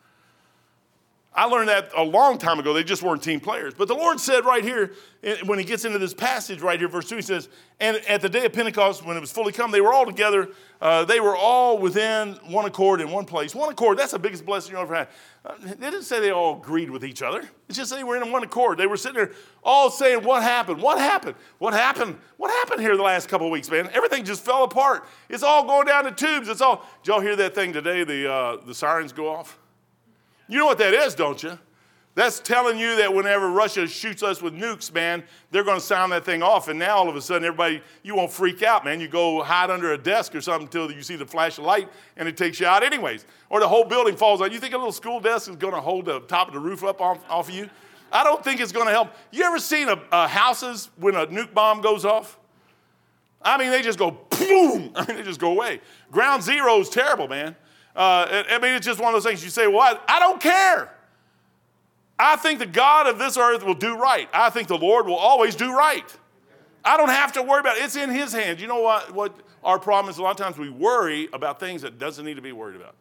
I 1.34 1.46
learned 1.46 1.70
that 1.70 1.92
a 1.96 2.04
long 2.04 2.38
time 2.38 2.60
ago. 2.60 2.74
They 2.74 2.84
just 2.84 3.02
weren't 3.02 3.24
team 3.24 3.40
players. 3.40 3.74
But 3.74 3.88
the 3.88 3.94
Lord 3.94 4.20
said 4.20 4.44
right 4.44 4.64
here, 4.64 4.94
when 5.46 5.58
he 5.58 5.64
gets 5.64 5.86
into 5.86 5.98
this 5.98 6.14
passage 6.14 6.60
right 6.60 6.78
here, 6.78 6.90
verse 6.90 7.08
2, 7.08 7.16
he 7.16 7.22
says, 7.22 7.48
And 7.80 7.96
at 8.10 8.20
the 8.20 8.28
day 8.28 8.46
of 8.46 8.52
Pentecost, 8.52 9.06
when 9.06 9.16
it 9.16 9.22
was 9.22 9.32
fully 9.32 9.54
come, 9.54 9.72
they 9.72 9.80
were 9.80 9.94
all 9.94 10.06
together. 10.06 10.50
Uh, 10.82 11.06
they 11.06 11.22
were 11.22 11.38
all 11.38 11.78
within 11.78 12.34
one 12.48 12.66
accord 12.66 13.00
in 13.00 13.12
one 13.12 13.24
place. 13.24 13.56
One 13.56 13.72
accord, 13.72 13.98
that's 13.98 14.12
the 14.12 14.20
biggest 14.20 14.46
blessing 14.46 14.74
you 14.74 14.80
ever 14.80 14.94
had. 14.94 15.08
Uh, 15.46 15.54
they 15.62 15.90
didn't 15.90 16.04
say 16.04 16.20
they 16.20 16.32
all 16.32 16.58
agreed 16.58 16.90
with 16.90 17.06
each 17.06 17.22
other. 17.22 17.50
It's 17.70 17.78
just 17.78 17.96
they 17.96 18.04
were 18.04 18.22
in 18.22 18.30
one 18.30 18.44
accord. 18.44 18.78
They 18.78 18.88
were 18.88 18.98
sitting 18.98 19.16
there 19.16 19.32
all 19.64 19.90
saying, 19.90 20.26
What 20.26 20.44
happened? 20.44 20.82
What 20.82 21.00
happened? 21.00 21.36
What 21.60 21.74
happened? 21.74 22.18
What 22.36 22.52
happened 22.52 22.82
here 22.82 22.98
the 22.98 23.04
last 23.04 23.30
couple 23.30 23.48
of 23.48 23.52
weeks, 23.52 23.72
man? 23.72 23.90
Everything 23.94 24.26
just 24.26 24.44
fell 24.44 24.66
apart. 24.66 25.08
It's 25.30 25.44
all 25.44 25.66
going 25.66 25.88
down 25.88 26.04
the 26.04 26.12
tubes. 26.12 26.50
It's 26.50 26.62
all. 26.62 26.86
Did 27.04 27.12
y'all 27.12 27.22
hear 27.22 27.38
that 27.38 27.56
thing 27.56 27.72
today? 27.72 28.04
The, 28.04 28.30
uh, 28.30 28.58
the 28.66 28.76
sirens 28.76 29.14
go 29.14 29.30
off? 29.30 29.58
You 30.52 30.58
know 30.58 30.66
what 30.66 30.80
that 30.80 30.94
is, 30.94 31.16
don't 31.16 31.42
you? 31.42 31.58
That's 32.14 32.42
telling 32.42 32.78
you 32.78 32.98
that 32.98 33.14
whenever 33.14 33.50
Russia 33.50 33.88
shoots 33.88 34.22
us 34.22 34.42
with 34.42 34.54
nukes, 34.54 34.94
man, 34.94 35.24
they're 35.50 35.64
going 35.64 35.80
to 35.80 35.86
sound 35.86 36.12
that 36.12 36.26
thing 36.26 36.44
off. 36.44 36.68
And 36.68 36.78
now 36.78 36.98
all 36.98 37.08
of 37.08 37.16
a 37.16 37.22
sudden, 37.22 37.46
everybody, 37.46 37.82
you 38.04 38.16
won't 38.16 38.34
freak 38.34 38.62
out, 38.62 38.84
man. 38.84 39.00
You 39.00 39.08
go 39.08 39.42
hide 39.44 39.70
under 39.70 39.94
a 39.94 39.98
desk 39.98 40.36
or 40.36 40.42
something 40.42 40.64
until 40.64 40.92
you 40.92 41.04
see 41.04 41.16
the 41.16 41.26
flash 41.26 41.58
of 41.58 41.64
light 41.64 41.88
and 42.18 42.28
it 42.28 42.36
takes 42.36 42.60
you 42.60 42.68
out, 42.68 42.84
anyways. 42.84 43.26
Or 43.50 43.62
the 43.62 43.68
whole 43.70 43.86
building 43.86 44.18
falls 44.18 44.42
out. 44.42 44.52
You 44.52 44.60
think 44.60 44.74
a 44.74 44.78
little 44.78 44.92
school 44.92 45.22
desk 45.22 45.50
is 45.50 45.56
going 45.56 45.74
to 45.74 45.80
hold 45.80 46.04
the 46.04 46.20
top 46.20 46.50
of 46.50 46.54
the 46.54 46.60
roof 46.60 46.84
up 46.84 47.00
off, 47.00 47.24
off 47.30 47.48
of 47.48 47.56
you? 47.56 47.70
I 48.12 48.26
don't 48.26 48.44
think 48.44 48.60
it's 48.60 48.74
going 48.74 48.88
to 48.88 48.92
help. 48.92 49.14
You 49.32 49.46
ever 49.46 49.58
seen 49.58 49.88
a, 49.88 49.98
a 50.12 50.28
houses 50.28 50.90
when 50.98 51.16
a 51.16 51.28
nuke 51.28 51.54
bomb 51.54 51.80
goes 51.80 52.04
off? 52.04 52.38
I 53.42 53.58
mean, 53.58 53.72
they 53.72 53.82
just 53.82 53.98
go 53.98 54.12
boom. 54.12 54.92
I 54.96 55.08
mean, 55.08 55.16
they 55.16 55.24
just 55.24 55.40
go 55.40 55.52
away. 55.52 55.80
Ground 56.12 56.44
zero 56.44 56.78
is 56.82 56.90
terrible, 56.90 57.30
man. 57.30 57.56
Uh, 57.96 58.44
I 58.50 58.60
mean, 58.60 58.74
it's 58.74 58.86
just 58.86 59.00
one 59.00 59.14
of 59.14 59.22
those 59.22 59.30
things 59.30 59.44
you 59.44 59.50
say, 59.50 59.68
well, 59.68 59.82
I, 60.08 60.18
I 60.18 60.20
don't 60.20 60.40
care. 60.42 60.94
I 62.18 62.36
think 62.36 62.60
the 62.60 62.66
God 62.66 63.08
of 63.08 63.18
this 63.18 63.36
earth 63.36 63.64
will 63.64 63.74
do 63.74 63.98
right. 63.98 64.30
I 64.32 64.50
think 64.50 64.68
the 64.68 64.78
Lord 64.78 65.08
will 65.08 65.16
always 65.16 65.56
do 65.56 65.76
right. 65.76 66.06
I 66.86 66.98
don't 66.98 67.10
have 67.10 67.34
to 67.34 67.44
worry 67.44 67.60
about 67.60 67.78
it. 67.78 67.84
It's 67.84 67.96
in 67.96 68.10
His 68.10 68.32
hands. 68.32 68.62
You 68.62 68.68
know 68.68 68.82
what? 68.82 69.14
What 69.14 69.36
our 69.64 69.80
problem 69.80 70.10
is 70.10 70.18
a 70.18 70.24
lot 70.24 70.32
of 70.32 70.38
times 70.38 70.58
we 70.58 70.70
worry 70.70 71.30
about 71.34 71.60
things 71.60 71.82
that 71.82 72.00
doesn't 72.00 72.26
need 72.26 72.36
to 72.36 72.42
be 72.42 72.52
worried 72.52 72.76
about. 72.76 72.96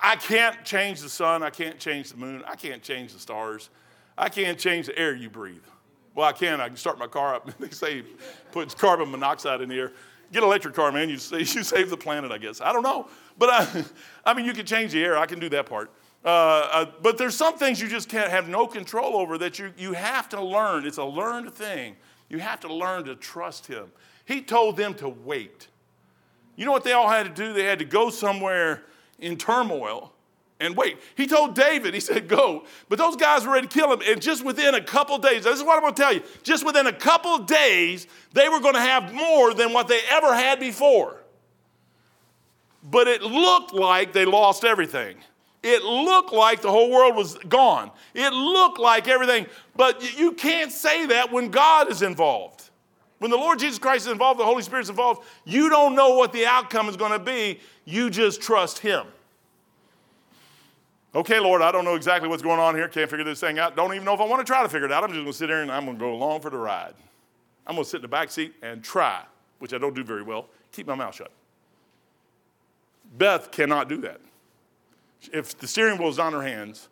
I 0.00 0.16
can't 0.16 0.64
change 0.64 1.00
the 1.00 1.08
sun. 1.08 1.42
I 1.42 1.50
can't 1.50 1.78
change 1.78 2.10
the 2.10 2.16
moon. 2.16 2.42
I 2.46 2.54
can't 2.54 2.82
change 2.82 3.12
the 3.12 3.18
stars. 3.18 3.70
I 4.18 4.28
can't 4.28 4.58
change 4.58 4.86
the 4.86 4.98
air 4.98 5.14
you 5.14 5.30
breathe. 5.30 5.64
Well, 6.14 6.26
I 6.26 6.32
can. 6.32 6.60
I 6.60 6.68
can 6.68 6.76
start 6.76 6.98
my 6.98 7.06
car 7.06 7.34
up. 7.34 7.46
And 7.46 7.54
they 7.60 7.70
say 7.70 8.02
puts 8.52 8.74
carbon 8.74 9.10
monoxide 9.10 9.60
in 9.60 9.68
the 9.68 9.78
air. 9.78 9.92
Get 10.32 10.42
an 10.42 10.48
electric 10.48 10.74
car, 10.74 10.90
man. 10.92 11.08
You, 11.08 11.16
you 11.32 11.44
save 11.44 11.90
the 11.90 11.96
planet, 11.96 12.32
I 12.32 12.38
guess. 12.38 12.60
I 12.60 12.72
don't 12.72 12.82
know. 12.82 13.08
But 13.38 13.50
I, 13.50 13.84
I 14.24 14.34
mean, 14.34 14.46
you 14.46 14.52
can 14.52 14.66
change 14.66 14.92
the 14.92 15.02
air. 15.02 15.16
I 15.16 15.26
can 15.26 15.38
do 15.38 15.48
that 15.50 15.66
part. 15.66 15.90
Uh, 16.24 16.28
uh, 16.28 16.86
but 17.02 17.18
there's 17.18 17.36
some 17.36 17.56
things 17.56 17.80
you 17.80 17.88
just 17.88 18.08
can't 18.08 18.30
have 18.30 18.48
no 18.48 18.66
control 18.66 19.16
over 19.16 19.38
that 19.38 19.58
you, 19.58 19.72
you 19.76 19.92
have 19.92 20.28
to 20.30 20.42
learn. 20.42 20.84
It's 20.84 20.98
a 20.98 21.04
learned 21.04 21.52
thing. 21.54 21.96
You 22.28 22.38
have 22.38 22.58
to 22.60 22.72
learn 22.72 23.04
to 23.04 23.14
trust 23.14 23.66
Him. 23.66 23.92
He 24.24 24.42
told 24.42 24.76
them 24.76 24.94
to 24.94 25.08
wait. 25.08 25.68
You 26.56 26.64
know 26.64 26.72
what 26.72 26.82
they 26.82 26.92
all 26.92 27.08
had 27.08 27.22
to 27.24 27.32
do? 27.32 27.52
They 27.52 27.64
had 27.64 27.78
to 27.78 27.84
go 27.84 28.10
somewhere 28.10 28.82
in 29.20 29.36
turmoil 29.36 30.12
and 30.58 30.76
wait. 30.76 30.98
He 31.16 31.26
told 31.26 31.54
David, 31.54 31.92
he 31.92 32.00
said, 32.00 32.28
go. 32.28 32.64
But 32.88 32.98
those 32.98 33.16
guys 33.16 33.44
were 33.44 33.52
ready 33.52 33.66
to 33.66 33.72
kill 33.72 33.92
him. 33.92 34.00
And 34.06 34.22
just 34.22 34.44
within 34.44 34.74
a 34.74 34.80
couple 34.80 35.18
days, 35.18 35.44
this 35.44 35.58
is 35.58 35.64
what 35.64 35.76
I'm 35.76 35.82
going 35.82 35.94
to 35.94 36.02
tell 36.02 36.12
you. 36.14 36.22
Just 36.42 36.64
within 36.64 36.86
a 36.86 36.92
couple 36.92 37.38
days, 37.38 38.06
they 38.32 38.48
were 38.48 38.60
going 38.60 38.74
to 38.74 38.80
have 38.80 39.12
more 39.12 39.52
than 39.52 39.72
what 39.72 39.88
they 39.88 40.00
ever 40.10 40.34
had 40.34 40.58
before. 40.58 41.22
But 42.82 43.08
it 43.08 43.22
looked 43.22 43.74
like 43.74 44.12
they 44.12 44.24
lost 44.24 44.64
everything. 44.64 45.16
It 45.62 45.82
looked 45.82 46.32
like 46.32 46.62
the 46.62 46.70
whole 46.70 46.90
world 46.90 47.16
was 47.16 47.34
gone. 47.48 47.90
It 48.14 48.32
looked 48.32 48.78
like 48.78 49.08
everything. 49.08 49.46
But 49.74 50.16
you 50.16 50.32
can't 50.32 50.70
say 50.70 51.06
that 51.06 51.32
when 51.32 51.50
God 51.50 51.90
is 51.90 52.02
involved. 52.02 52.70
When 53.18 53.30
the 53.30 53.36
Lord 53.36 53.58
Jesus 53.58 53.78
Christ 53.78 54.06
is 54.06 54.12
involved, 54.12 54.38
the 54.38 54.44
Holy 54.44 54.62
Spirit 54.62 54.82
is 54.82 54.90
involved, 54.90 55.24
you 55.44 55.68
don't 55.68 55.94
know 55.94 56.16
what 56.16 56.32
the 56.32 56.46
outcome 56.46 56.88
is 56.88 56.96
going 56.96 57.12
to 57.12 57.18
be. 57.18 57.60
You 57.84 58.10
just 58.10 58.40
trust 58.40 58.78
Him. 58.78 59.06
Okay, 61.16 61.40
Lord, 61.40 61.62
I 61.62 61.72
don't 61.72 61.86
know 61.86 61.94
exactly 61.94 62.28
what's 62.28 62.42
going 62.42 62.60
on 62.60 62.74
here. 62.74 62.88
Can't 62.88 63.08
figure 63.08 63.24
this 63.24 63.40
thing 63.40 63.58
out. 63.58 63.74
Don't 63.74 63.94
even 63.94 64.04
know 64.04 64.12
if 64.12 64.20
I 64.20 64.26
want 64.26 64.46
to 64.46 64.52
try 64.52 64.62
to 64.62 64.68
figure 64.68 64.84
it 64.84 64.92
out. 64.92 65.02
I'm 65.02 65.08
just 65.08 65.20
going 65.20 65.26
to 65.26 65.32
sit 65.32 65.46
there 65.46 65.62
and 65.62 65.72
I'm 65.72 65.86
going 65.86 65.96
to 65.96 66.00
go 66.00 66.12
along 66.12 66.42
for 66.42 66.50
the 66.50 66.58
ride. 66.58 66.92
I'm 67.66 67.74
going 67.74 67.84
to 67.84 67.88
sit 67.88 67.96
in 67.96 68.02
the 68.02 68.08
back 68.08 68.30
seat 68.30 68.52
and 68.60 68.84
try, 68.84 69.22
which 69.58 69.72
I 69.72 69.78
don't 69.78 69.94
do 69.94 70.04
very 70.04 70.22
well, 70.22 70.48
keep 70.72 70.86
my 70.86 70.94
mouth 70.94 71.14
shut. 71.14 71.30
Beth 73.16 73.50
cannot 73.50 73.88
do 73.88 73.96
that. 74.02 74.20
If 75.32 75.56
the 75.56 75.66
steering 75.66 75.98
wheel 75.98 76.10
is 76.10 76.18
on 76.18 76.34
her 76.34 76.42
hands, 76.42 76.90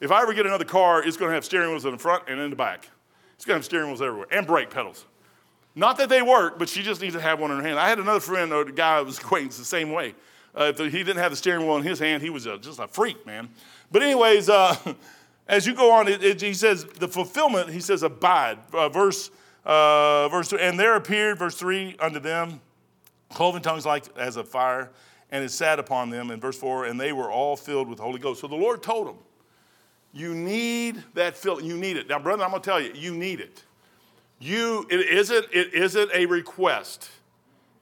if 0.00 0.12
I 0.12 0.20
ever 0.20 0.34
get 0.34 0.44
another 0.44 0.66
car, 0.66 1.02
it's 1.02 1.16
going 1.16 1.30
to 1.30 1.34
have 1.34 1.44
steering 1.44 1.70
wheels 1.70 1.86
in 1.86 1.92
the 1.92 1.98
front 1.98 2.24
and 2.28 2.38
in 2.40 2.50
the 2.50 2.56
back. 2.56 2.90
It's 3.36 3.46
going 3.46 3.54
to 3.54 3.58
have 3.60 3.64
steering 3.64 3.86
wheels 3.86 4.02
everywhere 4.02 4.26
and 4.30 4.46
brake 4.46 4.68
pedals. 4.68 5.06
Not 5.74 5.96
that 5.96 6.10
they 6.10 6.20
work, 6.20 6.58
but 6.58 6.68
she 6.68 6.82
just 6.82 7.00
needs 7.00 7.14
to 7.14 7.22
have 7.22 7.40
one 7.40 7.50
in 7.50 7.56
her 7.56 7.62
hand. 7.62 7.78
I 7.78 7.88
had 7.88 7.98
another 7.98 8.20
friend, 8.20 8.52
or 8.52 8.60
a 8.60 8.70
guy 8.70 8.98
I 8.98 9.00
was 9.00 9.16
acquaintance, 9.16 9.56
the 9.56 9.64
same 9.64 9.92
way. 9.92 10.14
Uh, 10.54 10.72
if 10.76 10.78
he 10.78 10.98
didn't 10.98 11.16
have 11.16 11.30
the 11.30 11.36
steering 11.36 11.66
wheel 11.66 11.76
in 11.76 11.82
his 11.82 11.98
hand, 11.98 12.22
he 12.22 12.30
was 12.30 12.46
a, 12.46 12.58
just 12.58 12.78
a 12.78 12.86
freak, 12.86 13.24
man. 13.26 13.48
But, 13.90 14.02
anyways, 14.02 14.48
uh, 14.48 14.76
as 15.48 15.66
you 15.66 15.74
go 15.74 15.92
on, 15.92 16.08
it, 16.08 16.22
it, 16.22 16.40
he 16.40 16.54
says 16.54 16.84
the 16.84 17.08
fulfillment, 17.08 17.70
he 17.70 17.80
says, 17.80 18.02
abide. 18.02 18.58
Uh, 18.72 18.88
verse, 18.88 19.30
uh, 19.64 20.28
verse 20.28 20.48
two, 20.48 20.58
and 20.58 20.78
there 20.78 20.96
appeared, 20.96 21.38
verse 21.38 21.56
3, 21.56 21.96
unto 22.00 22.20
them 22.20 22.60
cloven 23.32 23.62
tongues 23.62 23.86
like 23.86 24.04
as 24.16 24.36
a 24.36 24.44
fire, 24.44 24.90
and 25.30 25.44
it 25.44 25.50
sat 25.50 25.78
upon 25.78 26.10
them. 26.10 26.30
In 26.30 26.40
verse 26.40 26.58
4, 26.58 26.86
and 26.86 27.00
they 27.00 27.12
were 27.12 27.30
all 27.30 27.56
filled 27.56 27.88
with 27.88 27.98
the 27.98 28.04
Holy 28.04 28.18
Ghost. 28.18 28.40
So 28.40 28.46
the 28.46 28.54
Lord 28.54 28.82
told 28.82 29.08
them, 29.08 29.18
You 30.12 30.34
need 30.34 31.02
that 31.14 31.36
fill. 31.36 31.60
You 31.60 31.76
need 31.76 31.96
it. 31.96 32.08
Now, 32.08 32.18
brother, 32.18 32.44
I'm 32.44 32.50
going 32.50 32.62
to 32.62 32.70
tell 32.70 32.80
you, 32.80 32.92
you 32.94 33.14
need 33.14 33.40
it. 33.40 33.64
You, 34.38 34.86
it 34.90 35.00
isn't, 35.00 35.46
it 35.52 35.72
isn't 35.72 36.10
a 36.12 36.26
request, 36.26 37.08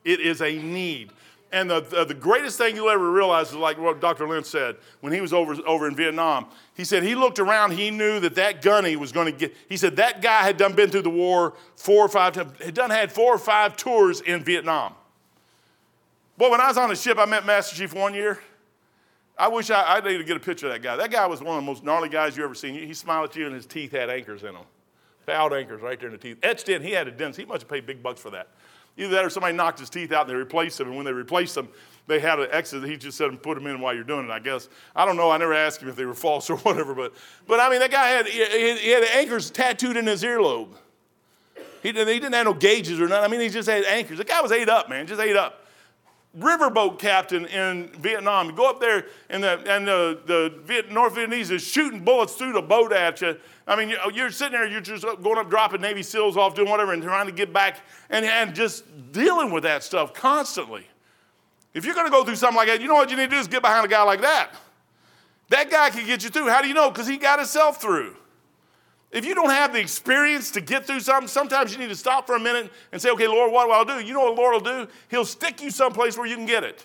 it 0.05 0.21
is 0.21 0.41
a 0.41 0.59
need. 0.59 1.11
And 1.53 1.69
the, 1.69 1.81
the, 1.81 2.05
the, 2.05 2.15
greatest 2.15 2.59
thing 2.59 2.77
you'll 2.77 2.91
ever 2.91 3.11
realize 3.11 3.49
is 3.49 3.57
like 3.57 3.77
what 3.77 4.01
Dr. 4.01 4.29
Lynch 4.29 4.47
said 4.47 4.77
when 5.01 5.13
he 5.13 5.21
was 5.21 5.33
over, 5.33 5.57
over 5.67 5.89
in 5.89 5.97
Vietnam. 5.97 6.47
He 6.77 6.85
said 6.85 7.03
he 7.03 7.17
looked 7.17 7.41
around, 7.41 7.73
he 7.73 7.91
knew 7.91 8.21
that 8.21 8.37
that 8.37 8.63
gunny 8.63 8.95
was 8.95 9.11
going 9.11 9.27
to 9.27 9.33
get, 9.33 9.57
he 9.69 9.77
said 9.77 9.97
that 9.97 10.23
guy 10.23 10.43
had 10.43 10.57
done 10.57 10.75
been 10.75 10.91
through 10.91 11.03
the 11.03 11.11
war 11.11 11.55
four 11.75 12.05
or 12.05 12.09
five 12.09 12.35
times, 12.35 12.53
had 12.63 12.75
done 12.75 12.91
had 12.91 13.11
four 13.11 13.35
or 13.35 13.39
five 13.39 13.77
tours 13.77 14.21
in 14.21 14.45
Vietnam. 14.45 14.95
Boy, 16.39 16.51
when 16.51 16.61
I 16.61 16.69
was 16.69 16.79
on 16.79 16.89
the 16.89 16.95
ship, 16.95 17.19
I 17.19 17.27
met 17.27 17.45
Master 17.45 17.75
Chief 17.75 17.93
one 17.95 18.15
year. 18.15 18.39
I 19.37 19.49
wish 19.49 19.71
I, 19.71 19.97
I 19.97 20.01
need 20.01 20.19
to 20.19 20.25
get 20.25 20.37
a 20.37 20.41
picture 20.41 20.67
of 20.67 20.73
that 20.73 20.83
guy. 20.83 20.97
That 20.97 21.11
guy 21.11 21.27
was 21.27 21.43
one 21.43 21.57
of 21.57 21.63
the 21.63 21.67
most 21.67 21.83
gnarly 21.83 22.09
guys 22.09 22.37
you 22.37 22.45
ever 22.45 22.55
seen. 22.55 22.75
He 22.75 22.95
smiled 22.95 23.31
at 23.31 23.37
you 23.37 23.47
and 23.47 23.55
his 23.55 23.67
teeth 23.67 23.91
had 23.91 24.09
anchors 24.09 24.45
in 24.45 24.55
them. 24.55 24.65
Fouled 25.27 25.53
anchors 25.53 25.83
right 25.83 25.99
there 25.99 26.09
in 26.09 26.13
the 26.13 26.19
teeth. 26.19 26.39
Etched 26.43 26.69
in, 26.69 26.83
he 26.83 26.93
had 26.93 27.09
a 27.09 27.11
dent. 27.11 27.37
He 27.37 27.45
must 27.45 27.63
have 27.63 27.69
paid 27.69 27.87
big 27.87 28.03
bucks 28.03 28.21
for 28.21 28.31
that. 28.31 28.49
Either 28.97 29.15
that 29.15 29.25
or 29.25 29.31
somebody 29.31 29.57
knocked 29.57 29.79
his 29.79 29.91
teeth 29.91 30.13
out 30.13 30.23
and 30.23 30.31
they 30.31 30.35
replaced 30.35 30.79
them. 30.79 30.89
And 30.89 30.97
when 30.97 31.07
they 31.07 31.13
replaced 31.13 31.55
them, 31.55 31.69
they 32.07 32.21
had 32.21 32.41
an 32.41 32.49
exit. 32.51 32.85
He 32.85 32.97
just 32.97 33.17
said, 33.17 33.43
put 33.43 33.55
them 33.55 33.67
in 33.67 33.81
while 33.81 33.95
you're 33.95 34.05
doing 34.05 34.27
it, 34.27 34.31
I 34.31 34.41
guess. 34.41 34.69
I 34.95 35.07
don't 35.07 35.17
know. 35.17 35.31
I 35.31 35.39
never 35.39 35.55
asked 35.55 35.81
him 35.81 35.89
if 35.89 35.97
they 35.97 36.05
were 36.05 36.15
false 36.15 36.51
or 36.51 36.57
whatever. 36.59 36.95
But, 36.95 37.15
but 37.47 37.61
I 37.61 37.71
mean, 37.71 37.81
that 37.81 37.91
guy 37.91 38.09
had, 38.09 38.27
he, 38.27 38.91
had 38.91 39.05
anchors 39.05 39.51
tattooed 39.51 39.97
in 39.97 40.07
his 40.07 40.23
earlobe. 40.23 40.71
He, 41.83 41.89
he 41.89 41.93
didn't 41.93 42.33
have 42.33 42.45
no 42.45 42.53
gauges 42.53 43.01
or 43.01 43.09
nothing. 43.09 43.25
I 43.25 43.29
mean, 43.29 43.41
he 43.41 43.49
just 43.49 43.69
had 43.69 43.85
anchors. 43.85 44.19
The 44.19 44.25
guy 44.25 44.41
was 44.41 44.53
ate 44.53 44.69
up, 44.69 44.89
man, 44.89 45.07
just 45.07 45.21
ate 45.21 45.37
up 45.37 45.60
riverboat 46.39 46.99
captain 46.99 47.47
in 47.47 47.89
Vietnam. 47.99 48.51
You 48.51 48.57
go 48.57 48.71
up 48.71 48.81
there 48.81 49.07
and 49.29 49.43
the, 49.43 49.59
and 49.67 49.87
the, 49.87 50.21
the 50.27 50.61
Viet, 50.65 50.93
North 50.93 51.15
Vietnamese 51.15 51.51
is 51.51 51.63
shooting 51.63 52.05
bullets 52.05 52.35
through 52.35 52.53
the 52.53 52.63
boat 52.63 52.93
at 52.93 53.21
you. 53.21 53.37
I 53.67 53.77
mean, 53.77 53.95
you're 54.15 54.31
sitting 54.31 54.53
there, 54.53 54.69
you're 54.69 54.81
just 54.81 55.05
going 55.23 55.39
up, 55.39 55.51
dropping 55.51 55.81
Navy 55.81 56.03
SEALs 56.03 56.37
off, 56.37 56.55
doing 56.55 56.69
whatever, 56.69 56.93
and 56.93 57.03
trying 57.03 57.27
to 57.27 57.33
get 57.33 57.53
back 57.53 57.81
and, 58.11 58.25
and 58.25 58.55
just 58.55 58.85
dealing 59.13 59.51
with 59.51 59.65
that 59.65 59.83
stuff 59.83 60.15
constantly. 60.15 60.87
If 61.75 61.85
you're 61.85 61.95
going 61.95 62.07
to 62.07 62.13
go 62.13 62.25
through 62.25 62.37
something 62.37 62.57
like 62.57 62.69
that, 62.69 62.81
you 62.81 62.89
know 62.89 62.95
what 62.95 63.11
you 63.11 63.17
need 63.17 63.31
to 63.31 63.37
do 63.37 63.41
is 63.41 63.49
get 63.49 63.63
behind 63.63 63.85
a 63.85 63.89
guy 63.89 64.03
like 64.03 64.21
that. 64.23 64.51
That 65.51 65.71
guy 65.71 65.91
can 65.91 66.07
get 66.07 66.23
you 66.23 66.31
through. 66.31 66.49
How 66.49 66.63
do 66.63 66.69
you 66.69 66.75
know? 66.75 66.91
Because 66.91 67.09
he 67.09 67.17
got 67.17 67.39
himself 67.39 67.81
through. 67.81 68.17
If 69.11 69.25
you 69.25 69.35
don't 69.35 69.51
have 69.51 69.73
the 69.73 69.81
experience 69.81 70.53
to 70.53 70.61
get 70.61 70.87
through 70.87 71.01
something, 71.01 71.27
sometimes 71.27 71.73
you 71.73 71.79
need 71.79 71.89
to 71.89 71.97
stop 71.97 72.27
for 72.27 72.37
a 72.37 72.41
minute 72.41 72.71
and 72.93 73.03
say, 73.03 73.11
okay, 73.11 73.27
Lord, 73.27 73.53
what 73.53 73.67
do 73.67 73.93
I 73.93 73.99
do? 73.99 74.07
You 74.07 74.15
know 74.15 74.21
what 74.21 74.37
the 74.37 74.41
Lord 74.41 74.63
will 74.63 74.85
do? 74.85 74.93
He'll 75.09 75.25
stick 75.25 75.61
you 75.61 75.71
someplace 75.71 76.17
where 76.17 76.27
you 76.27 76.37
can 76.37 76.47
get 76.47 76.63
it. 76.63 76.85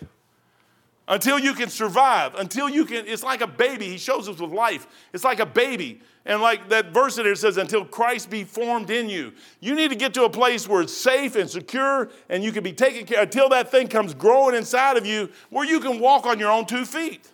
Until 1.08 1.38
you 1.38 1.54
can 1.54 1.70
survive, 1.70 2.34
until 2.34 2.68
you 2.68 2.84
can, 2.84 3.06
it's 3.06 3.22
like 3.22 3.42
a 3.42 3.48
baby. 3.48 3.86
He 3.86 4.00
shows 4.00 4.28
us 4.28 4.40
with 4.40 4.50
life. 4.50 4.88
It's 5.14 5.24
like 5.24 5.40
a 5.40 5.46
baby. 5.46 6.02
And 6.26 6.42
like 6.42 6.70
that 6.70 6.88
verse 6.92 7.20
in 7.20 7.26
there 7.26 7.36
says, 7.36 7.58
until 7.58 7.86
Christ 7.86 8.32
be 8.32 8.44
formed 8.44 8.90
in 8.90 9.08
you. 9.08 9.32
You 9.60 9.76
need 9.76 9.90
to 9.90 9.96
get 9.96 10.16
to 10.16 10.24
a 10.24 10.30
place 10.30 10.68
where 10.68 10.82
it's 10.82 10.98
safe 10.98 11.36
and 11.36 11.48
secure 11.48 12.10
and 12.28 12.44
you 12.44 12.52
can 12.52 12.64
be 12.64 12.74
taken 12.74 13.06
care 13.06 13.20
of 13.20 13.26
until 13.26 13.50
that 13.50 13.70
thing 13.70 13.88
comes 13.88 14.16
growing 14.16 14.56
inside 14.56 14.98
of 14.98 15.06
you 15.06 15.30
where 15.52 15.64
you 15.64 15.80
can 15.80 16.00
walk 16.00 16.26
on 16.26 16.40
your 16.40 16.50
own 16.50 16.66
two 16.66 16.86
feet. 16.86 17.32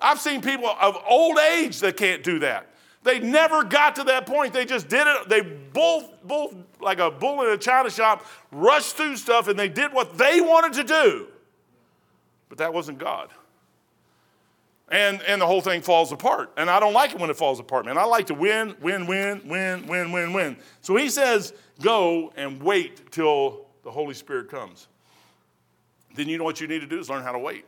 I've 0.00 0.20
seen 0.20 0.40
people 0.40 0.68
of 0.68 0.96
old 1.08 1.40
age 1.40 1.80
that 1.80 1.96
can't 1.96 2.22
do 2.22 2.38
that. 2.38 2.70
They 3.06 3.20
never 3.20 3.62
got 3.62 3.94
to 3.96 4.04
that 4.04 4.26
point. 4.26 4.52
They 4.52 4.64
just 4.64 4.88
did 4.88 5.06
it. 5.06 5.28
They 5.28 5.40
both, 5.40 6.10
both 6.24 6.52
like 6.80 6.98
a 6.98 7.08
bull 7.08 7.42
in 7.42 7.50
a 7.50 7.56
china 7.56 7.88
shop, 7.88 8.26
rushed 8.50 8.96
through 8.96 9.16
stuff 9.16 9.46
and 9.46 9.56
they 9.56 9.68
did 9.68 9.92
what 9.92 10.18
they 10.18 10.40
wanted 10.40 10.72
to 10.74 10.84
do. 10.84 11.28
But 12.48 12.58
that 12.58 12.74
wasn't 12.74 12.98
God. 12.98 13.30
And, 14.88 15.22
and 15.22 15.40
the 15.40 15.46
whole 15.46 15.60
thing 15.60 15.82
falls 15.82 16.10
apart. 16.10 16.52
And 16.56 16.68
I 16.68 16.80
don't 16.80 16.92
like 16.92 17.12
it 17.12 17.20
when 17.20 17.30
it 17.30 17.36
falls 17.36 17.60
apart, 17.60 17.86
man. 17.86 17.96
I 17.96 18.04
like 18.04 18.26
to 18.26 18.34
win, 18.34 18.74
win, 18.80 19.06
win, 19.06 19.42
win, 19.46 19.86
win, 19.86 20.10
win, 20.10 20.32
win. 20.32 20.56
So 20.80 20.96
he 20.96 21.08
says, 21.08 21.52
go 21.80 22.32
and 22.36 22.60
wait 22.60 23.12
till 23.12 23.66
the 23.84 23.90
Holy 23.90 24.14
Spirit 24.14 24.50
comes. 24.50 24.88
Then 26.16 26.28
you 26.28 26.38
know 26.38 26.44
what 26.44 26.60
you 26.60 26.66
need 26.66 26.80
to 26.80 26.86
do 26.88 26.98
is 26.98 27.08
learn 27.08 27.22
how 27.22 27.32
to 27.32 27.38
wait. 27.38 27.66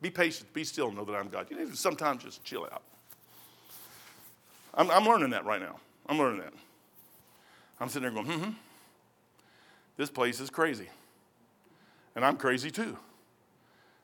Be 0.00 0.08
patient, 0.10 0.50
be 0.54 0.64
still, 0.64 0.90
know 0.90 1.04
that 1.04 1.14
I'm 1.14 1.28
God. 1.28 1.48
You 1.50 1.58
need 1.58 1.70
to 1.70 1.76
sometimes 1.76 2.24
just 2.24 2.42
chill 2.44 2.64
out. 2.64 2.82
I'm, 4.74 4.90
I'm 4.90 5.04
learning 5.04 5.30
that 5.30 5.44
right 5.44 5.60
now. 5.60 5.78
I'm 6.06 6.18
learning 6.18 6.40
that. 6.40 6.52
I'm 7.80 7.88
sitting 7.88 8.02
there 8.02 8.22
going, 8.22 8.40
hmm, 8.40 8.50
this 9.96 10.10
place 10.10 10.40
is 10.40 10.50
crazy. 10.50 10.88
And 12.14 12.24
I'm 12.24 12.36
crazy 12.36 12.70
too. 12.70 12.96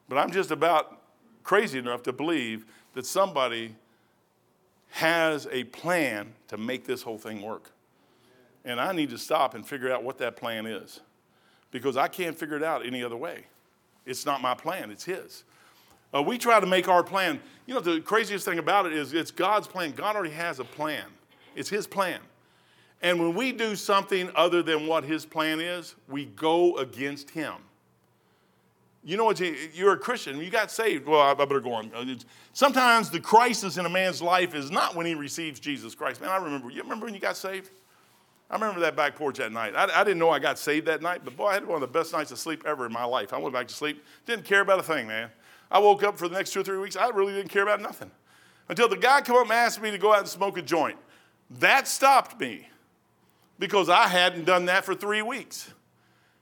But 0.09 0.18
I'm 0.18 0.31
just 0.31 0.50
about 0.50 1.00
crazy 1.42 1.79
enough 1.79 2.02
to 2.05 2.12
believe 2.12 2.64
that 2.94 3.07
somebody 3.07 3.74
has 4.90 5.46
a 5.50 5.64
plan 5.64 6.33
to 6.48 6.57
make 6.57 6.87
this 6.87 7.02
whole 7.02 7.18
thing 7.18 7.42
work. 7.42 7.70
And 8.64 8.81
I 8.81 8.92
need 8.92 9.11
to 9.11 9.18
stop 9.18 9.55
and 9.55 9.66
figure 9.66 9.92
out 9.92 10.02
what 10.02 10.18
that 10.18 10.37
plan 10.37 10.66
is 10.66 11.00
because 11.70 11.96
I 11.96 12.09
can't 12.09 12.38
figure 12.38 12.57
it 12.57 12.62
out 12.62 12.87
any 12.87 13.02
other 13.02 13.16
way. 13.16 13.46
It's 14.05 14.24
not 14.24 14.40
my 14.40 14.55
plan, 14.55 14.90
it's 14.90 15.05
His. 15.05 15.44
Uh, 16.14 16.22
we 16.22 16.38
try 16.38 16.60
to 16.60 16.66
make 16.66 16.88
our 16.88 17.02
plan. 17.02 17.40
You 17.66 17.74
know, 17.74 17.80
the 17.80 18.00
craziest 18.00 18.44
thing 18.44 18.58
about 18.58 18.86
it 18.86 18.92
is 18.92 19.12
it's 19.12 19.30
God's 19.30 19.66
plan. 19.66 19.92
God 19.92 20.16
already 20.16 20.34
has 20.34 20.60
a 20.60 20.64
plan, 20.64 21.04
it's 21.54 21.68
His 21.68 21.86
plan. 21.86 22.20
And 23.02 23.20
when 23.20 23.34
we 23.34 23.52
do 23.52 23.76
something 23.76 24.30
other 24.34 24.62
than 24.62 24.86
what 24.86 25.04
His 25.04 25.26
plan 25.26 25.60
is, 25.60 25.94
we 26.08 26.24
go 26.24 26.76
against 26.78 27.30
Him. 27.30 27.54
you 29.04 29.16
know 29.16 29.24
what? 29.24 29.38
You're 29.38 29.92
a 29.92 29.98
Christian. 29.98 30.40
You 30.40 30.50
got 30.50 30.70
saved. 30.70 31.06
Well, 31.06 31.20
I 31.20 31.34
better 31.34 31.60
go 31.60 31.74
on. 31.74 31.92
Uh, 31.94 32.14
sometimes 32.54 33.10
the 33.10 33.20
crisis 33.20 33.76
in 33.76 33.84
a 33.84 33.90
man's 33.90 34.22
life 34.22 34.54
is 34.54 34.70
not 34.70 34.94
when 34.94 35.06
he 35.06 35.14
receives 35.14 35.60
Jesus 35.60 35.94
Christ. 35.94 36.20
Man, 36.20 36.30
I 36.30 36.36
remember. 36.38 36.70
You 36.70 36.82
remember 36.82 37.04
when 37.04 37.14
you 37.14 37.20
got 37.20 37.36
saved? 37.36 37.70
I 38.48 38.54
remember 38.54 38.80
that 38.80 38.94
back 38.94 39.16
porch 39.16 39.38
that 39.38 39.52
night. 39.52 39.74
I, 39.74 40.00
I, 40.00 40.04
didn't 40.04 40.18
know 40.18 40.30
I 40.30 40.38
got 40.38 40.58
saved 40.58 40.86
that 40.86 41.02
night, 41.02 41.22
but 41.24 41.36
boy, 41.36 41.46
I 41.46 41.54
had 41.54 41.66
one 41.66 41.74
of 41.74 41.80
the 41.80 41.98
best 41.98 42.12
nights 42.12 42.30
of 42.30 42.38
sleep 42.38 42.62
ever 42.64 42.86
in 42.86 42.92
my 42.92 43.04
life. 43.04 43.32
I 43.32 43.38
went 43.38 43.52
back 43.52 43.66
to 43.68 43.74
sleep, 43.74 44.04
didn't 44.24 44.44
care 44.44 44.60
about 44.60 44.78
a 44.78 44.84
thing, 44.84 45.08
man. 45.08 45.30
I 45.70 45.79
woke 45.79 46.02
up 46.02 46.18
for 46.18 46.29
the 46.29 46.35
next 46.35 46.52
two 46.52 46.61
or 46.61 46.64
three 46.64 46.79
weeks, 46.79 46.96
I 46.96 47.09
really 47.09 47.33
didn't 47.33 47.50
care 47.50 47.62
about 47.62 47.81
nothing. 47.81 48.11
Until 48.68 48.88
the 48.88 48.96
guy 48.96 49.20
come 49.20 49.37
up 49.37 49.42
and 49.42 49.52
asked 49.52 49.81
me 49.81 49.90
to 49.90 49.98
go 49.98 50.12
out 50.12 50.20
and 50.20 50.29
smoke 50.29 50.59
a 50.59 50.62
joint. 50.62 50.96
That 51.59 51.87
stopped 51.87 52.40
me 52.40 52.68
because 53.59 53.88
I 53.88 54.09
hadn't 54.09 54.44
done 54.44 54.66
that 54.66 54.85
for 54.85 54.94
three 54.94 55.22
weeks. 55.22 55.72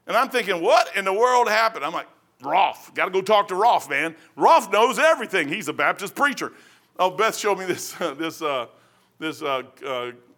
And 0.07 0.17
I'm 0.17 0.29
thinking, 0.29 0.63
what 0.63 0.95
in 0.97 1.05
the 1.05 1.13
world 1.13 1.49
happened? 1.49 1.85
I'm 1.85 1.93
like, 1.93 2.09
Rolf, 2.43 2.93
got 2.95 3.07
to 3.07 3.11
go 3.11 3.23
talk 3.23 3.49
to 3.49 3.55
Rolf, 3.55 3.89
man. 3.89 4.15
Rolf 4.37 4.71
knows 4.71 4.99
everything. 4.99 5.49
He's 5.49 5.69
a 5.69 5.73
Baptist 5.73 6.15
preacher. 6.15 6.53
Oh, 6.99 7.11
Beth 7.11 7.37
showed 7.37 7.59
me 7.59 7.65
this, 7.65 7.95
uh, 8.01 8.15
this, 8.15 8.43
uh, 8.43 8.67
this 9.19 9.43
uh, 9.43 9.63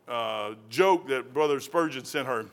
uh 0.08 0.54
joke 0.68 1.08
that 1.08 1.32
Brother 1.32 1.60
Spurgeon 1.60 2.04
sent 2.04 2.26
her. 2.26 2.46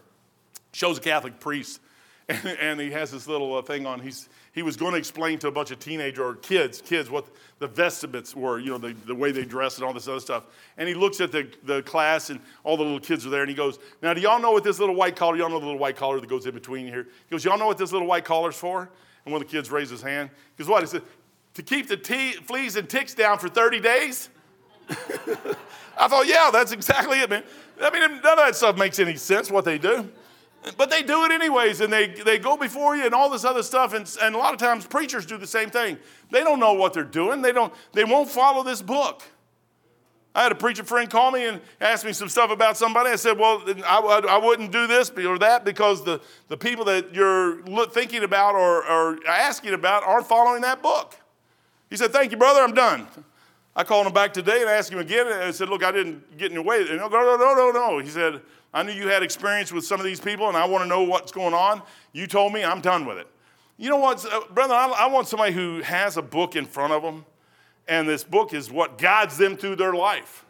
Shows 0.71 0.97
a 0.97 1.01
Catholic 1.01 1.39
priest, 1.39 1.81
and, 2.27 2.45
and 2.59 2.79
he 2.79 2.89
has 2.91 3.11
this 3.11 3.27
little 3.27 3.55
uh, 3.55 3.61
thing 3.61 3.85
on. 3.85 3.99
He's, 3.99 4.27
he 4.53 4.61
was 4.61 4.77
going 4.77 4.91
to 4.91 4.97
explain 4.97 5.39
to 5.39 5.47
a 5.47 5.51
bunch 5.51 5.71
of 5.71 5.79
teenager 5.79 6.23
or 6.23 6.35
kids, 6.35 6.79
kids, 6.79 7.09
what 7.09 7.25
the 7.57 7.67
vestments 7.67 8.35
were, 8.35 8.59
you 8.59 8.69
know, 8.69 8.77
the, 8.77 8.93
the 9.05 9.15
way 9.15 9.31
they 9.31 9.45
dress 9.45 9.77
and 9.77 9.83
all 9.83 9.93
this 9.93 10.07
other 10.07 10.19
stuff. 10.19 10.43
And 10.77 10.87
he 10.87 10.93
looks 10.93 11.19
at 11.21 11.31
the, 11.31 11.49
the 11.63 11.81
class, 11.81 12.29
and 12.29 12.39
all 12.63 12.77
the 12.77 12.83
little 12.83 12.99
kids 12.99 13.25
are 13.25 13.31
there, 13.31 13.41
and 13.41 13.49
he 13.49 13.55
goes, 13.55 13.79
Now, 14.03 14.13
do 14.13 14.21
y'all 14.21 14.39
know 14.39 14.51
what 14.51 14.63
this 14.63 14.79
little 14.79 14.95
white 14.95 15.15
collar, 15.15 15.37
y'all 15.37 15.49
know 15.49 15.59
the 15.59 15.65
little 15.65 15.79
white 15.79 15.95
collar 15.95 16.19
that 16.19 16.29
goes 16.29 16.45
in 16.45 16.53
between 16.53 16.85
here? 16.85 17.03
He 17.03 17.31
goes, 17.31 17.43
Y'all 17.43 17.57
know 17.57 17.65
what 17.65 17.79
this 17.79 17.91
little 17.91 18.07
white 18.07 18.25
collar's 18.25 18.55
for? 18.55 18.91
And 19.25 19.33
one 19.33 19.41
of 19.41 19.47
the 19.47 19.51
kids 19.51 19.71
raised 19.71 19.89
his 19.89 20.03
hand. 20.03 20.29
He 20.55 20.63
goes, 20.63 20.69
What? 20.69 20.81
He 20.81 20.87
said, 20.87 21.01
To 21.55 21.63
keep 21.63 21.87
the 21.87 21.97
fleas 22.45 22.75
and 22.75 22.87
ticks 22.87 23.15
down 23.15 23.39
for 23.39 23.49
30 23.49 23.79
days? 23.79 24.29
I 25.97 26.07
thought, 26.07 26.27
yeah, 26.27 26.49
that's 26.51 26.71
exactly 26.71 27.19
it, 27.21 27.29
man. 27.29 27.43
I 27.81 27.89
mean, 27.89 28.01
none 28.01 28.39
of 28.39 28.45
that 28.45 28.55
stuff 28.55 28.77
makes 28.77 28.99
any 28.99 29.15
sense, 29.15 29.49
what 29.49 29.65
they 29.65 29.77
do. 29.77 30.11
But 30.77 30.89
they 30.89 31.03
do 31.03 31.25
it 31.25 31.31
anyways, 31.31 31.81
and 31.81 31.91
they, 31.91 32.07
they 32.07 32.39
go 32.39 32.55
before 32.55 32.95
you 32.95 33.05
and 33.05 33.13
all 33.13 33.29
this 33.29 33.43
other 33.43 33.63
stuff. 33.63 33.93
And, 33.93 34.09
and 34.21 34.35
a 34.35 34.37
lot 34.37 34.53
of 34.53 34.59
times 34.59 34.85
preachers 34.85 35.25
do 35.25 35.37
the 35.37 35.47
same 35.47 35.69
thing. 35.69 35.97
They 36.31 36.41
don't 36.41 36.59
know 36.59 36.73
what 36.73 36.93
they're 36.93 37.03
doing, 37.03 37.41
they, 37.41 37.51
don't, 37.51 37.73
they 37.93 38.03
won't 38.03 38.29
follow 38.29 38.63
this 38.63 38.81
book. 38.81 39.23
I 40.35 40.41
had 40.41 40.51
a 40.51 40.55
preacher 40.55 40.83
friend 40.83 41.07
call 41.09 41.29
me 41.31 41.45
and 41.45 41.61
ask 41.79 42.03
me 42.03 42.11
some 42.11 42.27
stuff 42.27 42.49
about 42.49 42.75
somebody. 42.75 43.11
I 43.11 43.17
said, 43.17 43.37
Well, 43.37 43.61
I, 43.85 43.99
I 44.29 44.37
wouldn't 44.37 44.71
do 44.71 44.87
this 44.87 45.11
or 45.11 45.37
that 45.37 45.63
because 45.63 46.03
the, 46.03 46.21
the 46.47 46.57
people 46.57 46.85
that 46.85 47.13
you're 47.13 47.61
thinking 47.87 48.23
about 48.23 48.55
or, 48.55 48.83
or 48.83 49.19
asking 49.27 49.73
about 49.73 50.03
aren't 50.03 50.25
following 50.25 50.61
that 50.63 50.81
book. 50.81 51.15
He 51.89 51.97
said, 51.97 52.11
Thank 52.11 52.31
you, 52.31 52.37
brother, 52.37 52.61
I'm 52.61 52.73
done. 52.73 53.07
I 53.75 53.83
called 53.83 54.07
him 54.07 54.13
back 54.13 54.33
today 54.33 54.61
and 54.61 54.69
asked 54.69 54.91
him 54.91 54.99
again, 54.99 55.27
and 55.27 55.35
I 55.35 55.51
said, 55.51 55.69
Look, 55.69 55.83
I 55.83 55.91
didn't 55.91 56.35
get 56.37 56.47
in 56.47 56.53
your 56.53 56.63
way. 56.63 56.79
And 56.79 56.97
no, 56.97 57.07
no, 57.07 57.37
no, 57.37 57.53
no, 57.53 57.71
no. 57.71 57.99
He 57.99 58.09
said, 58.09 58.41
I 58.73 58.83
knew 58.83 58.91
you 58.91 59.07
had 59.07 59.21
experience 59.21 59.71
with 59.71 59.85
some 59.85 59.99
of 59.99 60.05
these 60.05 60.19
people, 60.19 60.47
and 60.47 60.57
I 60.57 60.65
want 60.65 60.83
to 60.83 60.87
know 60.87 61.03
what's 61.03 61.31
going 61.31 61.53
on. 61.53 61.81
You 62.11 62.25
told 62.25 62.53
me, 62.53 62.63
I'm 62.63 62.81
done 62.81 63.05
with 63.05 63.17
it. 63.17 63.27
You 63.77 63.89
know 63.89 63.97
what, 63.97 64.25
uh, 64.25 64.41
brother? 64.51 64.73
I, 64.73 64.87
I 64.87 65.05
want 65.07 65.27
somebody 65.27 65.53
who 65.53 65.81
has 65.81 66.17
a 66.17 66.21
book 66.21 66.55
in 66.55 66.65
front 66.65 66.93
of 66.93 67.03
them, 67.03 67.25
and 67.87 68.07
this 68.09 68.23
book 68.23 68.53
is 68.53 68.71
what 68.71 68.97
guides 68.97 69.37
them 69.37 69.57
through 69.57 69.75
their 69.75 69.93
life. 69.93 70.45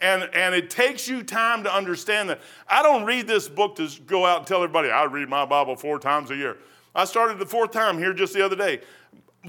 And, 0.00 0.30
and 0.32 0.54
it 0.54 0.70
takes 0.70 1.08
you 1.08 1.24
time 1.24 1.64
to 1.64 1.74
understand 1.74 2.30
that. 2.30 2.40
I 2.68 2.82
don't 2.82 3.04
read 3.04 3.26
this 3.26 3.48
book 3.48 3.74
to 3.76 3.88
go 4.06 4.24
out 4.24 4.38
and 4.38 4.46
tell 4.46 4.62
everybody, 4.62 4.90
I 4.90 5.04
read 5.04 5.28
my 5.28 5.44
Bible 5.44 5.74
four 5.74 5.98
times 5.98 6.30
a 6.30 6.36
year. 6.36 6.56
I 6.94 7.04
started 7.04 7.38
the 7.38 7.46
fourth 7.46 7.72
time 7.72 7.98
here 7.98 8.12
just 8.12 8.32
the 8.32 8.44
other 8.44 8.56
day 8.56 8.80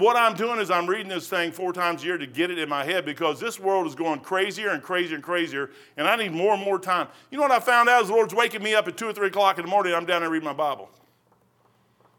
what 0.00 0.16
I'm 0.16 0.34
doing 0.34 0.58
is 0.58 0.70
I'm 0.70 0.86
reading 0.88 1.08
this 1.08 1.28
thing 1.28 1.52
four 1.52 1.72
times 1.72 2.02
a 2.02 2.06
year 2.06 2.18
to 2.18 2.26
get 2.26 2.50
it 2.50 2.58
in 2.58 2.68
my 2.68 2.84
head 2.84 3.04
because 3.04 3.38
this 3.38 3.60
world 3.60 3.86
is 3.86 3.94
going 3.94 4.20
crazier 4.20 4.70
and 4.70 4.82
crazier 4.82 5.14
and 5.14 5.22
crazier, 5.22 5.70
and 5.96 6.08
I 6.08 6.16
need 6.16 6.32
more 6.32 6.54
and 6.54 6.62
more 6.62 6.78
time. 6.78 7.08
You 7.30 7.38
know 7.38 7.42
what 7.42 7.52
I 7.52 7.60
found 7.60 7.88
out 7.88 8.02
is 8.02 8.08
the 8.08 8.14
Lord's 8.14 8.34
waking 8.34 8.62
me 8.62 8.74
up 8.74 8.88
at 8.88 8.96
two 8.96 9.06
or 9.06 9.12
three 9.12 9.28
o'clock 9.28 9.58
in 9.58 9.64
the 9.64 9.70
morning. 9.70 9.94
I'm 9.94 10.06
down 10.06 10.22
there 10.22 10.30
reading 10.30 10.46
my 10.46 10.54
Bible. 10.54 10.90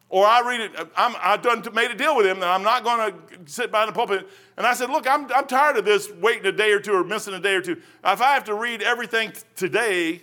Or 0.10 0.26
I 0.26 0.42
read 0.42 0.60
it. 0.60 0.72
I'm, 0.98 1.16
I've 1.22 1.42
done 1.42 1.64
made 1.74 1.90
a 1.90 1.96
deal 1.96 2.18
with 2.18 2.26
him 2.26 2.42
that 2.42 2.50
I'm 2.50 2.64
not 2.64 2.84
going 2.84 3.14
to 3.14 3.52
sit 3.52 3.72
by 3.72 3.86
the 3.86 3.94
pulpit. 3.94 4.28
And 4.58 4.68
I 4.68 4.74
said, 4.74 4.90
look, 4.90 5.10
I'm, 5.10 5.32
I'm 5.34 5.48
tired 5.48 5.78
of 5.78 5.86
this 5.86 6.12
waiting 6.12 6.46
a 6.46 6.52
day 6.52 6.74
or 6.74 6.82
two 6.82 6.92
or 6.92 7.06
missing 7.06 7.34
a 7.34 7.40
day 7.40 7.56
or 7.56 7.62
two. 7.62 7.78
If 8.04 8.22
I 8.22 8.34
have 8.34 8.44
to 8.44 8.54
read 8.54 8.82
everything 8.82 9.32
today, 9.56 10.22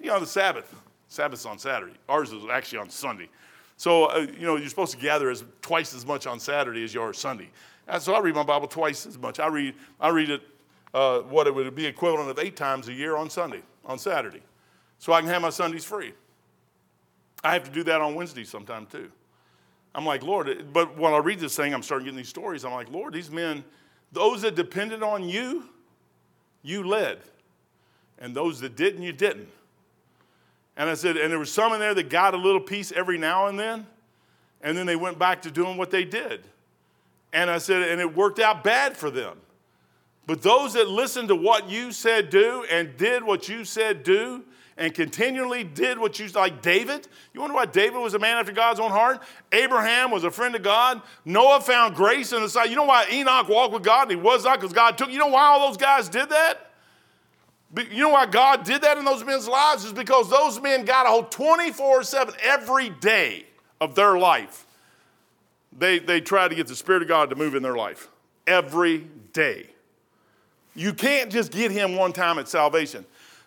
you 0.00 0.06
know, 0.06 0.20
the 0.20 0.26
Sabbath. 0.26 0.72
Sabbath's 1.08 1.46
on 1.46 1.58
Saturday. 1.58 1.94
Ours 2.08 2.32
is 2.32 2.44
actually 2.48 2.78
on 2.78 2.90
Sunday. 2.90 3.28
So, 3.76 4.06
uh, 4.06 4.26
you 4.38 4.46
know, 4.46 4.56
you're 4.56 4.68
supposed 4.68 4.92
to 4.92 4.98
gather 4.98 5.30
as 5.30 5.44
twice 5.60 5.94
as 5.94 6.06
much 6.06 6.26
on 6.26 6.38
Saturday 6.38 6.84
as 6.84 6.94
you 6.94 7.02
are 7.02 7.12
Sunday. 7.12 7.50
And 7.88 8.02
so 8.02 8.14
I 8.14 8.20
read 8.20 8.34
my 8.34 8.42
Bible 8.42 8.68
twice 8.68 9.06
as 9.06 9.18
much. 9.18 9.40
I 9.40 9.48
read, 9.48 9.74
I 10.00 10.08
read 10.08 10.30
it 10.30 10.42
uh, 10.94 11.20
what 11.20 11.46
it 11.46 11.54
would 11.54 11.74
be 11.74 11.86
equivalent 11.86 12.30
of 12.30 12.38
eight 12.38 12.56
times 12.56 12.88
a 12.88 12.92
year 12.92 13.16
on 13.16 13.28
Sunday, 13.28 13.62
on 13.84 13.98
Saturday. 13.98 14.42
So 14.98 15.12
I 15.12 15.20
can 15.20 15.28
have 15.28 15.42
my 15.42 15.50
Sundays 15.50 15.84
free. 15.84 16.12
I 17.42 17.52
have 17.52 17.64
to 17.64 17.70
do 17.70 17.82
that 17.84 18.00
on 18.00 18.14
Wednesdays 18.14 18.48
sometime 18.48 18.86
too. 18.86 19.10
I'm 19.94 20.06
like, 20.06 20.22
Lord, 20.22 20.72
but 20.72 20.96
when 20.96 21.12
I 21.12 21.18
read 21.18 21.38
this 21.38 21.54
thing, 21.54 21.74
I'm 21.74 21.82
starting 21.82 22.06
getting 22.06 22.16
these 22.16 22.28
stories. 22.28 22.64
I'm 22.64 22.72
like, 22.72 22.90
Lord, 22.90 23.12
these 23.12 23.30
men, 23.30 23.64
those 24.12 24.42
that 24.42 24.54
depended 24.54 25.02
on 25.02 25.28
you, 25.28 25.64
you 26.62 26.84
led. 26.84 27.18
And 28.18 28.34
those 28.34 28.60
that 28.60 28.76
didn't, 28.76 29.02
you 29.02 29.12
didn't. 29.12 29.48
And 30.76 30.90
I 30.90 30.94
said, 30.94 31.16
and 31.16 31.30
there 31.30 31.38
was 31.38 31.52
some 31.52 31.72
in 31.72 31.80
there 31.80 31.94
that 31.94 32.10
got 32.10 32.34
a 32.34 32.36
little 32.36 32.60
piece 32.60 32.90
every 32.92 33.16
now 33.16 33.46
and 33.46 33.58
then, 33.58 33.86
and 34.60 34.76
then 34.76 34.86
they 34.86 34.96
went 34.96 35.18
back 35.18 35.42
to 35.42 35.50
doing 35.50 35.76
what 35.76 35.90
they 35.90 36.04
did. 36.04 36.42
And 37.32 37.50
I 37.50 37.58
said, 37.58 37.82
and 37.88 38.00
it 38.00 38.16
worked 38.16 38.38
out 38.38 38.64
bad 38.64 38.96
for 38.96 39.10
them. 39.10 39.38
But 40.26 40.42
those 40.42 40.72
that 40.74 40.88
listened 40.88 41.28
to 41.28 41.36
what 41.36 41.68
you 41.68 41.92
said 41.92 42.30
do 42.30 42.64
and 42.70 42.96
did 42.96 43.22
what 43.22 43.48
you 43.48 43.64
said 43.64 44.02
do 44.02 44.42
and 44.76 44.92
continually 44.94 45.62
did 45.62 45.98
what 45.98 46.18
you 46.18 46.26
said, 46.28 46.38
like 46.38 46.62
David. 46.62 47.06
You 47.32 47.40
wonder 47.40 47.54
why 47.54 47.66
David 47.66 48.00
was 48.00 48.14
a 48.14 48.18
man 48.18 48.38
after 48.38 48.52
God's 48.52 48.80
own 48.80 48.90
heart? 48.90 49.22
Abraham 49.52 50.10
was 50.10 50.24
a 50.24 50.30
friend 50.30 50.54
of 50.54 50.62
God. 50.62 51.02
Noah 51.24 51.60
found 51.60 51.94
grace 51.94 52.32
in 52.32 52.40
the 52.40 52.48
sight. 52.48 52.70
You 52.70 52.76
know 52.76 52.84
why 52.84 53.06
Enoch 53.10 53.48
walked 53.48 53.74
with 53.74 53.82
God 53.82 54.10
and 54.10 54.12
he 54.12 54.16
was 54.16 54.44
not 54.44 54.60
because 54.60 54.72
God 54.72 54.96
took. 54.96 55.10
You 55.10 55.18
know 55.18 55.28
why 55.28 55.42
all 55.42 55.68
those 55.68 55.76
guys 55.76 56.08
did 56.08 56.30
that? 56.30 56.63
You 57.76 58.02
know 58.02 58.10
why 58.10 58.26
God 58.26 58.64
did 58.64 58.82
that 58.82 58.98
in 58.98 59.04
those 59.04 59.24
men's 59.24 59.48
lives? 59.48 59.84
Is 59.84 59.92
because 59.92 60.30
those 60.30 60.60
men 60.60 60.84
got 60.84 61.06
a 61.06 61.08
hold 61.08 61.32
24 61.32 62.04
7 62.04 62.34
every 62.42 62.90
day 62.90 63.46
of 63.80 63.94
their 63.94 64.16
life. 64.16 64.66
They, 65.76 65.98
they 65.98 66.20
tried 66.20 66.48
to 66.48 66.54
get 66.54 66.68
the 66.68 66.76
Spirit 66.76 67.02
of 67.02 67.08
God 67.08 67.30
to 67.30 67.36
move 67.36 67.54
in 67.54 67.62
their 67.62 67.76
life 67.76 68.08
every 68.46 69.08
day. 69.32 69.66
You 70.76 70.92
can't 70.92 71.32
just 71.32 71.50
get 71.50 71.72
Him 71.72 71.96
one 71.96 72.12
time 72.12 72.38
at 72.38 72.48
salvation. 72.48 73.04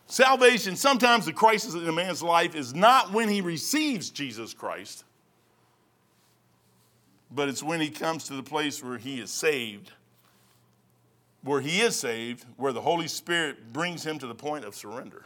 Salvation, 0.07 0.75
sometimes 0.75 1.25
the 1.25 1.33
crisis 1.33 1.73
in 1.73 1.87
a 1.87 1.91
man's 1.91 2.23
life 2.23 2.55
is 2.55 2.73
not 2.73 3.11
when 3.11 3.27
he 3.27 3.41
receives 3.41 4.09
Jesus 4.09 4.53
Christ, 4.53 5.03
but 7.29 7.49
it's 7.49 7.61
when 7.61 7.81
he 7.81 7.89
comes 7.89 8.23
to 8.25 8.33
the 8.33 8.43
place 8.43 8.81
where 8.81 8.97
he 8.97 9.19
is 9.19 9.29
saved 9.29 9.91
where 11.47 11.61
he 11.61 11.79
is 11.81 11.95
saved, 11.95 12.45
where 12.57 12.73
the 12.73 12.81
Holy 12.81 13.07
Spirit 13.07 13.71
brings 13.71 14.05
him 14.05 14.19
to 14.19 14.27
the 14.27 14.35
point 14.35 14.65
of 14.65 14.75
surrender. 14.75 15.23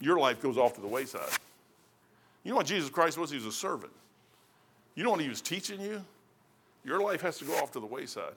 Your 0.00 0.18
life 0.18 0.40
goes 0.40 0.56
off 0.56 0.74
to 0.74 0.80
the 0.80 0.88
wayside. 0.88 1.28
You 2.42 2.50
know 2.50 2.56
what 2.56 2.66
Jesus 2.66 2.90
Christ 2.90 3.18
was? 3.18 3.30
He 3.30 3.36
was 3.36 3.46
a 3.46 3.52
servant. 3.52 3.92
You 4.94 5.04
know 5.04 5.10
what 5.10 5.20
he 5.20 5.28
was 5.28 5.40
teaching 5.40 5.80
you? 5.80 6.02
Your 6.84 7.00
life 7.00 7.20
has 7.20 7.38
to 7.38 7.44
go 7.44 7.54
off 7.58 7.70
to 7.72 7.80
the 7.80 7.86
wayside. 7.86 8.32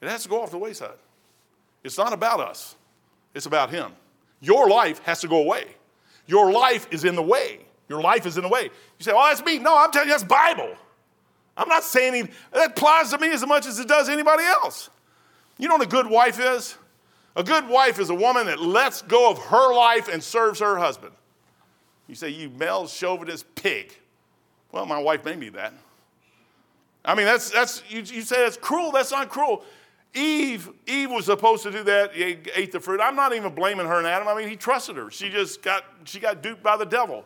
It 0.00 0.08
has 0.08 0.24
to 0.24 0.28
go 0.28 0.42
off 0.42 0.50
the 0.50 0.58
wayside. 0.58 0.98
It's 1.82 1.96
not 1.96 2.12
about 2.12 2.40
us, 2.40 2.74
it's 3.34 3.46
about 3.46 3.70
him. 3.70 3.92
Your 4.40 4.68
life 4.68 5.00
has 5.04 5.20
to 5.20 5.28
go 5.28 5.36
away. 5.42 5.66
Your 6.26 6.52
life 6.52 6.86
is 6.90 7.04
in 7.04 7.14
the 7.14 7.22
way. 7.22 7.60
Your 7.88 8.00
life 8.00 8.26
is 8.26 8.36
in 8.36 8.42
the 8.42 8.48
way. 8.48 8.64
You 8.64 9.04
say, 9.04 9.12
oh, 9.14 9.26
that's 9.28 9.44
me. 9.44 9.58
No, 9.58 9.76
I'm 9.76 9.90
telling 9.90 10.08
you, 10.08 10.14
that's 10.14 10.24
Bible. 10.24 10.76
I'm 11.56 11.68
not 11.68 11.84
saying 11.84 12.14
he, 12.14 12.22
that 12.52 12.70
applies 12.70 13.10
to 13.10 13.18
me 13.18 13.30
as 13.30 13.46
much 13.46 13.66
as 13.66 13.78
it 13.78 13.88
does 13.88 14.08
anybody 14.08 14.44
else. 14.44 14.90
You 15.58 15.68
know 15.68 15.76
what 15.76 15.86
a 15.86 15.90
good 15.90 16.06
wife 16.06 16.40
is? 16.40 16.76
A 17.36 17.44
good 17.44 17.68
wife 17.68 17.98
is 17.98 18.10
a 18.10 18.14
woman 18.14 18.46
that 18.46 18.60
lets 18.60 19.02
go 19.02 19.30
of 19.30 19.38
her 19.38 19.74
life 19.74 20.08
and 20.08 20.22
serves 20.22 20.60
her 20.60 20.78
husband. 20.78 21.12
You 22.08 22.14
say, 22.14 22.30
you 22.30 22.50
male 22.50 22.86
chauvinist 22.88 23.54
pig. 23.54 23.94
Well, 24.72 24.86
my 24.86 24.98
wife 24.98 25.24
made 25.24 25.38
me 25.38 25.48
that. 25.50 25.72
I 27.04 27.14
mean, 27.14 27.26
that's, 27.26 27.50
that's 27.50 27.82
you, 27.88 27.98
you 28.00 28.22
say 28.22 28.42
that's 28.42 28.56
cruel. 28.56 28.90
That's 28.90 29.10
not 29.10 29.28
cruel. 29.28 29.64
Eve, 30.12 30.70
Eve 30.86 31.10
was 31.10 31.26
supposed 31.26 31.62
to 31.62 31.70
do 31.70 31.84
that. 31.84 32.14
He 32.14 32.38
ate 32.54 32.72
the 32.72 32.80
fruit. 32.80 33.00
I'm 33.00 33.14
not 33.14 33.32
even 33.32 33.54
blaming 33.54 33.86
her 33.86 33.98
and 33.98 34.06
Adam. 34.06 34.26
I 34.26 34.34
mean, 34.34 34.48
he 34.48 34.56
trusted 34.56 34.96
her. 34.96 35.10
She 35.10 35.28
just 35.28 35.62
got, 35.62 35.84
she 36.04 36.18
got 36.18 36.42
duped 36.42 36.62
by 36.62 36.76
the 36.76 36.84
devil. 36.84 37.24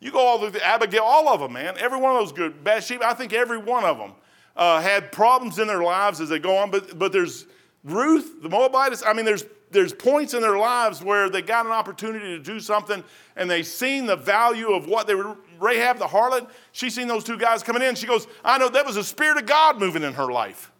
You 0.00 0.10
go 0.10 0.18
all 0.18 0.38
the 0.38 0.50
way 0.50 0.60
Abigail, 0.60 1.02
all 1.04 1.28
of 1.28 1.40
them, 1.40 1.52
man. 1.52 1.76
Every 1.78 1.98
one 1.98 2.12
of 2.12 2.18
those 2.18 2.32
good. 2.32 2.64
Bathsheba, 2.64 3.06
I 3.06 3.14
think 3.14 3.32
every 3.32 3.58
one 3.58 3.84
of 3.84 3.98
them 3.98 4.12
uh, 4.56 4.80
had 4.80 5.12
problems 5.12 5.58
in 5.58 5.66
their 5.66 5.82
lives 5.82 6.20
as 6.20 6.30
they 6.30 6.38
go 6.38 6.56
on. 6.56 6.70
But, 6.70 6.98
but 6.98 7.12
there's 7.12 7.46
Ruth, 7.84 8.42
the 8.42 8.48
Moabitess, 8.48 9.02
I 9.06 9.12
mean, 9.12 9.24
there's, 9.24 9.44
there's 9.70 9.92
points 9.92 10.34
in 10.34 10.40
their 10.40 10.58
lives 10.58 11.02
where 11.02 11.30
they 11.30 11.42
got 11.42 11.66
an 11.66 11.72
opportunity 11.72 12.36
to 12.36 12.42
do 12.42 12.60
something 12.60 13.04
and 13.36 13.50
they 13.50 13.62
seen 13.62 14.06
the 14.06 14.16
value 14.16 14.72
of 14.72 14.86
what 14.86 15.06
they 15.06 15.14
were 15.14 15.36
Rahab 15.60 15.98
the 15.98 16.06
harlot, 16.06 16.48
she 16.72 16.88
seen 16.88 17.06
those 17.06 17.22
two 17.22 17.36
guys 17.36 17.62
coming 17.62 17.82
in. 17.82 17.94
She 17.94 18.06
goes, 18.06 18.26
I 18.44 18.58
know 18.58 18.68
that 18.70 18.86
was 18.86 18.94
the 18.94 19.04
Spirit 19.04 19.36
of 19.36 19.46
God 19.46 19.78
moving 19.78 20.02
in 20.02 20.14
her 20.14 20.32
life. 20.32 20.72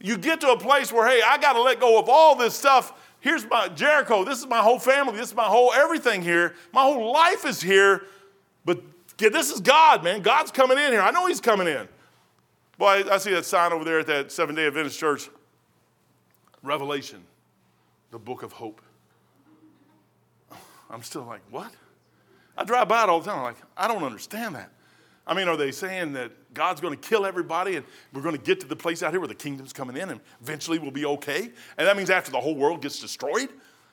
You 0.00 0.16
get 0.16 0.40
to 0.40 0.52
a 0.52 0.58
place 0.58 0.90
where, 0.90 1.06
hey, 1.06 1.20
I 1.22 1.36
got 1.36 1.52
to 1.52 1.62
let 1.62 1.78
go 1.78 1.98
of 1.98 2.08
all 2.08 2.34
this 2.34 2.54
stuff. 2.54 2.94
Here's 3.20 3.48
my 3.48 3.68
Jericho. 3.68 4.24
This 4.24 4.38
is 4.38 4.46
my 4.46 4.60
whole 4.60 4.78
family. 4.78 5.16
This 5.16 5.28
is 5.28 5.34
my 5.34 5.44
whole 5.44 5.72
everything 5.72 6.22
here. 6.22 6.54
My 6.72 6.82
whole 6.82 7.12
life 7.12 7.44
is 7.44 7.60
here. 7.60 8.02
But 8.64 8.82
this 9.18 9.50
is 9.50 9.60
God, 9.60 10.02
man. 10.02 10.22
God's 10.22 10.50
coming 10.50 10.78
in 10.78 10.92
here. 10.92 11.02
I 11.02 11.10
know 11.10 11.26
He's 11.26 11.40
coming 11.40 11.66
in. 11.66 11.86
Boy, 12.78 13.04
I 13.10 13.18
see 13.18 13.32
that 13.32 13.44
sign 13.44 13.72
over 13.72 13.84
there 13.84 14.00
at 14.00 14.06
that 14.06 14.32
Seven 14.32 14.54
Day 14.54 14.66
Adventist 14.66 14.98
Church. 14.98 15.28
Revelation, 16.62 17.22
the 18.10 18.18
book 18.18 18.42
of 18.42 18.52
hope. 18.52 18.82
I'm 20.90 21.02
still 21.02 21.24
like, 21.24 21.40
what? 21.50 21.72
I 22.56 22.64
drive 22.64 22.88
by 22.88 23.04
it 23.04 23.08
all 23.08 23.20
the 23.20 23.30
time. 23.30 23.38
I'm 23.38 23.44
like, 23.44 23.56
I 23.76 23.88
don't 23.88 24.02
understand 24.02 24.56
that. 24.56 24.70
I 25.26 25.34
mean, 25.34 25.48
are 25.48 25.56
they 25.56 25.72
saying 25.72 26.14
that 26.14 26.32
God's 26.54 26.80
going 26.80 26.98
to 26.98 27.08
kill 27.08 27.24
everybody 27.24 27.76
and 27.76 27.86
we're 28.12 28.22
going 28.22 28.36
to 28.36 28.42
get 28.42 28.60
to 28.60 28.66
the 28.66 28.76
place 28.76 29.02
out 29.02 29.12
here 29.12 29.20
where 29.20 29.28
the 29.28 29.34
kingdom's 29.34 29.72
coming 29.72 29.96
in 29.96 30.10
and 30.10 30.20
eventually 30.42 30.78
we'll 30.78 30.90
be 30.90 31.06
okay? 31.06 31.50
And 31.78 31.86
that 31.86 31.96
means 31.96 32.10
after 32.10 32.30
the 32.30 32.40
whole 32.40 32.56
world 32.56 32.82
gets 32.82 33.00
destroyed? 33.00 33.48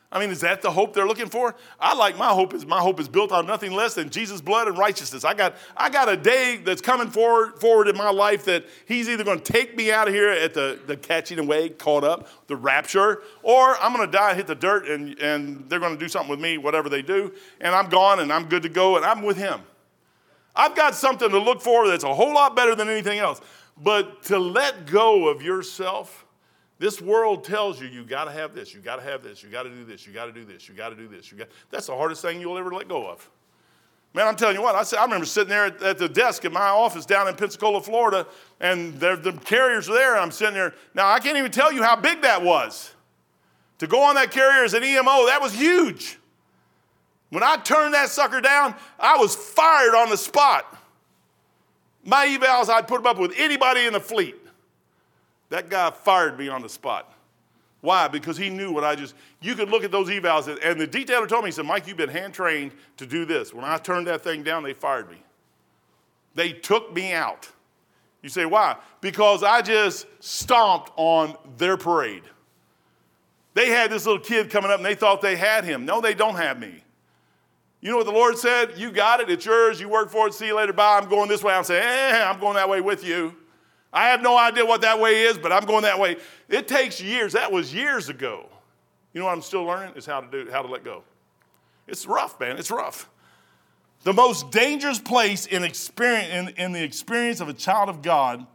I 0.10 0.20
mean, 0.20 0.30
is 0.30 0.39
that 0.39 0.62
the 0.62 0.72
hope 0.72 0.93
they're 0.93 1.08
looking 1.08 1.28
for? 1.28 1.53
I 1.82 1.93
like 1.93 2.18
my 2.18 2.30
hope 2.30 2.53
is 2.53 2.66
my 2.66 2.80
hope 2.80 3.01
is 3.01 3.10
built 3.10 3.34
on 3.34 3.45
nothing 3.45 3.74
less 3.74 3.93
than 3.93 4.10
Jesus' 4.10 4.39
blood 4.39 4.70
and 4.70 4.78
righteousness. 4.78 5.26
I 5.26 5.34
got 5.34 5.58
I 5.76 5.89
got 5.89 6.08
a 6.08 6.16
day 6.16 6.62
that's 6.64 6.82
coming 6.82 7.10
forward 7.10 7.60
forward 7.60 7.89
in 7.89 7.97
my 7.97 8.10
life 8.10 8.45
that 8.45 8.66
He's 8.88 9.10
either 9.10 9.26
going 9.26 9.41
to 9.41 9.51
take 9.51 9.76
me 9.76 9.91
out 9.91 10.08
of 10.08 10.14
here 10.14 10.30
at 10.30 10.53
the, 10.53 10.80
the 10.88 10.95
catching 10.95 11.39
away, 11.39 11.70
caught 11.70 12.05
up, 12.05 12.30
the 12.47 12.55
rapture, 12.55 13.22
or 13.43 13.76
I'm 13.82 13.93
going 13.93 14.10
to 14.10 14.18
die, 14.18 14.34
hit 14.34 14.47
the 14.47 14.55
dirt, 14.55 14.88
and, 14.88 15.20
and 15.20 15.70
they're 15.70 15.80
going 15.80 15.97
to 15.97 15.99
do 15.99 16.08
something 16.08 16.30
with 16.30 16.39
me, 16.39 16.58
whatever 16.58 16.88
they 16.88 17.01
do, 17.01 17.34
and 17.60 17.76
I'm 17.76 17.89
gone 17.89 18.22
and 18.22 18.32
I'm 18.32 18.47
good 18.47 18.64
to 18.64 18.70
go 18.70 18.95
and 18.95 19.05
I'm 19.05 19.24
with 19.24 19.36
Him. 19.36 19.60
I've 20.58 20.76
got 20.76 20.95
something 20.95 21.30
to 21.30 21.39
look 21.39 21.62
for 21.62 21.88
that's 21.88 22.03
a 22.03 22.14
whole 22.14 22.34
lot 22.34 22.55
better 22.55 22.76
than 22.76 22.89
anything 22.89 23.20
else. 23.20 23.39
But 23.82 24.24
to 24.24 24.39
let 24.39 24.88
go 24.88 25.28
of 25.28 25.41
yourself 25.41 26.26
this 26.80 27.01
world 27.01 27.43
tells 27.43 27.82
you 27.82 27.88
you 27.88 28.05
got 28.05 28.26
to 28.26 28.32
have 28.32 28.53
this, 28.53 28.74
you 28.74 28.82
got 28.82 28.97
to 28.97 29.01
have 29.01 29.24
this, 29.24 29.41
you 29.41 29.49
got 29.49 29.64
to 29.64 29.70
do 29.70 29.84
this, 29.84 30.05
you 30.05 30.14
got 30.14 30.26
to 30.26 30.32
do 30.32 30.45
this, 30.45 30.68
you 30.70 30.76
got 30.76 30.89
to 30.89 30.95
do 30.95 31.08
this. 31.08 31.32
You 31.32 31.38
got 31.38 31.47
that's 31.72 31.88
the 31.88 31.95
hardest 31.95 32.22
thing 32.22 32.39
you'll 32.39 32.58
ever 32.58 32.72
let 32.72 32.88
go 32.88 33.08
of. 33.08 33.30
Man, 34.14 34.28
I'm 34.28 34.36
telling 34.36 34.55
you 34.55 34.62
what, 34.62 34.76
I, 34.76 34.84
said, 34.84 34.99
I 34.99 35.03
remember 35.03 35.26
sitting 35.26 35.49
there 35.49 35.66
at, 35.66 35.82
at, 35.84 35.97
the 35.97 36.10
desk 36.10 36.45
in 36.45 36.53
my 36.53 36.70
office 36.70 37.05
down 37.05 37.28
in 37.28 37.36
Pensacola, 37.36 37.82
Florida, 37.82 38.26
and 38.60 38.99
the 38.99 39.39
carriers 39.45 39.89
are 39.89 39.93
there, 39.93 40.14
and 40.14 40.22
I'm 40.22 40.32
sitting 40.32 40.55
there. 40.55 40.74
Now, 40.95 41.10
I 41.10 41.20
can't 41.20 41.38
even 41.38 41.51
tell 41.51 41.72
you 41.72 41.84
how 41.84 41.95
big 41.95 42.22
that 42.22 42.41
was. 42.41 42.95
To 43.80 43.86
go 43.86 44.01
on 44.01 44.16
that 44.16 44.32
carrier 44.32 44.64
as 44.64 44.74
an 44.74 44.84
EMO, 44.84 45.28
that 45.28 45.39
was 45.39 45.53
huge. 45.53 46.18
When 47.30 47.43
I 47.43 47.57
turned 47.57 47.93
that 47.93 48.09
sucker 48.09 48.41
down, 48.41 48.75
I 48.99 49.17
was 49.17 49.36
fired 49.36 49.95
on 49.95 50.09
the 50.09 50.17
spot. 50.17 50.75
My 52.03 52.25
evals, 52.25 52.69
I'd 52.69 52.88
put 52.88 53.03
them 53.03 53.07
up 53.07 53.19
with 53.19 53.34
anybody 53.38 53.86
in 53.86 53.93
the 53.93 53.99
fleet. 53.99 54.36
That 55.49 55.69
guy 55.69 55.91
fired 55.91 56.39
me 56.39 56.47
on 56.47 56.61
the 56.61 56.69
spot. 56.69 57.13
Why? 57.82 58.07
Because 58.07 58.38
he 58.38 58.49
knew 58.49 58.71
what 58.71 58.84
I 58.84 58.95
just, 58.95 59.13
you 59.41 59.55
could 59.55 59.69
look 59.69 59.84
at 59.84 59.91
those 59.91 60.07
evals, 60.07 60.47
and 60.47 60.80
the 60.80 60.88
detailer 60.88 61.28
told 61.28 61.43
me, 61.43 61.49
he 61.49 61.51
said, 61.51 61.65
Mike, 61.65 61.88
you've 61.88 61.97
been 61.97 62.09
hand 62.09 62.34
trained 62.34 62.71
to 62.97 63.05
do 63.05 63.25
this. 63.25 63.53
When 63.53 63.65
I 63.65 63.78
turned 63.78 64.07
that 64.07 64.23
thing 64.23 64.43
down, 64.43 64.63
they 64.63 64.73
fired 64.73 65.09
me. 65.09 65.17
They 66.34 66.53
took 66.53 66.93
me 66.93 67.13
out. 67.13 67.49
You 68.21 68.30
say, 68.30 68.45
why? 68.45 68.78
Because 68.99 69.43
I 69.43 69.61
just 69.61 70.05
stomped 70.19 70.91
on 70.95 71.36
their 71.57 71.78
parade. 71.78 72.23
They 73.53 73.69
had 73.69 73.91
this 73.91 74.05
little 74.05 74.21
kid 74.21 74.49
coming 74.49 74.69
up 74.69 74.78
and 74.78 74.86
they 74.86 74.95
thought 74.95 75.21
they 75.21 75.36
had 75.36 75.63
him. 75.63 75.86
No, 75.86 76.01
they 76.01 76.13
don't 76.13 76.36
have 76.36 76.59
me. 76.59 76.84
You 77.80 77.91
know 77.91 77.97
what 77.97 78.05
the 78.05 78.11
Lord 78.11 78.38
said? 78.38 78.73
You 78.78 78.91
got 78.91 79.19
it, 79.19 79.30
it's 79.30 79.45
yours, 79.45 79.80
you 79.80 79.88
work 79.88 80.09
for 80.09 80.28
it, 80.28 80.34
see 80.34 80.47
you 80.47 80.55
later, 80.55 80.73
bye. 80.73 80.99
I'm 81.01 81.09
going 81.09 81.30
this 81.30 81.43
way. 81.43 81.53
I'm 81.53 81.63
saying, 81.63 81.84
eh, 81.84 82.23
I'm 82.23 82.39
going 82.39 82.55
that 82.55 82.69
way 82.69 82.82
with 82.82 83.03
you. 83.03 83.36
I 83.93 84.09
have 84.09 84.21
no 84.21 84.38
idea 84.38 84.65
what 84.65 84.82
that 84.82 84.99
way 84.99 85.23
is, 85.23 85.38
but 85.38 85.51
I'm 85.51 85.65
going 85.65 85.84
that 85.84 85.99
way. 85.99 86.17
It 86.49 86.67
takes 86.67 87.01
years. 87.01 87.34
That 87.34 87.51
was 87.51 87.73
years 87.73 88.09
ago. 88.09 88.47
You 89.13 89.21
know 89.21 89.25
what 89.25 89.34
I'm 89.34 89.41
still 89.41 89.63
learning 89.63 89.95
is 89.95 90.05
how 90.05 90.21
to 90.21 90.28
do 90.30 90.51
how 90.51 90.61
to 90.61 90.67
let 90.67 90.84
go. 90.84 91.03
It's 91.88 92.05
rough, 92.05 92.39
man. 92.39 92.57
It's 92.57 92.69
rough. 92.69 93.09
The 94.03 94.13
most 94.13 94.51
dangerous 94.51 94.99
place 94.99 95.45
in, 95.45 95.63
experience, 95.63 96.53
in, 96.57 96.65
in 96.65 96.71
the 96.73 96.84
experience 96.84 97.39
of 97.39 97.49
a 97.49 97.53
child 97.53 97.89
of 97.89 98.01
God 98.01 98.45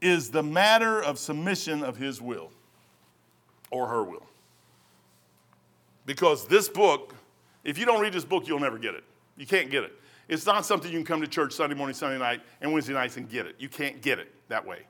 is 0.00 0.30
the 0.30 0.42
matter 0.42 1.02
of 1.02 1.18
submission 1.18 1.84
of 1.84 1.96
his 1.96 2.20
will 2.20 2.50
or 3.70 3.88
her 3.88 4.02
will. 4.02 4.26
Because 6.06 6.46
this 6.46 6.68
book, 6.68 7.14
if 7.64 7.78
you 7.78 7.86
don't 7.86 8.00
read 8.00 8.12
this 8.12 8.24
book, 8.24 8.46
you'll 8.46 8.60
never 8.60 8.78
get 8.78 8.94
it. 8.94 9.04
You 9.36 9.46
can't 9.46 9.70
get 9.70 9.84
it. 9.84 9.92
It's 10.28 10.46
not 10.46 10.64
something 10.64 10.90
you 10.90 10.98
can 10.98 11.04
come 11.04 11.20
to 11.20 11.26
church 11.26 11.52
Sunday 11.52 11.74
morning, 11.74 11.94
Sunday 11.94 12.18
night, 12.18 12.40
and 12.60 12.72
Wednesday 12.72 12.92
nights 12.92 13.16
and 13.16 13.28
get 13.28 13.46
it. 13.46 13.56
You 13.58 13.68
can't 13.68 14.00
get 14.00 14.18
it 14.18 14.32
that 14.48 14.64
way. 14.64 14.80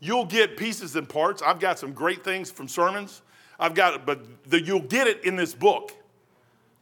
You'll 0.00 0.24
get 0.24 0.56
pieces 0.56 0.96
and 0.96 1.08
parts. 1.08 1.42
I've 1.42 1.60
got 1.60 1.78
some 1.78 1.92
great 1.92 2.24
things 2.24 2.50
from 2.50 2.66
sermons. 2.66 3.22
I've 3.58 3.74
got, 3.74 4.06
but 4.06 4.50
the, 4.50 4.60
you'll 4.60 4.80
get 4.80 5.06
it 5.06 5.24
in 5.24 5.36
this 5.36 5.54
book. 5.54 5.92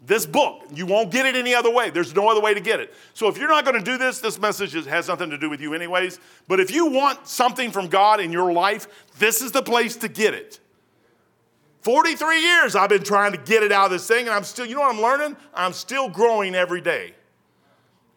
This 0.06 0.24
book, 0.24 0.62
you 0.72 0.86
won't 0.86 1.10
get 1.10 1.26
it 1.26 1.34
any 1.34 1.54
other 1.54 1.70
way. 1.70 1.90
There's 1.90 2.14
no 2.14 2.28
other 2.28 2.40
way 2.40 2.54
to 2.54 2.60
get 2.60 2.78
it. 2.78 2.94
So 3.14 3.26
if 3.26 3.36
you're 3.36 3.48
not 3.48 3.64
going 3.64 3.76
to 3.76 3.84
do 3.84 3.98
this, 3.98 4.20
this 4.20 4.38
message 4.38 4.72
has 4.86 5.08
nothing 5.08 5.30
to 5.30 5.38
do 5.38 5.50
with 5.50 5.60
you, 5.60 5.74
anyways. 5.74 6.20
But 6.46 6.60
if 6.60 6.70
you 6.70 6.86
want 6.86 7.26
something 7.26 7.72
from 7.72 7.88
God 7.88 8.20
in 8.20 8.30
your 8.30 8.52
life, 8.52 8.86
this 9.18 9.42
is 9.42 9.50
the 9.50 9.62
place 9.62 9.96
to 9.96 10.08
get 10.08 10.34
it. 10.34 10.60
43 11.82 12.40
years 12.40 12.74
I've 12.74 12.88
been 12.88 13.02
trying 13.02 13.32
to 13.32 13.38
get 13.38 13.62
it 13.62 13.72
out 13.72 13.86
of 13.86 13.92
this 13.92 14.06
thing, 14.06 14.26
and 14.26 14.30
I'm 14.30 14.44
still, 14.44 14.66
you 14.66 14.74
know 14.74 14.80
what 14.80 14.94
I'm 14.94 15.02
learning? 15.02 15.36
I'm 15.54 15.72
still 15.72 16.08
growing 16.08 16.54
every 16.54 16.80
day 16.80 17.14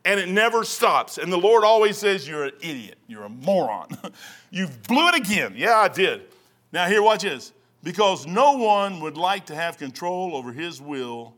and 0.05 0.19
it 0.19 0.29
never 0.29 0.63
stops. 0.63 1.17
And 1.17 1.31
the 1.31 1.37
Lord 1.37 1.63
always 1.63 1.97
says, 1.97 2.27
You're 2.27 2.45
an 2.45 2.53
idiot. 2.61 2.97
You're 3.07 3.23
a 3.23 3.29
moron. 3.29 3.89
you 4.51 4.67
blew 4.87 5.07
it 5.09 5.15
again. 5.15 5.53
Yeah, 5.55 5.77
I 5.77 5.87
did. 5.87 6.23
Now, 6.71 6.87
here, 6.87 7.01
watch 7.01 7.23
this. 7.23 7.53
Because 7.83 8.27
no 8.27 8.57
one 8.57 8.99
would 9.01 9.17
like 9.17 9.47
to 9.47 9.55
have 9.55 9.77
control 9.77 10.35
over 10.35 10.51
his 10.51 10.79
will 10.79 11.33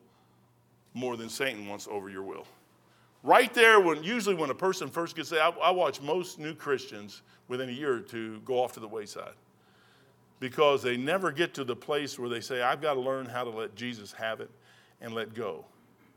more 0.93 1.15
than 1.15 1.29
Satan 1.29 1.67
wants 1.67 1.87
over 1.89 2.09
your 2.09 2.23
will. 2.23 2.45
Right 3.23 3.53
there, 3.53 3.79
when 3.79 4.03
usually 4.03 4.35
when 4.35 4.49
a 4.49 4.55
person 4.55 4.89
first 4.89 5.15
gets 5.15 5.29
saved, 5.29 5.41
I, 5.41 5.49
I 5.49 5.71
watch 5.71 6.01
most 6.01 6.39
new 6.39 6.53
Christians 6.53 7.21
within 7.47 7.69
a 7.69 7.71
year 7.71 7.93
or 7.93 8.01
two 8.01 8.41
go 8.41 8.61
off 8.61 8.73
to 8.73 8.81
the 8.81 8.87
wayside 8.87 9.33
because 10.43 10.81
they 10.81 10.97
never 10.97 11.31
get 11.31 11.53
to 11.53 11.63
the 11.63 11.73
place 11.73 12.19
where 12.19 12.27
they 12.27 12.41
say, 12.41 12.61
I've 12.61 12.81
got 12.81 12.95
to 12.95 12.99
learn 12.99 13.27
how 13.27 13.45
to 13.45 13.49
let 13.49 13.75
Jesus 13.75 14.11
have 14.11 14.41
it 14.41 14.49
and 14.99 15.13
let 15.13 15.33
go 15.33 15.63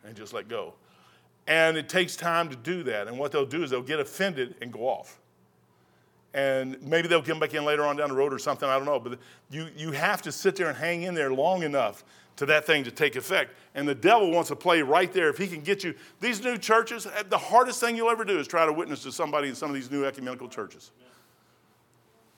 and 0.05 0.17
just 0.17 0.33
let 0.33 0.49
go. 0.49 0.75
And 1.47 1.77
it 1.77 1.89
takes 1.89 2.17
time 2.17 2.49
to 2.49 2.57
do 2.57 2.83
that. 2.83 3.07
And 3.07 3.21
what 3.21 3.31
they'll 3.31 3.47
do 3.47 3.63
is 3.63 3.71
they'll 3.71 3.83
get 3.83 4.01
offended 4.01 4.57
and 4.61 4.73
go 4.73 4.81
off. 4.81 5.21
And 6.35 6.77
maybe 6.83 7.07
they'll 7.07 7.23
come 7.23 7.39
back 7.39 7.55
in 7.55 7.65
later 7.65 7.85
on 7.85 7.95
down 7.95 8.09
the 8.09 8.17
road 8.17 8.33
or 8.33 8.41
something, 8.41 8.69
I 8.69 8.77
don't 8.79 8.85
know. 8.85 8.99
But 8.99 9.21
you, 9.49 9.69
you 9.77 9.93
have 9.93 10.23
to 10.23 10.33
sit 10.33 10.57
there 10.57 10.67
and 10.67 10.77
hang 10.77 11.03
in 11.05 11.15
there 11.15 11.33
long 11.33 11.63
enough 11.63 12.03
to 12.35 12.47
that 12.47 12.67
thing 12.67 12.83
to 12.83 12.91
take 12.91 13.15
effect. 13.15 13.55
And 13.77 13.87
the 13.87 13.95
devil 13.95 14.33
wants 14.33 14.49
to 14.49 14.57
play 14.57 14.83
right 14.83 15.13
there. 15.13 15.29
If 15.29 15.39
he 15.39 15.47
can 15.47 15.61
get 15.61 15.85
you, 15.85 15.95
these 16.21 16.43
new 16.43 16.59
churches, 16.59 17.07
eh, 17.07 17.23
the 17.29 17.39
hardest 17.39 17.79
thing 17.79 17.95
you'll 17.97 18.11
ever 18.11 18.25
do 18.25 18.41
is 18.41 18.49
try 18.49 18.67
to 18.67 18.73
witness 18.73 19.05
to 19.05 19.13
somebody 19.13 19.49
in 19.51 19.55
some 19.55 19.71
of 19.71 19.77
these 19.77 19.89
new 19.89 20.05
ecumenical 20.05 20.49
churches. 20.49 20.91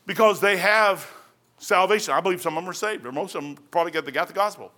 Because 0.05 0.39
they 0.39 0.59
have 0.59 1.11
salvation. 1.59 2.15
I 2.15 2.21
believe 2.21 2.41
some 2.41 2.57
of 2.57 2.65
them 2.65 2.71
are 2.71 2.75
saved, 2.75 3.07
or 3.07 3.13
most 3.13 3.35
of 3.35 3.43
them 3.43 3.57
probably 3.71 3.93
got, 3.93 4.05
they 4.05 4.13
got 4.13 4.29
the 4.29 4.35
gospel. 4.35 4.73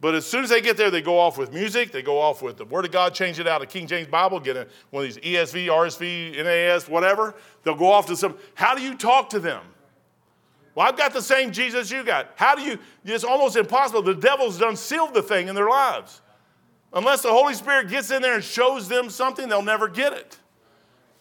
But 0.00 0.14
as 0.14 0.26
soon 0.26 0.44
as 0.44 0.50
they 0.50 0.60
get 0.60 0.76
there, 0.76 0.90
they 0.90 1.02
go 1.02 1.18
off 1.18 1.36
with 1.36 1.52
music. 1.52 1.90
They 1.90 2.02
go 2.02 2.20
off 2.20 2.40
with 2.40 2.56
the 2.56 2.64
Word 2.64 2.84
of 2.84 2.92
God, 2.92 3.14
change 3.14 3.40
it 3.40 3.48
out 3.48 3.62
of 3.62 3.68
King 3.68 3.86
James 3.86 4.06
Bible, 4.06 4.38
get 4.38 4.56
a, 4.56 4.68
one 4.90 5.04
of 5.04 5.12
these 5.12 5.22
ESV, 5.24 5.66
RSV, 5.66 6.44
NAS, 6.44 6.88
whatever. 6.88 7.34
They'll 7.64 7.74
go 7.74 7.90
off 7.90 8.06
to 8.06 8.16
some. 8.16 8.38
How 8.54 8.76
do 8.76 8.82
you 8.82 8.94
talk 8.94 9.30
to 9.30 9.40
them? 9.40 9.62
Well, 10.76 10.86
I've 10.86 10.96
got 10.96 11.12
the 11.12 11.22
same 11.22 11.50
Jesus 11.50 11.90
you 11.90 12.04
got. 12.04 12.30
How 12.36 12.54
do 12.54 12.62
you? 12.62 12.78
It's 13.04 13.24
almost 13.24 13.56
impossible. 13.56 14.02
The 14.02 14.14
devil's 14.14 14.58
done 14.58 14.76
sealed 14.76 15.14
the 15.14 15.22
thing 15.22 15.48
in 15.48 15.56
their 15.56 15.68
lives. 15.68 16.20
Unless 16.92 17.22
the 17.22 17.30
Holy 17.30 17.54
Spirit 17.54 17.90
gets 17.90 18.12
in 18.12 18.22
there 18.22 18.36
and 18.36 18.44
shows 18.44 18.88
them 18.88 19.10
something, 19.10 19.48
they'll 19.48 19.62
never 19.62 19.88
get 19.88 20.12
it. 20.12 20.38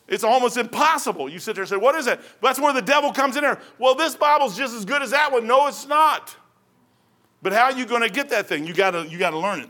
It's 0.08 0.24
almost 0.24 0.58
impossible. 0.58 1.28
You 1.30 1.40
sit 1.40 1.56
there 1.56 1.64
and 1.64 1.70
say, 1.70 1.76
What 1.76 1.96
is 1.96 2.08
it? 2.08 2.20
That's 2.42 2.60
where 2.60 2.74
the 2.74 2.82
devil 2.82 3.12
comes 3.12 3.36
in 3.36 3.44
there. 3.44 3.60
Well, 3.78 3.96
this 3.96 4.16
Bible's 4.16 4.58
just 4.58 4.74
as 4.74 4.86
good 4.86 5.02
as 5.02 5.12
that 5.12 5.32
one. 5.32 5.46
No, 5.46 5.68
it's 5.68 5.88
not. 5.88 6.36
But 7.42 7.54
how 7.54 7.66
are 7.66 7.74
you 7.74 7.86
going 7.86 8.02
to 8.02 8.10
get 8.10 8.30
that 8.30 8.48
thing? 8.48 8.66
You 8.66 8.74
got 8.74 9.10
you 9.10 9.18
got 9.18 9.32
to 9.32 9.38
learn 9.38 9.60
it. 9.60 9.70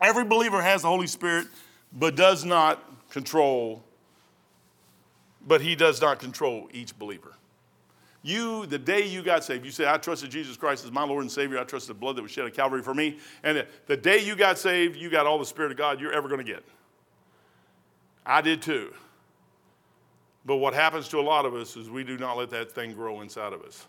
Every 0.00 0.24
believer 0.24 0.60
has 0.60 0.82
the 0.82 0.88
Holy 0.88 1.06
Spirit, 1.06 1.46
but 1.92 2.16
does 2.16 2.44
not 2.44 2.82
control, 3.10 3.82
but 5.46 5.62
he 5.62 5.74
does 5.74 6.00
not 6.00 6.18
control 6.18 6.68
each 6.72 6.96
believer. 6.98 7.32
You, 8.22 8.66
the 8.66 8.78
day 8.78 9.06
you 9.06 9.22
got 9.22 9.44
saved, 9.44 9.64
you 9.64 9.70
said, 9.70 9.86
I 9.86 9.98
trusted 9.98 10.30
Jesus 10.30 10.56
Christ 10.56 10.84
as 10.84 10.90
my 10.90 11.04
Lord 11.04 11.22
and 11.22 11.30
Savior. 11.30 11.60
I 11.60 11.64
trusted 11.64 11.94
the 11.94 11.98
blood 11.98 12.16
that 12.16 12.22
was 12.22 12.32
shed 12.32 12.44
at 12.44 12.54
Calvary 12.54 12.82
for 12.82 12.92
me. 12.92 13.18
And 13.44 13.64
the 13.86 13.96
day 13.96 14.18
you 14.18 14.34
got 14.34 14.58
saved, 14.58 14.96
you 14.96 15.08
got 15.08 15.26
all 15.26 15.38
the 15.38 15.46
Spirit 15.46 15.70
of 15.70 15.78
God 15.78 16.00
you're 16.00 16.12
ever 16.12 16.28
going 16.28 16.44
to 16.44 16.52
get. 16.52 16.64
I 18.26 18.40
did 18.40 18.62
too. 18.62 18.92
But 20.46 20.56
what 20.56 20.74
happens 20.74 21.08
to 21.08 21.18
a 21.18 21.22
lot 21.22 21.44
of 21.44 21.54
us 21.54 21.76
is 21.76 21.90
we 21.90 22.04
do 22.04 22.16
not 22.16 22.36
let 22.36 22.50
that 22.50 22.70
thing 22.70 22.94
grow 22.94 23.20
inside 23.20 23.52
of 23.52 23.62
us. 23.62 23.84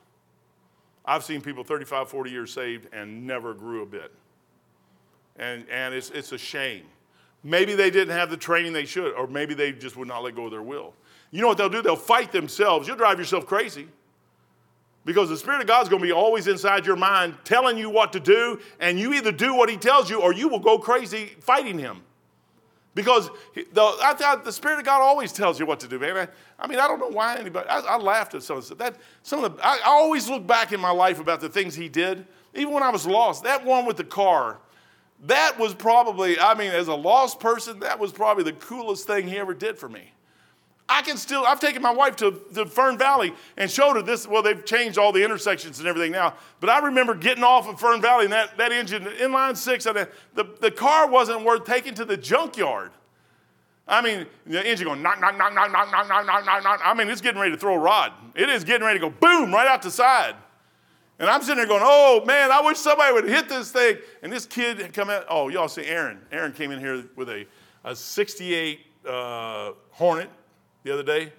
I've 1.05 1.23
seen 1.23 1.39
people 1.39 1.63
35, 1.63 2.09
40 2.09 2.31
years 2.31 2.51
saved 2.51 2.87
and 2.91 3.25
never 3.25 3.53
grew 3.53 3.83
a 3.83 3.85
bit. 3.85 4.11
And, 5.37 5.65
and 5.69 5.93
it's, 5.93 6.09
it's 6.09 6.31
a 6.31 6.37
shame. 6.37 6.83
Maybe 7.43 7.75
they 7.75 7.91
didn't 7.91 8.17
have 8.17 8.31
the 8.31 8.37
training 8.37 8.73
they 8.73 8.85
should, 8.85 9.13
or 9.13 9.27
maybe 9.27 9.53
they 9.53 9.71
just 9.71 9.95
would 9.95 10.07
not 10.07 10.23
let 10.23 10.35
go 10.35 10.45
of 10.45 10.51
their 10.51 10.63
will. 10.63 10.93
You 11.29 11.41
know 11.41 11.47
what 11.47 11.57
they'll 11.57 11.69
do? 11.69 11.83
They'll 11.83 11.95
fight 11.95 12.31
themselves. 12.31 12.87
You'll 12.87 12.97
drive 12.97 13.19
yourself 13.19 13.45
crazy. 13.45 13.87
Because 15.05 15.29
the 15.29 15.37
Spirit 15.37 15.61
of 15.61 15.67
God's 15.67 15.87
going 15.87 16.01
to 16.01 16.05
be 16.05 16.11
always 16.11 16.47
inside 16.47 16.85
your 16.85 16.95
mind 16.95 17.37
telling 17.45 17.77
you 17.77 17.89
what 17.89 18.11
to 18.13 18.19
do, 18.19 18.59
and 18.79 18.99
you 18.99 19.13
either 19.13 19.31
do 19.31 19.53
what 19.53 19.69
He 19.69 19.77
tells 19.77 20.09
you 20.09 20.19
or 20.19 20.33
you 20.33 20.49
will 20.49 20.59
go 20.59 20.79
crazy 20.79 21.27
fighting 21.39 21.77
Him. 21.77 22.01
Because 22.97 23.29
the, 23.53 23.81
I 24.01 24.41
the 24.43 24.51
Spirit 24.51 24.79
of 24.79 24.85
God 24.85 25.01
always 25.01 25.31
tells 25.31 25.59
you 25.59 25.67
what 25.67 25.79
to 25.81 25.87
do, 25.87 25.99
man. 25.99 26.17
I, 26.17 26.27
I 26.57 26.65
mean, 26.65 26.79
I 26.79 26.87
don't 26.87 26.99
know 26.99 27.09
why 27.09 27.37
anybody, 27.37 27.69
I, 27.69 27.77
I 27.81 27.97
laughed 27.97 28.33
at 28.33 28.41
some 28.41 28.57
of 28.57 28.77
that. 28.79 28.95
Some 29.21 29.43
of 29.43 29.55
the, 29.55 29.63
I, 29.63 29.77
I 29.85 29.89
always 29.89 30.27
look 30.27 30.47
back 30.47 30.73
in 30.73 30.79
my 30.79 30.89
life 30.89 31.19
about 31.19 31.39
the 31.39 31.47
things 31.47 31.75
He 31.75 31.89
did, 31.89 32.25
even 32.55 32.73
when 32.73 32.81
I 32.81 32.89
was 32.89 33.05
lost. 33.05 33.43
That 33.43 33.63
one 33.63 33.85
with 33.85 33.97
the 33.97 34.03
car, 34.03 34.57
that 35.25 35.59
was 35.59 35.75
probably, 35.75 36.39
I 36.39 36.55
mean, 36.55 36.71
as 36.71 36.87
a 36.87 36.95
lost 36.95 37.39
person, 37.39 37.81
that 37.81 37.99
was 37.99 38.11
probably 38.11 38.43
the 38.43 38.53
coolest 38.53 39.05
thing 39.05 39.27
He 39.27 39.37
ever 39.37 39.53
did 39.53 39.77
for 39.77 39.87
me. 39.87 40.13
I 40.89 41.01
can 41.01 41.17
still, 41.17 41.43
I've 41.45 41.59
taken 41.59 41.81
my 41.81 41.91
wife 41.91 42.15
to, 42.17 42.39
to 42.55 42.65
Fern 42.65 42.97
Valley 42.97 43.33
and 43.57 43.69
showed 43.69 43.95
her 43.97 44.01
this. 44.01 44.25
Well, 44.25 44.41
they've 44.41 44.63
changed 44.65 44.97
all 44.97 45.11
the 45.11 45.23
intersections 45.23 45.79
and 45.79 45.87
everything 45.87 46.13
now. 46.13 46.35
But 46.61 46.69
I 46.69 46.79
remember 46.79 47.13
getting 47.13 47.43
off 47.43 47.67
of 47.67 47.79
Fern 47.79 48.01
Valley 48.01 48.25
and 48.25 48.33
that, 48.33 48.57
that 48.57 48.71
engine, 48.71 49.03
inline 49.03 49.57
six, 49.57 49.85
and 49.85 50.07
the, 50.33 50.47
the 50.61 50.71
car 50.71 51.09
wasn't 51.09 51.43
worth 51.43 51.65
taking 51.65 51.93
to 51.95 52.05
the 52.05 52.15
junkyard. 52.15 52.91
I 53.85 54.01
mean, 54.01 54.27
the 54.45 54.65
engine 54.65 54.87
going 54.87 55.01
knock, 55.01 55.19
knock, 55.19 55.37
knock, 55.37 55.53
knock, 55.53 55.71
knock, 55.71 55.91
knock, 55.91 56.07
knock, 56.07 56.25
knock, 56.25 56.45
knock, 56.45 56.63
knock. 56.63 56.81
I 56.83 56.93
mean, 56.93 57.09
it's 57.09 57.21
getting 57.21 57.39
ready 57.39 57.51
to 57.51 57.57
throw 57.57 57.75
a 57.75 57.79
rod. 57.79 58.13
It 58.35 58.49
is 58.49 58.63
getting 58.63 58.85
ready 58.85 58.99
to 58.99 59.09
go 59.09 59.13
boom 59.19 59.53
right 59.53 59.67
out 59.67 59.81
the 59.81 59.91
side. 59.91 60.35
And 61.19 61.29
I'm 61.29 61.41
sitting 61.41 61.57
there 61.57 61.67
going, 61.67 61.83
oh 61.83 62.23
man, 62.25 62.51
I 62.51 62.61
wish 62.61 62.77
somebody 62.77 63.13
would 63.13 63.25
hit 63.25 63.49
this 63.49 63.71
thing. 63.71 63.97
And 64.21 64.31
this 64.31 64.45
kid 64.45 64.79
had 64.79 64.93
come 64.93 65.09
out. 65.09 65.25
Oh, 65.29 65.49
y'all 65.49 65.67
see 65.67 65.85
Aaron. 65.85 66.19
Aaron 66.31 66.53
came 66.53 66.71
in 66.71 66.79
here 66.79 67.05
with 67.15 67.29
a, 67.29 67.45
a 67.83 67.95
68 67.95 68.79
uh, 69.05 69.71
Hornet 69.91 70.29
the 70.87 70.93
other 70.93 71.03
day. 71.03 71.33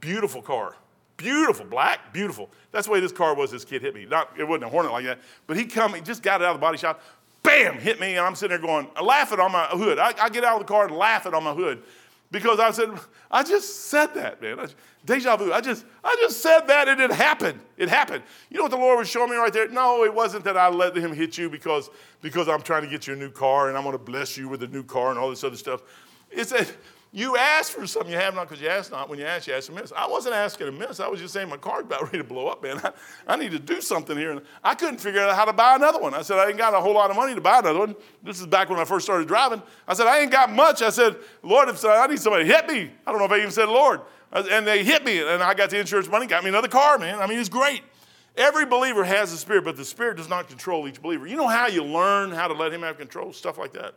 Beautiful 0.00 0.42
car. 0.42 0.76
Beautiful, 1.16 1.66
black, 1.66 2.12
beautiful. 2.12 2.48
That's 2.70 2.86
the 2.86 2.92
way 2.92 3.00
this 3.00 3.10
car 3.10 3.34
was. 3.34 3.50
This 3.50 3.64
kid 3.64 3.82
hit 3.82 3.92
me. 3.92 4.06
Not, 4.06 4.30
it 4.38 4.44
wasn't 4.44 4.64
a 4.64 4.68
Hornet 4.68 4.92
like 4.92 5.04
that, 5.04 5.18
but 5.48 5.56
he 5.56 5.64
come, 5.64 5.94
he 5.94 6.00
just 6.00 6.22
got 6.22 6.40
it 6.40 6.44
out 6.44 6.54
of 6.54 6.56
the 6.58 6.60
body 6.60 6.78
shop. 6.78 7.02
Bam, 7.42 7.78
hit 7.78 7.98
me, 7.98 8.16
and 8.16 8.20
I'm 8.20 8.36
sitting 8.36 8.56
there 8.56 8.64
going, 8.64 8.88
laughing 9.02 9.40
on 9.40 9.50
my 9.50 9.64
hood. 9.64 9.98
I, 9.98 10.12
I 10.20 10.28
get 10.28 10.44
out 10.44 10.60
of 10.60 10.66
the 10.66 10.72
car 10.72 10.86
and 10.86 10.96
laughing 10.96 11.34
on 11.34 11.42
my 11.42 11.54
hood 11.54 11.82
because 12.30 12.60
I 12.60 12.70
said, 12.70 12.90
I 13.30 13.42
just 13.42 13.86
said 13.88 14.14
that, 14.14 14.40
man. 14.40 14.68
Deja 15.04 15.36
vu. 15.36 15.52
I 15.52 15.60
just, 15.60 15.84
I 16.04 16.14
just 16.20 16.40
said 16.40 16.66
that 16.66 16.86
and 16.88 17.00
it 17.00 17.10
happened. 17.10 17.58
It 17.78 17.88
happened. 17.88 18.22
You 18.50 18.58
know 18.58 18.64
what 18.64 18.70
the 18.70 18.76
Lord 18.76 18.98
was 18.98 19.08
showing 19.08 19.30
me 19.30 19.36
right 19.36 19.52
there? 19.52 19.68
No, 19.68 20.04
it 20.04 20.12
wasn't 20.12 20.44
that 20.44 20.56
I 20.56 20.68
let 20.68 20.94
him 20.94 21.12
hit 21.12 21.38
you 21.38 21.48
because, 21.48 21.88
because 22.20 22.48
I'm 22.48 22.60
trying 22.60 22.82
to 22.82 22.88
get 22.88 23.06
you 23.06 23.14
a 23.14 23.16
new 23.16 23.30
car 23.30 23.68
and 23.68 23.78
I'm 23.78 23.84
going 23.84 23.96
to 23.96 24.02
bless 24.02 24.36
you 24.36 24.48
with 24.48 24.62
a 24.62 24.68
new 24.68 24.82
car 24.84 25.10
and 25.10 25.18
all 25.18 25.30
this 25.30 25.42
other 25.42 25.56
stuff. 25.56 25.82
It's 26.30 26.50
that 26.50 26.70
you 27.18 27.36
ask 27.36 27.72
for 27.72 27.84
something 27.84 28.12
you 28.12 28.16
have 28.16 28.36
not 28.36 28.48
because 28.48 28.62
you 28.62 28.68
ask 28.68 28.92
not. 28.92 29.08
When 29.08 29.18
you 29.18 29.24
ask, 29.24 29.48
you 29.48 29.54
ask 29.54 29.66
to 29.66 29.72
miss. 29.72 29.92
I 29.96 30.06
wasn't 30.06 30.36
asking 30.36 30.66
to 30.66 30.72
miss. 30.72 31.00
I 31.00 31.08
was 31.08 31.18
just 31.18 31.34
saying 31.34 31.48
my 31.48 31.56
car's 31.56 31.82
about 31.82 32.02
ready 32.04 32.18
to 32.18 32.24
blow 32.24 32.46
up, 32.46 32.62
man. 32.62 32.78
I, 32.78 32.92
I 33.26 33.36
need 33.36 33.50
to 33.50 33.58
do 33.58 33.80
something 33.80 34.16
here. 34.16 34.30
And 34.30 34.40
I 34.62 34.76
couldn't 34.76 34.98
figure 34.98 35.20
out 35.20 35.34
how 35.34 35.44
to 35.44 35.52
buy 35.52 35.74
another 35.74 35.98
one. 35.98 36.14
I 36.14 36.22
said, 36.22 36.38
I 36.38 36.48
ain't 36.48 36.58
got 36.58 36.74
a 36.74 36.80
whole 36.80 36.94
lot 36.94 37.10
of 37.10 37.16
money 37.16 37.34
to 37.34 37.40
buy 37.40 37.58
another 37.58 37.80
one. 37.80 37.96
This 38.22 38.38
is 38.38 38.46
back 38.46 38.70
when 38.70 38.78
I 38.78 38.84
first 38.84 39.04
started 39.04 39.26
driving. 39.26 39.60
I 39.88 39.94
said, 39.94 40.06
I 40.06 40.20
ain't 40.20 40.30
got 40.30 40.52
much. 40.52 40.80
I 40.80 40.90
said, 40.90 41.16
Lord, 41.42 41.68
if 41.68 41.84
I 41.84 42.06
need 42.06 42.20
somebody 42.20 42.44
to 42.44 42.54
hit 42.54 42.68
me. 42.68 42.92
I 43.04 43.10
don't 43.10 43.18
know 43.18 43.26
if 43.26 43.32
I 43.32 43.38
even 43.38 43.50
said 43.50 43.68
Lord. 43.68 44.00
And 44.30 44.64
they 44.64 44.84
hit 44.84 45.04
me, 45.04 45.18
and 45.18 45.42
I 45.42 45.54
got 45.54 45.70
the 45.70 45.80
insurance 45.80 46.08
money, 46.08 46.26
got 46.26 46.44
me 46.44 46.50
another 46.50 46.68
car, 46.68 46.98
man. 46.98 47.18
I 47.18 47.26
mean, 47.26 47.38
it's 47.38 47.48
great. 47.48 47.82
Every 48.36 48.66
believer 48.66 49.02
has 49.02 49.32
a 49.32 49.38
spirit, 49.38 49.64
but 49.64 49.76
the 49.76 49.84
spirit 49.84 50.18
does 50.18 50.28
not 50.28 50.48
control 50.48 50.86
each 50.86 51.02
believer. 51.02 51.26
You 51.26 51.36
know 51.36 51.48
how 51.48 51.66
you 51.66 51.82
learn 51.82 52.30
how 52.30 52.46
to 52.46 52.54
let 52.54 52.72
him 52.72 52.82
have 52.82 52.98
control? 52.98 53.32
Stuff 53.32 53.58
like 53.58 53.72
that. 53.72 53.94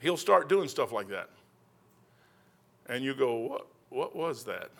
He'll 0.00 0.18
start 0.18 0.48
doing 0.48 0.68
stuff 0.68 0.92
like 0.92 1.08
that 1.08 1.30
and 2.88 3.04
you 3.04 3.14
go, 3.14 3.36
what, 3.36 3.66
what 3.90 4.16
was 4.16 4.44
that? 4.44 4.70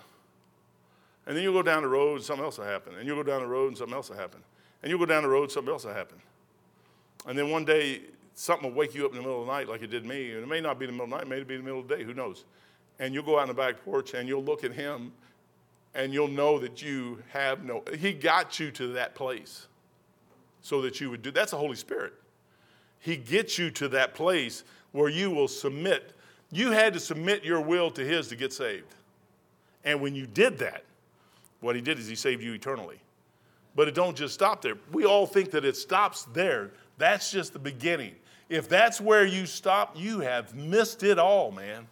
And 1.27 1.37
then 1.37 1.43
you 1.43 1.53
go 1.53 1.63
down 1.63 1.83
the 1.83 1.89
road 1.89 2.17
and 2.17 2.25
something 2.25 2.45
else 2.45 2.59
will 2.59 2.67
happen. 2.67 2.95
And 2.97 3.07
you 3.07 3.15
go 3.15 3.23
down 3.23 3.43
the 3.43 3.49
road 3.49 3.69
and 3.69 3.79
something 3.79 3.95
else 3.95 4.11
will 4.11 4.17
happen. 4.17 4.41
And 4.83 4.91
you 4.91 4.99
go 4.99 5.07
down 5.07 5.25
the 5.25 5.29
road 5.29 5.45
and 5.45 5.53
something 5.53 5.73
else 5.73 5.85
will 5.85 5.95
happen. 5.95 6.19
And 7.27 7.37
then 7.37 7.51
one 7.51 7.65
day, 7.65 8.03
something 8.35 8.71
will 8.71 8.77
wake 8.77 8.95
you 8.95 9.05
up 9.05 9.11
in 9.13 9.17
the 9.17 9.23
middle 9.23 9.41
of 9.41 9.47
the 9.47 9.53
night 9.53 9.69
like 9.69 9.83
it 9.83 9.91
did 9.91 10.05
me. 10.05 10.33
And 10.33 10.43
it 10.45 10.47
may 10.47 10.61
not 10.61 10.79
be 10.79 10.85
in 10.85 10.93
the 10.93 10.93
middle 10.93 11.07
of 11.07 11.11
the 11.11 11.17
night, 11.17 11.27
it 11.27 11.29
may 11.29 11.43
be 11.43 11.55
in 11.55 11.61
the 11.61 11.65
middle 11.65 11.81
of 11.81 11.89
the 11.89 11.97
day, 11.97 12.05
who 12.05 12.15
knows? 12.15 12.45
And 12.99 13.13
you'll 13.13 13.25
go 13.25 13.39
out 13.39 13.43
on 13.43 13.49
the 13.49 13.55
back 13.55 13.85
porch 13.85 14.15
and 14.15 14.29
you'll 14.29 14.45
look 14.45 14.63
at 14.63 14.73
him 14.73 15.13
and 15.95 16.13
you'll 16.13 16.29
know 16.29 16.59
that 16.59 16.83
you 16.83 17.23
have 17.31 17.65
no, 17.65 17.83
he 17.99 18.13
got 18.13 18.61
you 18.61 18.71
to 18.73 18.89
that 18.89 19.15
place 19.15 19.67
so 20.61 20.83
that 20.83 21.01
you 21.01 21.11
would 21.11 21.23
do, 21.23 21.31
that's 21.31 21.51
the 21.51 21.57
Holy 21.57 21.77
Spirit. 21.77 22.13
He 23.01 23.17
gets 23.17 23.59
you 23.59 23.71
to 23.73 23.89
that 23.89 24.15
place 24.15 24.65
where 24.93 25.09
you 25.09 25.31
will 25.31 25.49
submit 25.49 26.13
you 26.51 26.71
had 26.71 26.95
to 26.95 27.01
submit 27.01 27.45
your 27.45 27.61
will 27.61 27.91
to 27.93 28.05
His 28.05 28.29
to 28.29 28.37
get 28.37 28.53
saved. 28.53 28.95
And 29.85 30.01
when 30.01 30.15
you 30.15 30.27
did 30.27 30.59
that, 30.59 30.85
what 31.61 31.77
He 31.77 31.83
did 31.83 31.99
is 31.99 32.07
He 32.07 32.15
saved 32.15 32.43
you 32.43 32.53
eternally. 32.53 33.01
But 33.75 33.89
it 33.89 33.95
don't 33.95 34.17
just 34.17 34.35
stop 34.35 34.63
there. 34.63 34.77
We 34.93 35.05
all 35.05 35.27
think 35.27 35.51
that 35.51 35.65
it 35.65 35.77
stops 35.77 36.25
there. 36.33 36.71
That's 36.99 37.31
just 37.31 37.53
the 37.53 37.59
beginning. 37.59 38.15
If 38.49 38.69
that's 38.69 39.01
where 39.01 39.27
you 39.27 39.45
stop, 39.45 39.97
you 39.99 40.21
have 40.21 40.55
missed 40.55 41.03
it 41.03 41.19
all, 41.19 41.51
man. 41.51 41.87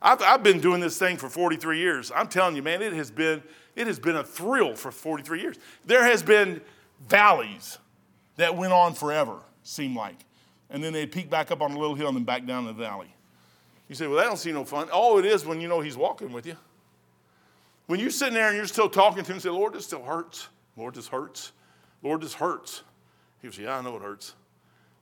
I've, 0.00 0.22
I've 0.22 0.42
been 0.42 0.60
doing 0.60 0.80
this 0.80 0.98
thing 0.98 1.16
for 1.16 1.28
43 1.28 1.78
years. 1.78 2.12
I'm 2.14 2.28
telling 2.28 2.56
you, 2.56 2.62
man, 2.62 2.80
it 2.80 2.92
has 2.92 3.10
been 3.10 3.42
it 3.74 3.86
has 3.86 3.98
been 3.98 4.16
a 4.16 4.24
thrill 4.24 4.74
for 4.74 4.90
43 4.90 5.40
years. 5.40 5.56
There 5.84 6.02
has 6.02 6.22
been 6.22 6.62
valleys 7.08 7.78
that 8.36 8.56
went 8.56 8.72
on 8.72 8.94
forever, 8.94 9.38
seemed 9.62 9.96
like. 9.96 10.16
And 10.70 10.82
then 10.82 10.94
they'd 10.94 11.12
peak 11.12 11.28
back 11.28 11.50
up 11.50 11.60
on 11.60 11.72
a 11.72 11.78
little 11.78 11.94
hill 11.94 12.08
and 12.08 12.16
then 12.16 12.24
back 12.24 12.46
down 12.46 12.64
the 12.64 12.72
valley. 12.72 13.14
You 13.88 13.94
say, 13.94 14.06
well, 14.06 14.16
that 14.16 14.24
don't 14.24 14.36
seem 14.36 14.54
no 14.54 14.64
fun. 14.64 14.88
Oh, 14.92 15.18
it 15.18 15.24
is 15.24 15.44
when 15.44 15.60
you 15.60 15.68
know 15.68 15.80
he's 15.80 15.96
walking 15.96 16.32
with 16.32 16.46
you. 16.46 16.56
When 17.86 18.00
you're 18.00 18.10
sitting 18.10 18.34
there 18.34 18.48
and 18.48 18.56
you're 18.56 18.66
still 18.66 18.88
talking 18.88 19.22
to 19.22 19.32
him 19.32 19.38
say, 19.38 19.48
Lord, 19.48 19.74
this 19.74 19.84
still 19.84 20.02
hurts. 20.02 20.48
Lord, 20.76 20.94
this 20.94 21.06
hurts. 21.06 21.52
Lord, 22.02 22.20
this 22.20 22.34
hurts. 22.34 22.82
He 23.40 23.48
goes, 23.48 23.58
yeah, 23.58 23.78
I 23.78 23.82
know 23.82 23.96
it 23.96 24.02
hurts. 24.02 24.34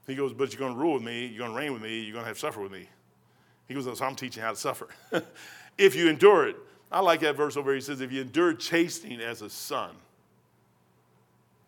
He 0.07 0.14
goes, 0.14 0.35
but 0.35 0.53
you're 0.53 0.59
going 0.59 0.74
to 0.74 0.78
rule 0.78 0.95
with 0.95 1.03
me. 1.03 1.26
You're 1.26 1.39
going 1.39 1.53
to 1.53 1.57
reign 1.57 1.72
with 1.72 1.82
me. 1.82 2.01
You're 2.01 2.12
going 2.12 2.24
to 2.24 2.28
have 2.28 2.39
suffer 2.39 2.61
with 2.61 2.72
me. 2.72 2.89
He 3.68 3.74
goes, 3.74 3.85
so 3.85 4.05
I'm 4.05 4.14
teaching 4.14 4.43
how 4.43 4.51
to 4.51 4.57
suffer. 4.57 4.89
if 5.78 5.95
you 5.95 6.09
endure 6.09 6.49
it. 6.49 6.57
I 6.93 7.01
like 7.01 7.20
that 7.20 7.37
verse 7.37 7.57
over 7.57 7.70
here. 7.70 7.76
He 7.76 7.80
says, 7.80 8.03
if 8.03 8.12
you 8.12 8.20
endure 8.20 8.53
chastening 8.53 9.20
as 9.20 9.41
a 9.41 9.49
son. 9.49 9.91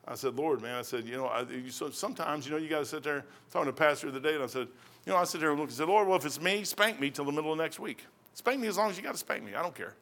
I 0.06 0.14
said, 0.14 0.36
Lord, 0.36 0.62
man, 0.62 0.76
I 0.76 0.82
said, 0.82 1.04
you 1.04 1.16
know, 1.16 1.26
I, 1.26 1.42
you, 1.42 1.70
so 1.70 1.90
sometimes, 1.90 2.46
you 2.46 2.52
know, 2.52 2.58
you 2.58 2.68
got 2.68 2.80
to 2.80 2.84
sit 2.84 3.02
there 3.02 3.24
talking 3.50 3.66
to 3.66 3.72
pastor 3.72 4.06
of 4.06 4.14
the 4.14 4.20
day, 4.20 4.34
and 4.34 4.42
I 4.42 4.46
said, 4.46 4.68
you 5.06 5.12
know, 5.12 5.18
I 5.18 5.24
sit 5.24 5.40
there 5.40 5.50
and 5.50 5.60
look 5.60 5.68
and 5.68 5.76
say, 5.76 5.84
Lord, 5.84 6.08
well, 6.08 6.16
if 6.16 6.26
it's 6.26 6.40
me, 6.40 6.64
spank 6.64 7.00
me 7.00 7.10
till 7.10 7.24
the 7.24 7.32
middle 7.32 7.52
of 7.52 7.58
next 7.58 7.78
week. 7.78 8.04
Spank 8.34 8.60
me 8.60 8.66
as 8.66 8.76
long 8.76 8.90
as 8.90 8.96
you 8.96 9.04
got 9.04 9.12
to 9.12 9.18
spank 9.18 9.44
me. 9.44 9.54
I 9.54 9.62
don't 9.62 9.74
care. 9.74 9.94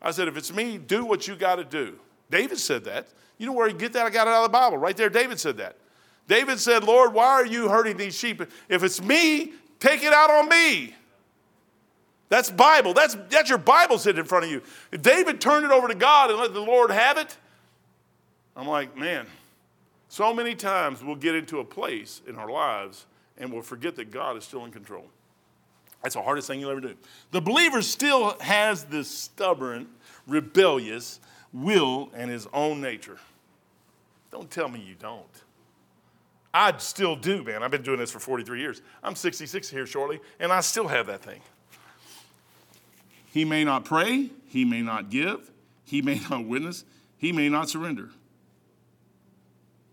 I 0.00 0.10
said, 0.10 0.28
if 0.28 0.36
it's 0.36 0.52
me, 0.52 0.78
do 0.78 1.04
what 1.04 1.28
you 1.28 1.36
got 1.36 1.56
to 1.56 1.64
do. 1.64 1.98
David 2.30 2.58
said 2.58 2.84
that. 2.84 3.08
You 3.36 3.46
know 3.46 3.52
where 3.52 3.68
you 3.68 3.76
get 3.76 3.92
that? 3.92 4.06
I 4.06 4.10
got 4.10 4.26
it 4.26 4.30
out 4.30 4.44
of 4.44 4.50
the 4.50 4.52
Bible. 4.52 4.78
Right 4.78 4.96
there, 4.96 5.10
David 5.10 5.38
said 5.38 5.58
that. 5.58 5.76
David 6.26 6.58
said, 6.58 6.84
Lord, 6.84 7.12
why 7.12 7.26
are 7.26 7.44
you 7.44 7.68
hurting 7.68 7.96
these 7.96 8.16
sheep? 8.16 8.42
If 8.68 8.82
it's 8.82 9.02
me, 9.02 9.52
take 9.78 10.02
it 10.02 10.12
out 10.12 10.30
on 10.30 10.48
me. 10.48 10.94
That's 12.30 12.48
Bible. 12.50 12.94
That's, 12.94 13.16
that's 13.28 13.48
your 13.48 13.58
Bible 13.58 13.98
sitting 13.98 14.20
in 14.20 14.24
front 14.24 14.46
of 14.46 14.50
you. 14.50 14.62
If 14.92 15.02
David 15.02 15.40
turned 15.40 15.66
it 15.66 15.72
over 15.72 15.88
to 15.88 15.94
God 15.94 16.30
and 16.30 16.38
let 16.38 16.54
the 16.54 16.60
Lord 16.60 16.90
have 16.90 17.18
it, 17.18 17.36
I'm 18.56 18.68
like, 18.68 18.96
man, 18.96 19.26
so 20.08 20.32
many 20.32 20.54
times 20.54 21.02
we'll 21.02 21.16
get 21.16 21.34
into 21.34 21.58
a 21.58 21.64
place 21.64 22.22
in 22.26 22.36
our 22.36 22.50
lives 22.50 23.06
and 23.40 23.52
we'll 23.52 23.62
forget 23.62 23.96
that 23.96 24.12
God 24.12 24.36
is 24.36 24.44
still 24.44 24.64
in 24.64 24.70
control. 24.70 25.06
That's 26.02 26.14
the 26.14 26.22
hardest 26.22 26.46
thing 26.46 26.60
you'll 26.60 26.70
ever 26.70 26.80
do. 26.80 26.94
The 27.32 27.40
believer 27.40 27.82
still 27.82 28.38
has 28.40 28.84
this 28.84 29.08
stubborn, 29.08 29.88
rebellious 30.26 31.20
will 31.52 32.10
and 32.14 32.30
his 32.30 32.46
own 32.52 32.80
nature. 32.80 33.18
Don't 34.30 34.50
tell 34.50 34.68
me 34.68 34.80
you 34.80 34.94
don't. 34.94 35.24
I 36.52 36.76
still 36.78 37.16
do, 37.16 37.42
man. 37.42 37.62
I've 37.62 37.70
been 37.70 37.82
doing 37.82 37.98
this 37.98 38.10
for 38.10 38.18
43 38.18 38.60
years. 38.60 38.82
I'm 39.02 39.14
66 39.14 39.68
here 39.70 39.86
shortly, 39.86 40.20
and 40.38 40.52
I 40.52 40.60
still 40.60 40.88
have 40.88 41.06
that 41.06 41.22
thing. 41.22 41.40
He 43.26 43.44
may 43.44 43.64
not 43.64 43.84
pray, 43.84 44.30
he 44.46 44.64
may 44.64 44.82
not 44.82 45.10
give, 45.10 45.50
he 45.84 46.02
may 46.02 46.20
not 46.30 46.44
witness, 46.46 46.84
he 47.18 47.32
may 47.32 47.48
not 47.48 47.68
surrender. 47.68 48.10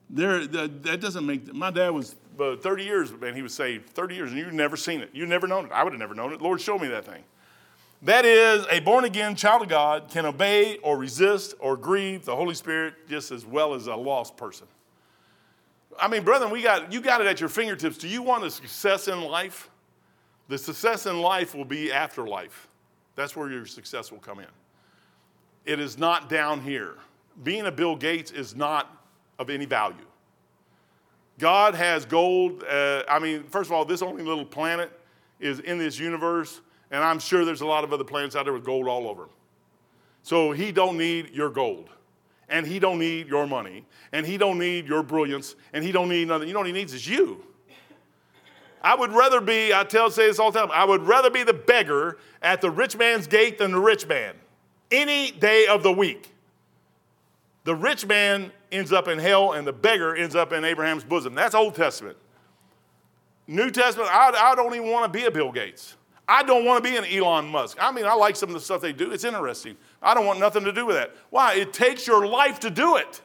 There, 0.09 0.47
that 0.47 1.01
doesn't 1.01 1.25
make. 1.25 1.53
My 1.53 1.69
dad 1.69 1.89
was 1.89 2.15
but 2.38 2.61
30 2.61 2.83
years, 2.83 3.11
man, 3.13 3.33
he 3.33 3.41
was 3.41 3.53
saved. 3.53 3.89
30 3.89 4.15
years, 4.15 4.31
and 4.31 4.39
you've 4.39 4.53
never 4.53 4.77
seen 4.77 5.01
it. 5.01 5.09
You've 5.13 5.29
never 5.29 5.47
known 5.47 5.65
it. 5.65 5.71
I 5.71 5.83
would 5.83 5.93
have 5.93 5.99
never 5.99 6.13
known 6.13 6.33
it. 6.33 6.41
Lord, 6.41 6.61
show 6.61 6.77
me 6.77 6.88
that 6.89 7.05
thing. 7.05 7.23
That 8.03 8.25
is, 8.25 8.65
a 8.69 8.79
born 8.79 9.05
again 9.05 9.35
child 9.35 9.63
of 9.63 9.69
God 9.69 10.09
can 10.09 10.25
obey 10.25 10.77
or 10.77 10.97
resist 10.97 11.55
or 11.59 11.75
grieve 11.75 12.25
the 12.25 12.35
Holy 12.35 12.53
Spirit 12.53 12.93
just 13.09 13.31
as 13.31 13.45
well 13.45 13.73
as 13.73 13.88
a 13.88 13.95
lost 13.95 14.38
person. 14.38 14.67
I 15.99 16.07
mean, 16.07 16.23
brethren, 16.23 16.51
we 16.51 16.61
got, 16.61 16.93
you 16.93 17.01
got 17.01 17.21
it 17.21 17.27
at 17.27 17.39
your 17.39 17.49
fingertips. 17.49 17.97
Do 17.97 18.07
you 18.07 18.21
want 18.21 18.43
a 18.43 18.51
success 18.51 19.07
in 19.07 19.19
life? 19.21 19.71
The 20.47 20.59
success 20.59 21.07
in 21.07 21.21
life 21.21 21.55
will 21.55 21.65
be 21.65 21.91
after 21.91 22.27
life. 22.27 22.67
That's 23.15 23.35
where 23.35 23.49
your 23.49 23.65
success 23.65 24.11
will 24.11 24.19
come 24.19 24.39
in. 24.39 24.45
It 25.65 25.79
is 25.79 25.97
not 25.97 26.29
down 26.29 26.61
here. 26.61 26.95
Being 27.43 27.65
a 27.65 27.71
Bill 27.71 27.95
Gates 27.95 28.29
is 28.29 28.55
not 28.55 29.03
of 29.39 29.49
any 29.49 29.65
value. 29.65 30.05
God 31.39 31.75
has 31.75 32.05
gold. 32.05 32.63
Uh, 32.63 33.03
I 33.07 33.19
mean, 33.19 33.43
first 33.43 33.69
of 33.69 33.73
all, 33.73 33.85
this 33.85 34.01
only 34.01 34.23
little 34.23 34.45
planet 34.45 34.91
is 35.39 35.59
in 35.59 35.77
this 35.77 35.99
universe, 35.99 36.61
and 36.91 37.03
I'm 37.03 37.19
sure 37.19 37.45
there's 37.45 37.61
a 37.61 37.65
lot 37.65 37.83
of 37.83 37.93
other 37.93 38.03
planets 38.03 38.35
out 38.35 38.45
there 38.45 38.53
with 38.53 38.65
gold 38.65 38.88
all 38.88 39.07
over 39.07 39.23
them. 39.23 39.31
So 40.23 40.51
he 40.51 40.71
don't 40.71 40.97
need 40.97 41.29
your 41.29 41.49
gold, 41.49 41.89
and 42.49 42.65
he 42.65 42.79
don't 42.79 42.99
need 42.99 43.27
your 43.27 43.45
money, 43.47 43.85
and 44.11 44.25
he 44.25 44.38
don't 44.38 44.57
need 44.57 44.88
your 44.88 45.03
brilliance, 45.03 45.55
and 45.73 45.83
he 45.83 45.91
don't 45.91 46.09
need 46.09 46.27
nothing. 46.27 46.47
You 46.47 46.53
know 46.53 46.61
what 46.61 46.67
he 46.67 46.73
needs 46.73 46.93
is 46.93 47.07
you. 47.07 47.43
I 48.81 48.95
would 48.95 49.11
rather 49.11 49.41
be, 49.41 49.73
I 49.73 49.83
tell 49.83 50.09
say 50.09 50.27
this 50.27 50.39
all 50.39 50.51
the 50.51 50.59
time, 50.59 50.71
I 50.71 50.85
would 50.85 51.01
rather 51.01 51.29
be 51.29 51.43
the 51.43 51.53
beggar 51.53 52.17
at 52.41 52.61
the 52.61 52.71
rich 52.71 52.97
man's 52.97 53.27
gate 53.27 53.57
than 53.57 53.71
the 53.71 53.79
rich 53.79 54.07
man 54.07 54.35
any 54.91 55.31
day 55.31 55.67
of 55.67 55.83
the 55.83 55.91
week. 55.91 56.33
The 57.63 57.75
rich 57.75 58.05
man 58.05 58.51
ends 58.72 58.91
up 58.91 59.07
in 59.07 59.20
hell 59.20 59.53
and 59.53 59.65
the 59.65 59.74
beggar 59.74 60.15
ends 60.15 60.36
up 60.36 60.51
in 60.53 60.63
Abraham's 60.63 61.03
bosom. 61.03 61.36
That's 61.36 61.55
Old 61.55 61.76
Testament. 61.76 62.18
New 63.47 63.72
Testament, 63.72 64.09
I, 64.11 64.51
I 64.51 64.55
don't 64.55 64.76
even 64.76 64.91
want 64.91 65.11
to 65.11 65.18
be 65.18 65.26
a 65.26 65.32
Bill 65.32 65.51
Gates. 65.51 65.95
I 66.28 66.43
don't 66.43 66.65
want 66.65 66.84
to 66.84 66.89
be 66.89 66.97
an 66.97 67.05
Elon 67.05 67.47
Musk. 67.47 67.78
I 67.80 67.91
mean, 67.91 68.05
I 68.05 68.13
like 68.13 68.36
some 68.36 68.49
of 68.49 68.53
the 68.53 68.59
stuff 68.59 68.82
they 68.82 68.91
do. 68.91 69.11
It's 69.11 69.24
interesting. 69.24 69.78
I 70.01 70.13
don't 70.13 70.26
want 70.26 70.39
nothing 70.39 70.65
to 70.65 70.74
do 70.74 70.86
with 70.86 70.97
that. 70.97 71.15
Why? 71.30 71.55
It 71.55 71.72
takes 71.72 72.05
your 72.05 72.28
life 72.28 72.59
to 72.61 72.70
do 72.70 72.97
it. 72.97 73.22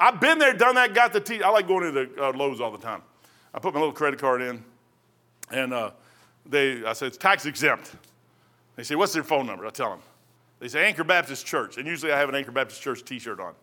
I've 0.00 0.18
been 0.20 0.38
there, 0.38 0.54
done 0.54 0.76
that, 0.76 0.94
got 0.94 1.12
the 1.12 1.20
tea. 1.20 1.42
I 1.42 1.50
like 1.50 1.68
going 1.68 1.86
into 1.86 2.08
uh, 2.22 2.32
Lowe's 2.32 2.60
all 2.60 2.70
the 2.70 2.78
time. 2.78 3.02
I 3.52 3.58
put 3.58 3.74
my 3.74 3.80
little 3.80 3.94
credit 3.94 4.18
card 4.18 4.40
in, 4.40 4.64
and 5.50 5.74
uh, 5.74 5.90
they, 6.46 6.84
I 6.84 6.94
said, 6.94 7.08
it's 7.08 7.18
tax 7.18 7.44
exempt. 7.44 7.94
They 8.76 8.84
say, 8.84 8.94
what's 8.94 9.12
their 9.12 9.24
phone 9.24 9.46
number? 9.46 9.66
I 9.66 9.70
tell 9.70 9.90
them. 9.90 10.00
They 10.60 10.68
say, 10.68 10.86
Anchor 10.86 11.04
Baptist 11.04 11.46
Church. 11.46 11.76
And 11.76 11.86
usually 11.86 12.12
I 12.12 12.18
have 12.18 12.28
an 12.28 12.34
Anchor 12.34 12.52
Baptist 12.52 12.80
Church 12.80 13.04
t 13.04 13.18
shirt 13.18 13.40
on. 13.40 13.54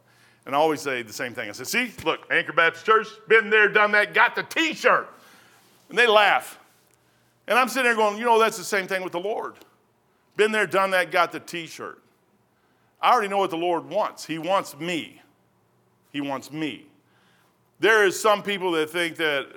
And 0.45 0.55
I 0.55 0.59
always 0.59 0.81
say 0.81 1.01
the 1.01 1.13
same 1.13 1.33
thing. 1.33 1.49
I 1.49 1.53
said, 1.53 1.67
see, 1.67 1.91
look, 2.03 2.27
Anchor 2.31 2.53
Baptist 2.53 2.85
Church, 2.85 3.07
been 3.27 3.49
there, 3.49 3.67
done 3.67 3.91
that, 3.93 4.13
got 4.13 4.35
the 4.35 4.43
t 4.43 4.73
shirt. 4.73 5.09
And 5.89 5.97
they 5.97 6.07
laugh. 6.07 6.59
And 7.47 7.57
I'm 7.57 7.67
sitting 7.67 7.83
there 7.83 7.95
going, 7.95 8.17
you 8.17 8.25
know, 8.25 8.39
that's 8.39 8.57
the 8.57 8.63
same 8.63 8.87
thing 8.87 9.03
with 9.03 9.11
the 9.11 9.19
Lord. 9.19 9.55
Been 10.35 10.51
there, 10.51 10.67
done 10.67 10.91
that, 10.91 11.11
got 11.11 11.31
the 11.31 11.39
t 11.39 11.65
shirt. 11.65 12.01
I 13.01 13.11
already 13.11 13.27
know 13.27 13.37
what 13.37 13.49
the 13.49 13.57
Lord 13.57 13.89
wants. 13.89 14.25
He 14.25 14.37
wants 14.37 14.77
me. 14.77 15.21
He 16.11 16.21
wants 16.21 16.51
me. 16.51 16.87
There 17.79 18.05
is 18.05 18.19
some 18.19 18.41
people 18.41 18.71
that 18.73 18.89
think 18.89 19.17
that 19.17 19.47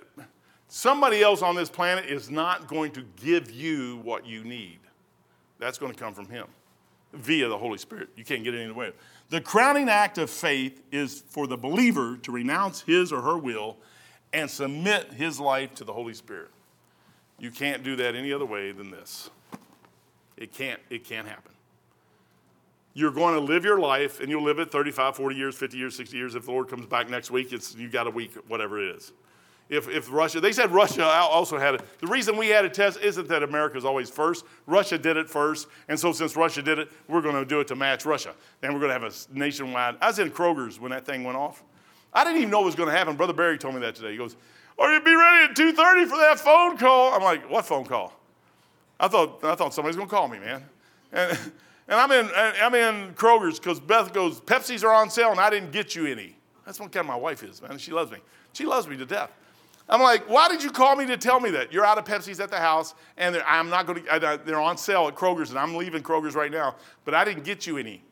somebody 0.66 1.22
else 1.22 1.40
on 1.40 1.54
this 1.54 1.70
planet 1.70 2.06
is 2.06 2.30
not 2.30 2.66
going 2.66 2.92
to 2.92 3.04
give 3.16 3.50
you 3.50 4.00
what 4.02 4.26
you 4.26 4.44
need. 4.44 4.78
That's 5.58 5.78
going 5.78 5.92
to 5.92 5.98
come 5.98 6.14
from 6.14 6.28
Him 6.28 6.46
via 7.12 7.48
the 7.48 7.56
Holy 7.56 7.78
Spirit. 7.78 8.08
You 8.16 8.24
can't 8.24 8.44
get 8.44 8.54
it 8.54 8.62
any 8.62 8.72
way. 8.72 8.92
The 9.30 9.40
crowning 9.40 9.88
act 9.88 10.16
of 10.18 10.30
faith 10.30 10.82
is 10.90 11.22
for 11.28 11.46
the 11.46 11.56
believer 11.56 12.16
to 12.22 12.32
renounce 12.32 12.80
his 12.80 13.12
or 13.12 13.20
her 13.20 13.36
will 13.36 13.76
and 14.32 14.50
submit 14.50 15.12
his 15.12 15.38
life 15.38 15.74
to 15.76 15.84
the 15.84 15.92
Holy 15.92 16.14
Spirit. 16.14 16.50
You 17.38 17.50
can't 17.50 17.82
do 17.82 17.96
that 17.96 18.14
any 18.14 18.32
other 18.32 18.46
way 18.46 18.72
than 18.72 18.90
this. 18.90 19.30
It 20.36 20.52
can't, 20.52 20.80
it 20.88 21.04
can't 21.04 21.28
happen. 21.28 21.52
You're 22.94 23.12
going 23.12 23.34
to 23.34 23.40
live 23.40 23.64
your 23.64 23.78
life 23.78 24.20
and 24.20 24.28
you'll 24.28 24.42
live 24.42 24.58
it 24.58 24.72
35, 24.72 25.16
40 25.16 25.36
years, 25.36 25.54
50 25.54 25.76
years, 25.76 25.96
60 25.96 26.16
years. 26.16 26.34
If 26.34 26.46
the 26.46 26.50
Lord 26.50 26.68
comes 26.68 26.86
back 26.86 27.08
next 27.10 27.30
week, 27.30 27.52
it's 27.52 27.74
you 27.74 27.88
got 27.88 28.06
a 28.06 28.10
week, 28.10 28.32
whatever 28.48 28.82
it 28.82 28.96
is 28.96 29.12
if, 29.68 29.88
if 29.88 30.10
Russia, 30.10 30.40
they 30.40 30.52
said 30.52 30.70
Russia 30.70 31.04
also 31.04 31.58
had 31.58 31.74
it. 31.74 31.82
The 32.00 32.06
reason 32.06 32.36
we 32.36 32.48
had 32.48 32.64
a 32.64 32.70
test 32.70 33.00
isn't 33.00 33.28
that 33.28 33.42
America's 33.42 33.84
always 33.84 34.08
first. 34.08 34.46
Russia 34.66 34.96
did 34.96 35.16
it 35.16 35.28
first. 35.28 35.68
And 35.88 36.00
so 36.00 36.12
since 36.12 36.36
Russia 36.36 36.62
did 36.62 36.78
it, 36.78 36.90
we're 37.06 37.20
going 37.20 37.34
to 37.34 37.44
do 37.44 37.60
it 37.60 37.68
to 37.68 37.76
match 37.76 38.06
Russia. 38.06 38.34
And 38.62 38.72
we're 38.72 38.80
going 38.80 38.98
to 38.98 38.98
have 38.98 39.12
a 39.12 39.38
nationwide. 39.38 39.96
I 40.00 40.06
was 40.06 40.18
in 40.18 40.30
Kroger's 40.30 40.80
when 40.80 40.90
that 40.92 41.04
thing 41.04 41.22
went 41.22 41.36
off. 41.36 41.62
I 42.14 42.24
didn't 42.24 42.38
even 42.38 42.50
know 42.50 42.62
it 42.62 42.66
was 42.66 42.74
going 42.74 42.88
to 42.88 42.96
happen. 42.96 43.16
Brother 43.16 43.34
Barry 43.34 43.58
told 43.58 43.74
me 43.74 43.80
that 43.80 43.94
today. 43.94 44.12
He 44.12 44.16
goes, 44.16 44.36
Are 44.78 44.92
you 44.92 45.00
be 45.00 45.14
ready 45.14 45.50
at 45.50 45.56
2.30 45.56 46.08
for 46.08 46.16
that 46.16 46.40
phone 46.40 46.78
call? 46.78 47.12
I'm 47.12 47.22
like, 47.22 47.50
what 47.50 47.66
phone 47.66 47.84
call? 47.84 48.14
I 48.98 49.08
thought, 49.08 49.44
I 49.44 49.54
thought 49.54 49.74
somebody's 49.74 49.96
going 49.96 50.08
to 50.08 50.14
call 50.14 50.28
me, 50.28 50.38
man. 50.38 50.64
And, 51.12 51.38
and 51.88 52.00
I'm 52.00 52.10
in, 52.10 52.30
I'm 52.34 52.74
in 52.74 53.14
Kroger's 53.14 53.58
because 53.58 53.80
Beth 53.80 54.14
goes, 54.14 54.40
Pepsis 54.40 54.82
are 54.82 54.94
on 54.94 55.10
sale 55.10 55.30
and 55.30 55.40
I 55.40 55.50
didn't 55.50 55.72
get 55.72 55.94
you 55.94 56.06
any. 56.06 56.36
That's 56.64 56.80
what 56.80 56.90
kind 56.92 57.04
of 57.04 57.08
my 57.08 57.16
wife 57.16 57.42
is, 57.42 57.62
man. 57.62 57.78
She 57.78 57.92
loves 57.92 58.10
me. 58.10 58.18
She 58.52 58.64
loves 58.64 58.88
me 58.88 58.96
to 58.96 59.06
death. 59.06 59.30
I'm 59.88 60.02
like, 60.02 60.28
why 60.28 60.48
did 60.48 60.62
you 60.62 60.70
call 60.70 60.96
me 60.96 61.06
to 61.06 61.16
tell 61.16 61.40
me 61.40 61.50
that? 61.50 61.72
You're 61.72 61.86
out 61.86 61.96
of 61.96 62.04
Pepsi's 62.04 62.40
at 62.40 62.50
the 62.50 62.58
house, 62.58 62.94
and 63.16 63.42
I'm 63.46 63.70
not 63.70 63.86
going 63.86 64.04
to, 64.04 64.40
they're 64.44 64.60
on 64.60 64.76
sale 64.76 65.08
at 65.08 65.14
Kroger's, 65.14 65.50
and 65.50 65.58
I'm 65.58 65.74
leaving 65.74 66.02
Kroger's 66.02 66.34
right 66.34 66.52
now, 66.52 66.76
but 67.04 67.14
I 67.14 67.24
didn't 67.24 67.44
get 67.44 67.66
you 67.66 67.78
any. 67.78 68.02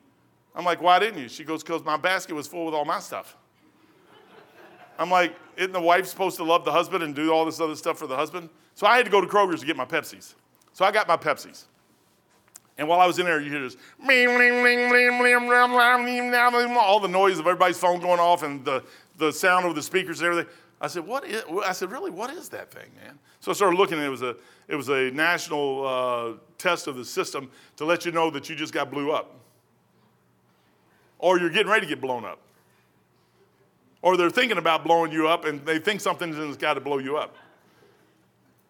I'm 0.55 0.65
like, 0.65 0.81
why 0.81 0.97
didn't 0.97 1.19
you? 1.19 1.29
She 1.29 1.43
goes, 1.43 1.63
because 1.63 1.83
my 1.83 1.97
basket 1.97 2.33
was 2.33 2.47
full 2.47 2.65
with 2.65 2.73
all 2.73 2.85
my 2.85 2.99
stuff. 2.99 3.37
I'm 4.97 5.11
like, 5.11 5.35
isn't 5.55 5.71
the 5.71 5.81
wife 5.81 6.07
supposed 6.07 6.37
to 6.37 6.43
love 6.43 6.65
the 6.65 6.71
husband 6.71 7.03
and 7.03 7.13
do 7.13 7.31
all 7.31 7.45
this 7.45 7.61
other 7.61 7.75
stuff 7.75 7.99
for 7.99 8.07
the 8.07 8.15
husband? 8.15 8.49
So 8.73 8.87
I 8.87 8.97
had 8.97 9.05
to 9.05 9.11
go 9.11 9.21
to 9.21 9.27
Kroger's 9.27 9.59
to 9.59 9.65
get 9.67 9.77
my 9.77 9.85
Pepsi's. 9.85 10.33
So 10.73 10.83
I 10.83 10.91
got 10.91 11.07
my 11.07 11.17
Pepsi's. 11.17 11.65
And 12.79 12.87
while 12.87 12.99
I 12.99 13.07
was 13.07 13.17
in 13.17 13.25
there, 13.25 13.39
you 13.39 13.49
hear 13.49 13.61
this 13.61 13.75
all 16.77 16.99
the 16.99 17.07
noise 17.07 17.39
of 17.39 17.47
everybody's 17.47 17.77
phone 17.77 17.99
going 17.99 18.19
off 18.19 18.43
and 18.43 18.63
the, 18.63 18.83
the 19.17 19.31
sound 19.31 19.65
of 19.65 19.75
the 19.75 19.81
speakers 19.81 20.21
and 20.21 20.29
everything. 20.29 20.51
I 20.79 20.87
said, 20.87 21.07
what 21.07 21.25
is, 21.25 21.43
I 21.65 21.71
said, 21.71 21.91
really, 21.91 22.11
what 22.11 22.29
is 22.29 22.49
that 22.49 22.71
thing, 22.71 22.89
man? 23.03 23.17
So 23.39 23.51
I 23.51 23.53
started 23.55 23.77
looking, 23.77 23.97
and 23.97 24.05
it 24.05 24.09
was 24.09 24.21
a, 24.21 24.35
it 24.67 24.75
was 24.75 24.89
a 24.89 25.09
national 25.11 25.87
uh, 25.87 26.33
test 26.57 26.87
of 26.87 26.95
the 26.95 27.05
system 27.05 27.49
to 27.77 27.85
let 27.85 28.05
you 28.05 28.11
know 28.11 28.29
that 28.29 28.47
you 28.47 28.55
just 28.55 28.73
got 28.73 28.91
blew 28.91 29.11
up. 29.11 29.39
Or 31.17 31.39
you're 31.39 31.49
getting 31.49 31.71
ready 31.71 31.87
to 31.87 31.89
get 31.89 31.99
blown 31.99 32.25
up. 32.25 32.39
Or 34.03 34.17
they're 34.17 34.29
thinking 34.29 34.59
about 34.59 34.83
blowing 34.83 35.11
you 35.11 35.27
up, 35.27 35.45
and 35.45 35.65
they 35.65 35.79
think 35.79 35.99
something's 35.99 36.57
got 36.57 36.75
to 36.75 36.81
blow 36.81 36.99
you 36.99 37.17
up. 37.17 37.35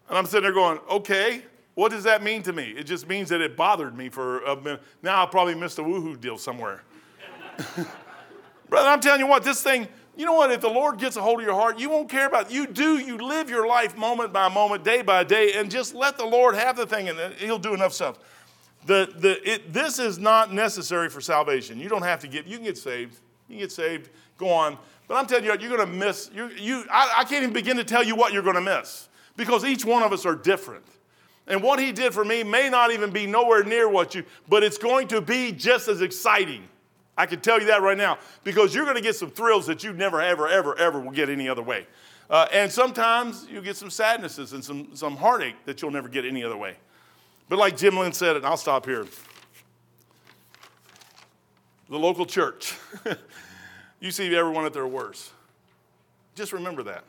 And 0.08 0.18
I'm 0.18 0.26
sitting 0.26 0.44
there 0.44 0.54
going, 0.54 0.80
okay, 0.90 1.42
what 1.76 1.92
does 1.92 2.06
that 2.06 2.24
mean 2.24 2.42
to 2.44 2.54
me? 2.54 2.74
It 2.76 2.86
just 2.86 3.08
means 3.08 3.30
that 3.30 3.42
it 3.42 3.58
bothered 3.58 3.96
me 3.98 4.08
for 4.08 4.40
a 4.46 4.56
minute. 4.56 4.82
Now 5.04 5.18
I'll 5.18 5.28
probably 5.28 5.56
missed 5.56 5.78
a 5.78 5.84
woohoo 5.84 6.20
deal 6.20 6.38
somewhere. 6.38 6.84
Brother, 8.70 8.90
I'm 8.90 9.00
telling 9.00 9.20
you 9.20 9.28
what, 9.28 9.44
this 9.44 9.62
thing, 9.62 9.88
you 10.18 10.26
know 10.26 10.34
what? 10.34 10.52
If 10.52 10.62
the 10.62 10.70
Lord 10.70 10.98
gets 10.98 11.16
a 11.16 11.22
hold 11.22 11.40
of 11.40 11.46
your 11.46 11.54
heart, 11.54 11.80
you 11.80 11.90
won't 11.90 12.10
care 12.10 12.26
about 12.26 12.48
it. 12.48 12.52
You 12.52 12.66
do. 12.66 12.98
You 12.98 13.18
live 13.18 13.50
your 13.50 13.68
life 13.68 13.96
moment 13.96 14.34
by 14.34 14.50
moment, 14.50 14.84
day 14.84 15.04
by 15.04 15.24
day, 15.24 15.54
and 15.54 15.70
just 15.70 15.94
let 15.94 16.18
the 16.18 16.26
Lord 16.26 16.56
have 16.56 16.76
the 16.76 16.88
thing, 16.88 17.08
and 17.08 17.34
He'll 17.36 17.60
do 17.60 17.76
enough 17.76 17.94
stuff. 17.94 18.18
The, 18.88 19.14
the, 19.18 19.50
it, 19.50 19.74
this 19.74 20.00
is 20.00 20.18
not 20.18 20.52
necessary 20.52 21.10
for 21.10 21.22
salvation. 21.22 21.80
You 21.80 21.88
don't 21.88 22.04
have 22.04 22.20
to 22.22 22.28
get, 22.28 22.48
you 22.48 22.56
can 22.56 22.66
get 22.66 22.78
saved. 22.78 23.20
You 23.48 23.56
can 23.56 23.60
get 23.60 23.72
saved, 23.72 24.10
go 24.38 24.50
on. 24.50 24.78
But 25.08 25.16
I'm 25.16 25.28
telling 25.28 25.46
you, 25.46 25.52
you're 25.60 25.78
going 25.78 25.88
to 25.88 25.96
miss, 25.96 26.32
you, 26.34 26.50
you, 26.50 26.84
I, 26.90 27.18
I 27.18 27.24
can't 27.24 27.44
even 27.44 27.54
begin 27.54 27.78
to 27.78 27.84
tell 27.84 28.04
you 28.04 28.16
what 28.16 28.34
you're 28.34 28.44
going 28.44 28.56
to 28.56 28.62
miss 28.62 29.10
because 29.36 29.64
each 29.66 29.86
one 29.86 30.04
of 30.04 30.12
us 30.14 30.26
are 30.26 30.36
different. 30.36 30.86
And 31.48 31.62
what 31.62 31.80
He 31.80 31.92
did 31.92 32.14
for 32.14 32.26
me 32.26 32.44
may 32.44 32.70
not 32.70 32.92
even 32.92 33.12
be 33.12 33.26
nowhere 33.28 33.64
near 33.64 33.88
what 33.88 34.16
you, 34.16 34.24
but 34.50 34.64
it's 34.64 34.78
going 34.78 35.08
to 35.10 35.22
be 35.22 35.52
just 35.52 35.88
as 35.88 36.02
exciting. 36.02 36.68
I 37.18 37.26
can 37.26 37.40
tell 37.40 37.60
you 37.60 37.68
that 37.68 37.82
right 37.82 37.98
now 37.98 38.20
because 38.44 38.76
you're 38.76 38.86
going 38.86 38.98
to 38.98 39.02
get 39.02 39.16
some 39.16 39.32
thrills 39.32 39.66
that 39.68 39.84
you 39.84 39.92
never, 39.94 40.22
ever, 40.22 40.48
ever, 40.48 40.78
ever 40.78 41.00
will 41.00 41.12
get 41.12 41.30
any 41.30 41.50
other 41.50 41.64
way. 41.64 41.88
Uh, 42.30 42.48
and 42.52 42.72
sometimes 42.72 43.48
you 43.50 43.62
get 43.62 43.76
some 43.76 43.90
sadnesses 43.90 44.54
and 44.54 44.64
some, 44.64 44.96
some 44.96 45.16
heartache 45.16 45.56
that 45.66 45.82
you'll 45.82 45.92
never 45.92 46.10
get 46.10 46.26
any 46.26 46.44
other 46.44 46.58
way. 46.58 46.76
But 47.50 47.58
like 47.58 47.78
Jim 47.78 47.98
Lynn 47.98 48.14
said, 48.14 48.36
and 48.36 48.46
I'll 48.46 48.58
stop 48.58 48.86
here 48.86 49.06
the 51.90 51.98
local 51.98 52.26
church, 52.26 52.76
you 54.00 54.12
see 54.12 54.36
everyone 54.36 54.66
at 54.66 54.74
their 54.74 54.88
worst. 54.88 55.32
Just 56.36 56.54
remember 56.54 56.84
that. 56.84 57.04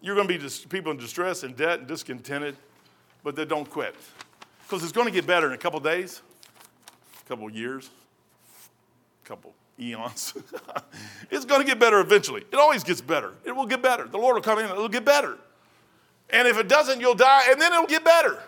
You're 0.00 0.14
going 0.14 0.28
to 0.28 0.34
be 0.34 0.38
dis- 0.38 0.64
people 0.64 0.92
in 0.92 0.98
distress 0.98 1.42
and 1.42 1.56
debt 1.56 1.80
and 1.80 1.88
discontented, 1.88 2.56
but 3.22 3.36
they 3.36 3.44
don't 3.44 3.68
quit. 3.68 3.94
Because 4.62 4.82
it's 4.82 4.92
going 4.92 5.06
to 5.06 5.12
get 5.12 5.26
better 5.26 5.46
in 5.48 5.52
a 5.52 5.58
couple 5.58 5.80
days, 5.80 6.22
a 7.24 7.28
couple 7.28 7.48
years, 7.50 7.90
couple 9.24 9.54
eons. 9.78 10.34
it's 11.30 11.44
going 11.44 11.60
to 11.60 11.66
get 11.66 11.78
better 11.78 12.00
eventually. 12.00 12.44
It 12.52 12.56
always 12.56 12.84
gets 12.84 13.00
better. 13.00 13.32
It 13.44 13.52
will 13.52 13.66
get 13.66 13.82
better. 13.82 14.06
The 14.06 14.18
Lord 14.18 14.34
will 14.34 14.42
come 14.42 14.58
in 14.58 14.66
it'll 14.66 14.88
get 14.88 15.04
better. 15.04 15.38
And 16.30 16.48
if 16.48 16.58
it 16.58 16.68
doesn't, 16.68 17.00
you'll 17.00 17.14
die 17.14 17.50
and 17.50 17.60
then 17.60 17.72
it'll 17.72 17.86
get 17.86 18.04
better. 18.04 18.42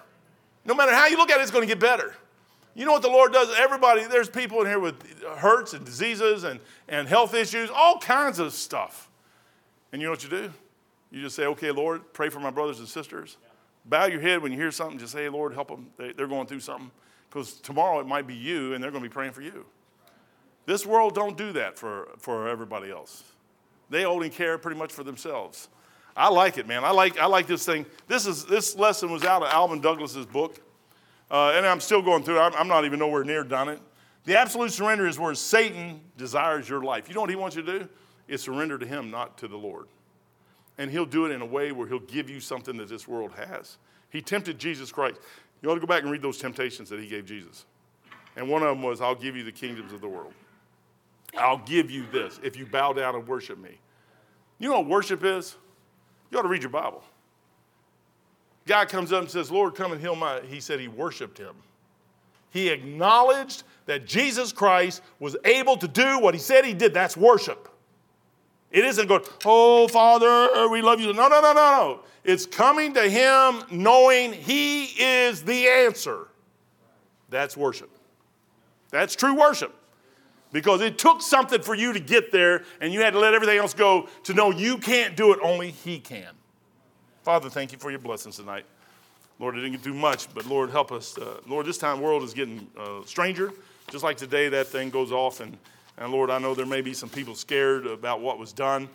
No 0.65 0.75
matter 0.75 0.93
how 0.93 1.07
you 1.07 1.17
look 1.17 1.31
at 1.31 1.39
it, 1.39 1.43
it's 1.43 1.51
going 1.51 1.67
to 1.67 1.73
get 1.73 1.81
better. 1.81 2.15
You 2.75 2.85
know 2.85 2.93
what 2.93 3.03
the 3.03 3.09
Lord 3.09 3.33
does? 3.33 3.49
Everybody, 3.57 4.05
there's 4.05 4.29
people 4.29 4.61
in 4.61 4.67
here 4.67 4.79
with 4.79 5.23
hurts 5.39 5.73
and 5.73 5.85
diseases 5.85 6.45
and, 6.45 6.61
and 6.89 7.09
health 7.09 7.35
issues, 7.35 7.71
all 7.71 7.99
kinds 7.99 8.39
of 8.39 8.53
stuff. 8.53 9.09
And 9.93 10.03
you 10.03 10.07
know 10.07 10.13
what 10.13 10.23
you 10.23 10.29
do? 10.29 10.53
You 11.11 11.23
just 11.23 11.37
say, 11.37 11.47
okay, 11.47 11.71
Lord, 11.71 12.13
pray 12.13 12.29
for 12.29 12.41
my 12.41 12.51
brothers 12.51 12.81
and 12.81 12.89
sisters. 12.89 13.39
Bow 13.87 14.07
your 14.07 14.21
head 14.21 14.43
when 14.43 14.53
you 14.53 14.59
hear 14.59 14.73
something. 14.73 14.99
Just 14.99 15.13
say, 15.13 15.23
hey, 15.23 15.29
Lord, 15.29 15.55
help 15.55 15.69
them. 15.69 15.87
They, 15.97 16.13
they're 16.13 16.27
going 16.27 16.47
through 16.47 16.61
something. 16.61 16.91
Because 17.31 17.55
tomorrow 17.55 18.01
it 18.01 18.07
might 18.07 18.27
be 18.27 18.35
you 18.35 18.75
and 18.75 18.83
they're 18.83 18.91
going 18.91 19.03
to 19.03 19.09
be 19.09 19.13
praying 19.13 19.33
for 19.33 19.43
you. 19.43 19.65
This 20.67 20.85
world 20.85 21.15
don't 21.15 21.39
do 21.39 21.53
that 21.53 21.79
for, 21.79 22.09
for 22.19 22.49
everybody 22.49 22.91
else. 22.91 23.23
They 23.89 24.05
only 24.05 24.29
care 24.29 24.59
pretty 24.59 24.79
much 24.79 24.93
for 24.93 25.05
themselves. 25.05 25.69
I 26.17 26.29
like 26.29 26.59
it, 26.59 26.67
man. 26.67 26.85
I 26.85 26.91
like, 26.91 27.19
I 27.19 27.27
like 27.27 27.47
this 27.47 27.65
thing. 27.65 27.87
This, 28.09 28.27
is, 28.27 28.45
this 28.45 28.75
lesson 28.77 29.11
was 29.11 29.25
out 29.25 29.43
of 29.43 29.49
Alvin 29.49 29.81
Douglas's 29.81 30.27
book, 30.27 30.61
uh, 31.31 31.53
and 31.55 31.65
I'm 31.65 31.81
still 31.81 32.03
going 32.03 32.25
through 32.25 32.39
it. 32.39 32.41
I'm, 32.41 32.55
I'm 32.55 32.69
not 32.69 32.85
even 32.85 32.99
nowhere 32.99 33.23
near 33.23 33.45
done 33.45 33.69
it. 33.69 33.81
The 34.25 34.37
absolute 34.37 34.73
surrender 34.73 35.07
is 35.07 35.19
where 35.19 35.35
Satan 35.35 36.01
desires 36.17 36.69
your 36.69 36.83
life. 36.83 37.09
You 37.09 37.15
know 37.15 37.21
what 37.21 37.31
he 37.31 37.37
wants 37.37 37.55
you 37.55 37.63
to 37.63 37.79
do? 37.81 37.89
Is 38.27 38.43
surrender 38.43 38.77
to 38.77 38.87
him, 38.87 39.11
not 39.11 39.39
to 39.39 39.47
the 39.47 39.57
Lord. 39.57 39.87
and 40.79 40.91
he'll 40.91 41.07
do 41.07 41.27
it 41.27 41.33
in 41.33 41.41
a 41.41 41.47
way 41.47 41.73
where 41.73 41.87
he'll 41.87 41.99
give 42.01 42.29
you 42.29 42.41
something 42.41 42.77
that 42.77 42.89
this 42.89 43.09
world 43.09 43.33
has. 43.33 43.79
He 44.11 44.21
tempted 44.21 44.59
Jesus 44.59 44.93
Christ. 44.93 45.21
You 45.63 45.71
ought 45.71 45.75
to 45.75 45.81
go 45.81 45.87
back 45.87 46.03
and 46.03 46.11
read 46.11 46.23
those 46.23 46.39
temptations 46.39 46.89
that 46.91 47.01
he 47.01 47.07
gave 47.07 47.25
Jesus. 47.25 47.65
And 48.37 48.49
one 48.49 48.63
of 48.63 48.69
them 48.69 48.83
was, 48.83 49.01
I'll 49.01 49.15
give 49.15 49.37
you 49.37 49.45
the 49.45 49.53
kingdoms 49.53 49.93
of 49.93 50.01
the 50.01 50.09
world. 50.09 50.35
I'll 51.37 51.59
give 51.59 51.91
you 51.91 52.07
this 52.13 52.41
if 52.43 52.57
you 52.57 52.67
bow 52.67 52.93
down 52.93 53.15
and 53.15 53.27
worship 53.27 53.59
me. 53.59 53.79
You 54.59 54.71
know 54.71 54.81
what 54.81 54.89
worship 54.89 55.25
is? 55.25 55.57
You 56.31 56.39
ought 56.39 56.43
to 56.43 56.49
read 56.49 56.63
your 56.63 56.71
Bible. 56.71 57.03
Guy 58.67 58.85
comes 58.85 59.13
up 59.13 59.23
and 59.23 59.31
says, 59.31 59.51
Lord, 59.51 59.75
come 59.75 59.93
and 59.93 60.01
heal 60.01 60.17
my. 60.17 60.41
He 60.41 60.61
said 60.61 60.81
he 60.81 60.89
worshiped 60.89 61.39
him. 61.39 61.55
He 62.51 62.69
acknowledged 62.69 63.65
that 63.85 64.07
Jesus 64.07 64.53
Christ 64.53 65.03
was 65.21 65.37
able 65.45 65.77
to 65.77 65.87
do 65.87 66.19
what 66.19 66.35
he 66.35 66.41
said 66.41 66.65
he 66.65 66.75
did. 66.75 66.95
That's 66.95 67.17
worship. 67.17 67.69
It 68.71 68.85
isn't 68.85 69.07
going, 69.07 69.23
oh, 69.45 69.89
Father, 69.89 70.69
we 70.69 70.83
love 70.83 71.01
you. 71.01 71.13
No, 71.13 71.29
no, 71.29 71.41
no, 71.41 71.53
no, 71.53 71.55
no. 71.55 72.01
It's 72.25 72.45
coming 72.45 72.95
to 72.95 73.09
him 73.09 73.63
knowing 73.71 74.33
he 74.33 74.85
is 74.85 75.43
the 75.43 75.69
answer. 75.69 76.27
That's 77.29 77.57
worship. 77.57 77.91
That's 78.91 79.15
true 79.15 79.39
worship. 79.39 79.75
Because 80.53 80.81
it 80.81 80.99
took 80.99 81.23
something 81.23 81.61
for 81.61 81.75
you 81.75 81.93
to 81.93 82.01
get 82.01 82.33
there, 82.33 82.65
and 82.81 82.93
you 82.93 83.01
had 83.01 83.13
to 83.13 83.19
let 83.19 83.35
everything 83.35 83.59
else 83.59 83.75
go 83.75 84.09
to 84.25 84.35
know 84.35 84.51
you 84.51 84.79
can't 84.79 85.17
do 85.17 85.33
it, 85.33 85.41
only 85.43 85.71
He 85.71 85.99
can. 85.99 86.33
Father, 87.23 87.51
thank 87.51 87.73
you 87.73 87.79
for 87.79 87.91
your 87.91 87.99
blessings 87.99 88.37
tonight. 88.37 88.65
Lord, 89.39 89.57
I 89.57 89.61
didn't 89.61 89.83
do 89.83 89.93
much, 89.93 90.33
but 90.33 90.47
Lord, 90.47 90.71
help 90.71 90.93
us. 90.93 91.19
Uh, 91.19 91.41
Lord, 91.47 91.67
this 91.67 91.77
time 91.77 92.01
world 92.01 92.23
is 92.23 92.33
getting 92.33 92.67
uh, 92.79 93.01
stranger. 93.05 93.53
Just 93.91 94.03
like 94.03 94.17
today, 94.17 94.49
that 94.49 94.69
thing 94.69 94.91
goes 94.91 95.13
off, 95.13 95.41
and, 95.41 95.57
and 95.99 96.11
Lord, 96.11 96.31
I 96.31 96.39
know 96.39 96.55
there 96.55 96.67
may 96.67 96.81
be 96.81 96.95
some 96.95 97.09
people 97.09 97.35
scared 97.35 97.87
about 97.87 98.21
what 98.21 98.39
was 98.39 98.53
done. 98.53 98.89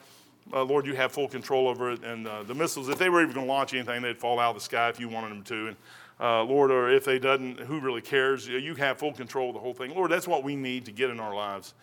Uh, 0.52 0.64
Lord, 0.64 0.86
you 0.86 0.96
have 0.96 1.12
full 1.12 1.28
control 1.28 1.68
over 1.68 1.92
it. 1.92 2.04
And 2.04 2.28
uh, 2.28 2.44
the 2.44 2.56
missiles, 2.56 2.90
if 2.90 2.98
they 2.98 3.10
were 3.10 3.22
even 3.22 3.36
going 3.36 3.46
to 3.46 3.52
launch 3.52 3.74
anything, 3.74 4.02
they'd 4.02 4.18
fall 4.18 4.40
out 4.40 4.50
of 4.50 4.56
the 4.56 4.62
sky 4.62 4.90
if 4.90 5.00
you 5.00 5.08
wanted 5.08 5.30
them 5.30 5.44
to. 5.44 5.68
And 5.68 5.78
uh, 6.22 6.44
Lord, 6.44 6.70
or 6.70 6.92
if 6.92 7.04
they 7.04 7.18
doesn't, 7.18 7.62
who 7.62 7.80
really 7.80 8.02
cares? 8.02 8.48
You 8.48 8.76
have 8.76 9.00
full 9.00 9.12
control 9.12 9.50
of 9.50 9.56
the 9.56 9.60
whole 9.60 9.74
thing. 9.74 9.96
Lord, 9.96 10.12
that's 10.12 10.28
what 10.28 10.44
we 10.44 10.56
need 10.56 10.86
to 10.86 10.92
get 10.92 11.10
in 11.10 11.20
our 11.20 11.34
lives. 11.34 11.74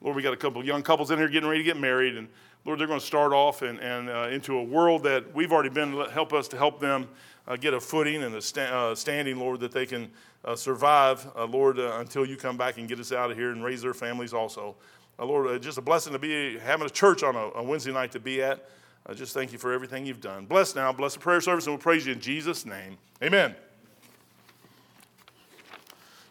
Lord, 0.00 0.16
we 0.16 0.22
got 0.22 0.32
a 0.32 0.36
couple 0.36 0.64
young 0.64 0.82
couples 0.82 1.10
in 1.10 1.18
here 1.18 1.28
getting 1.28 1.48
ready 1.48 1.60
to 1.60 1.64
get 1.64 1.76
married, 1.76 2.16
and 2.16 2.28
Lord, 2.64 2.78
they're 2.78 2.86
going 2.86 3.00
to 3.00 3.04
start 3.04 3.32
off 3.32 3.62
and, 3.62 3.78
and 3.80 4.08
uh, 4.08 4.28
into 4.30 4.58
a 4.58 4.62
world 4.62 5.02
that 5.02 5.34
we've 5.34 5.52
already 5.52 5.70
been. 5.70 5.92
Help 6.10 6.32
us 6.32 6.46
to 6.48 6.56
help 6.56 6.78
them 6.78 7.08
uh, 7.48 7.56
get 7.56 7.74
a 7.74 7.80
footing 7.80 8.22
and 8.22 8.34
a 8.34 8.40
sta- 8.40 8.90
uh, 8.90 8.94
standing, 8.94 9.38
Lord, 9.38 9.60
that 9.60 9.72
they 9.72 9.86
can 9.86 10.10
uh, 10.44 10.54
survive, 10.54 11.26
uh, 11.36 11.46
Lord, 11.46 11.78
until 11.78 12.24
you 12.24 12.36
come 12.36 12.56
back 12.56 12.78
and 12.78 12.88
get 12.88 13.00
us 13.00 13.12
out 13.12 13.30
of 13.30 13.36
here 13.36 13.50
and 13.50 13.64
raise 13.64 13.82
their 13.82 13.94
families 13.94 14.32
also. 14.32 14.76
Lord, 15.18 15.60
just 15.60 15.76
a 15.76 15.82
blessing 15.82 16.14
to 16.14 16.18
be 16.18 16.58
having 16.58 16.86
a 16.86 16.90
church 16.90 17.22
on 17.22 17.36
a, 17.36 17.50
a 17.56 17.62
Wednesday 17.62 17.92
night 17.92 18.12
to 18.12 18.20
be 18.20 18.42
at. 18.42 18.68
Just 19.14 19.34
thank 19.34 19.52
you 19.52 19.58
for 19.58 19.72
everything 19.72 20.06
you've 20.06 20.20
done. 20.20 20.46
Bless 20.46 20.74
now, 20.74 20.92
bless 20.92 21.14
the 21.14 21.20
prayer 21.20 21.40
service, 21.40 21.66
and 21.66 21.74
we'll 21.74 21.82
praise 21.82 22.06
you 22.06 22.12
in 22.12 22.20
Jesus' 22.20 22.64
name. 22.64 22.96
Amen. 23.22 23.54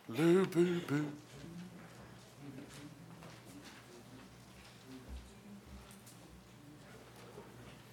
Lou 0.09 0.43
boo 0.47 0.81
boo. 0.87 1.28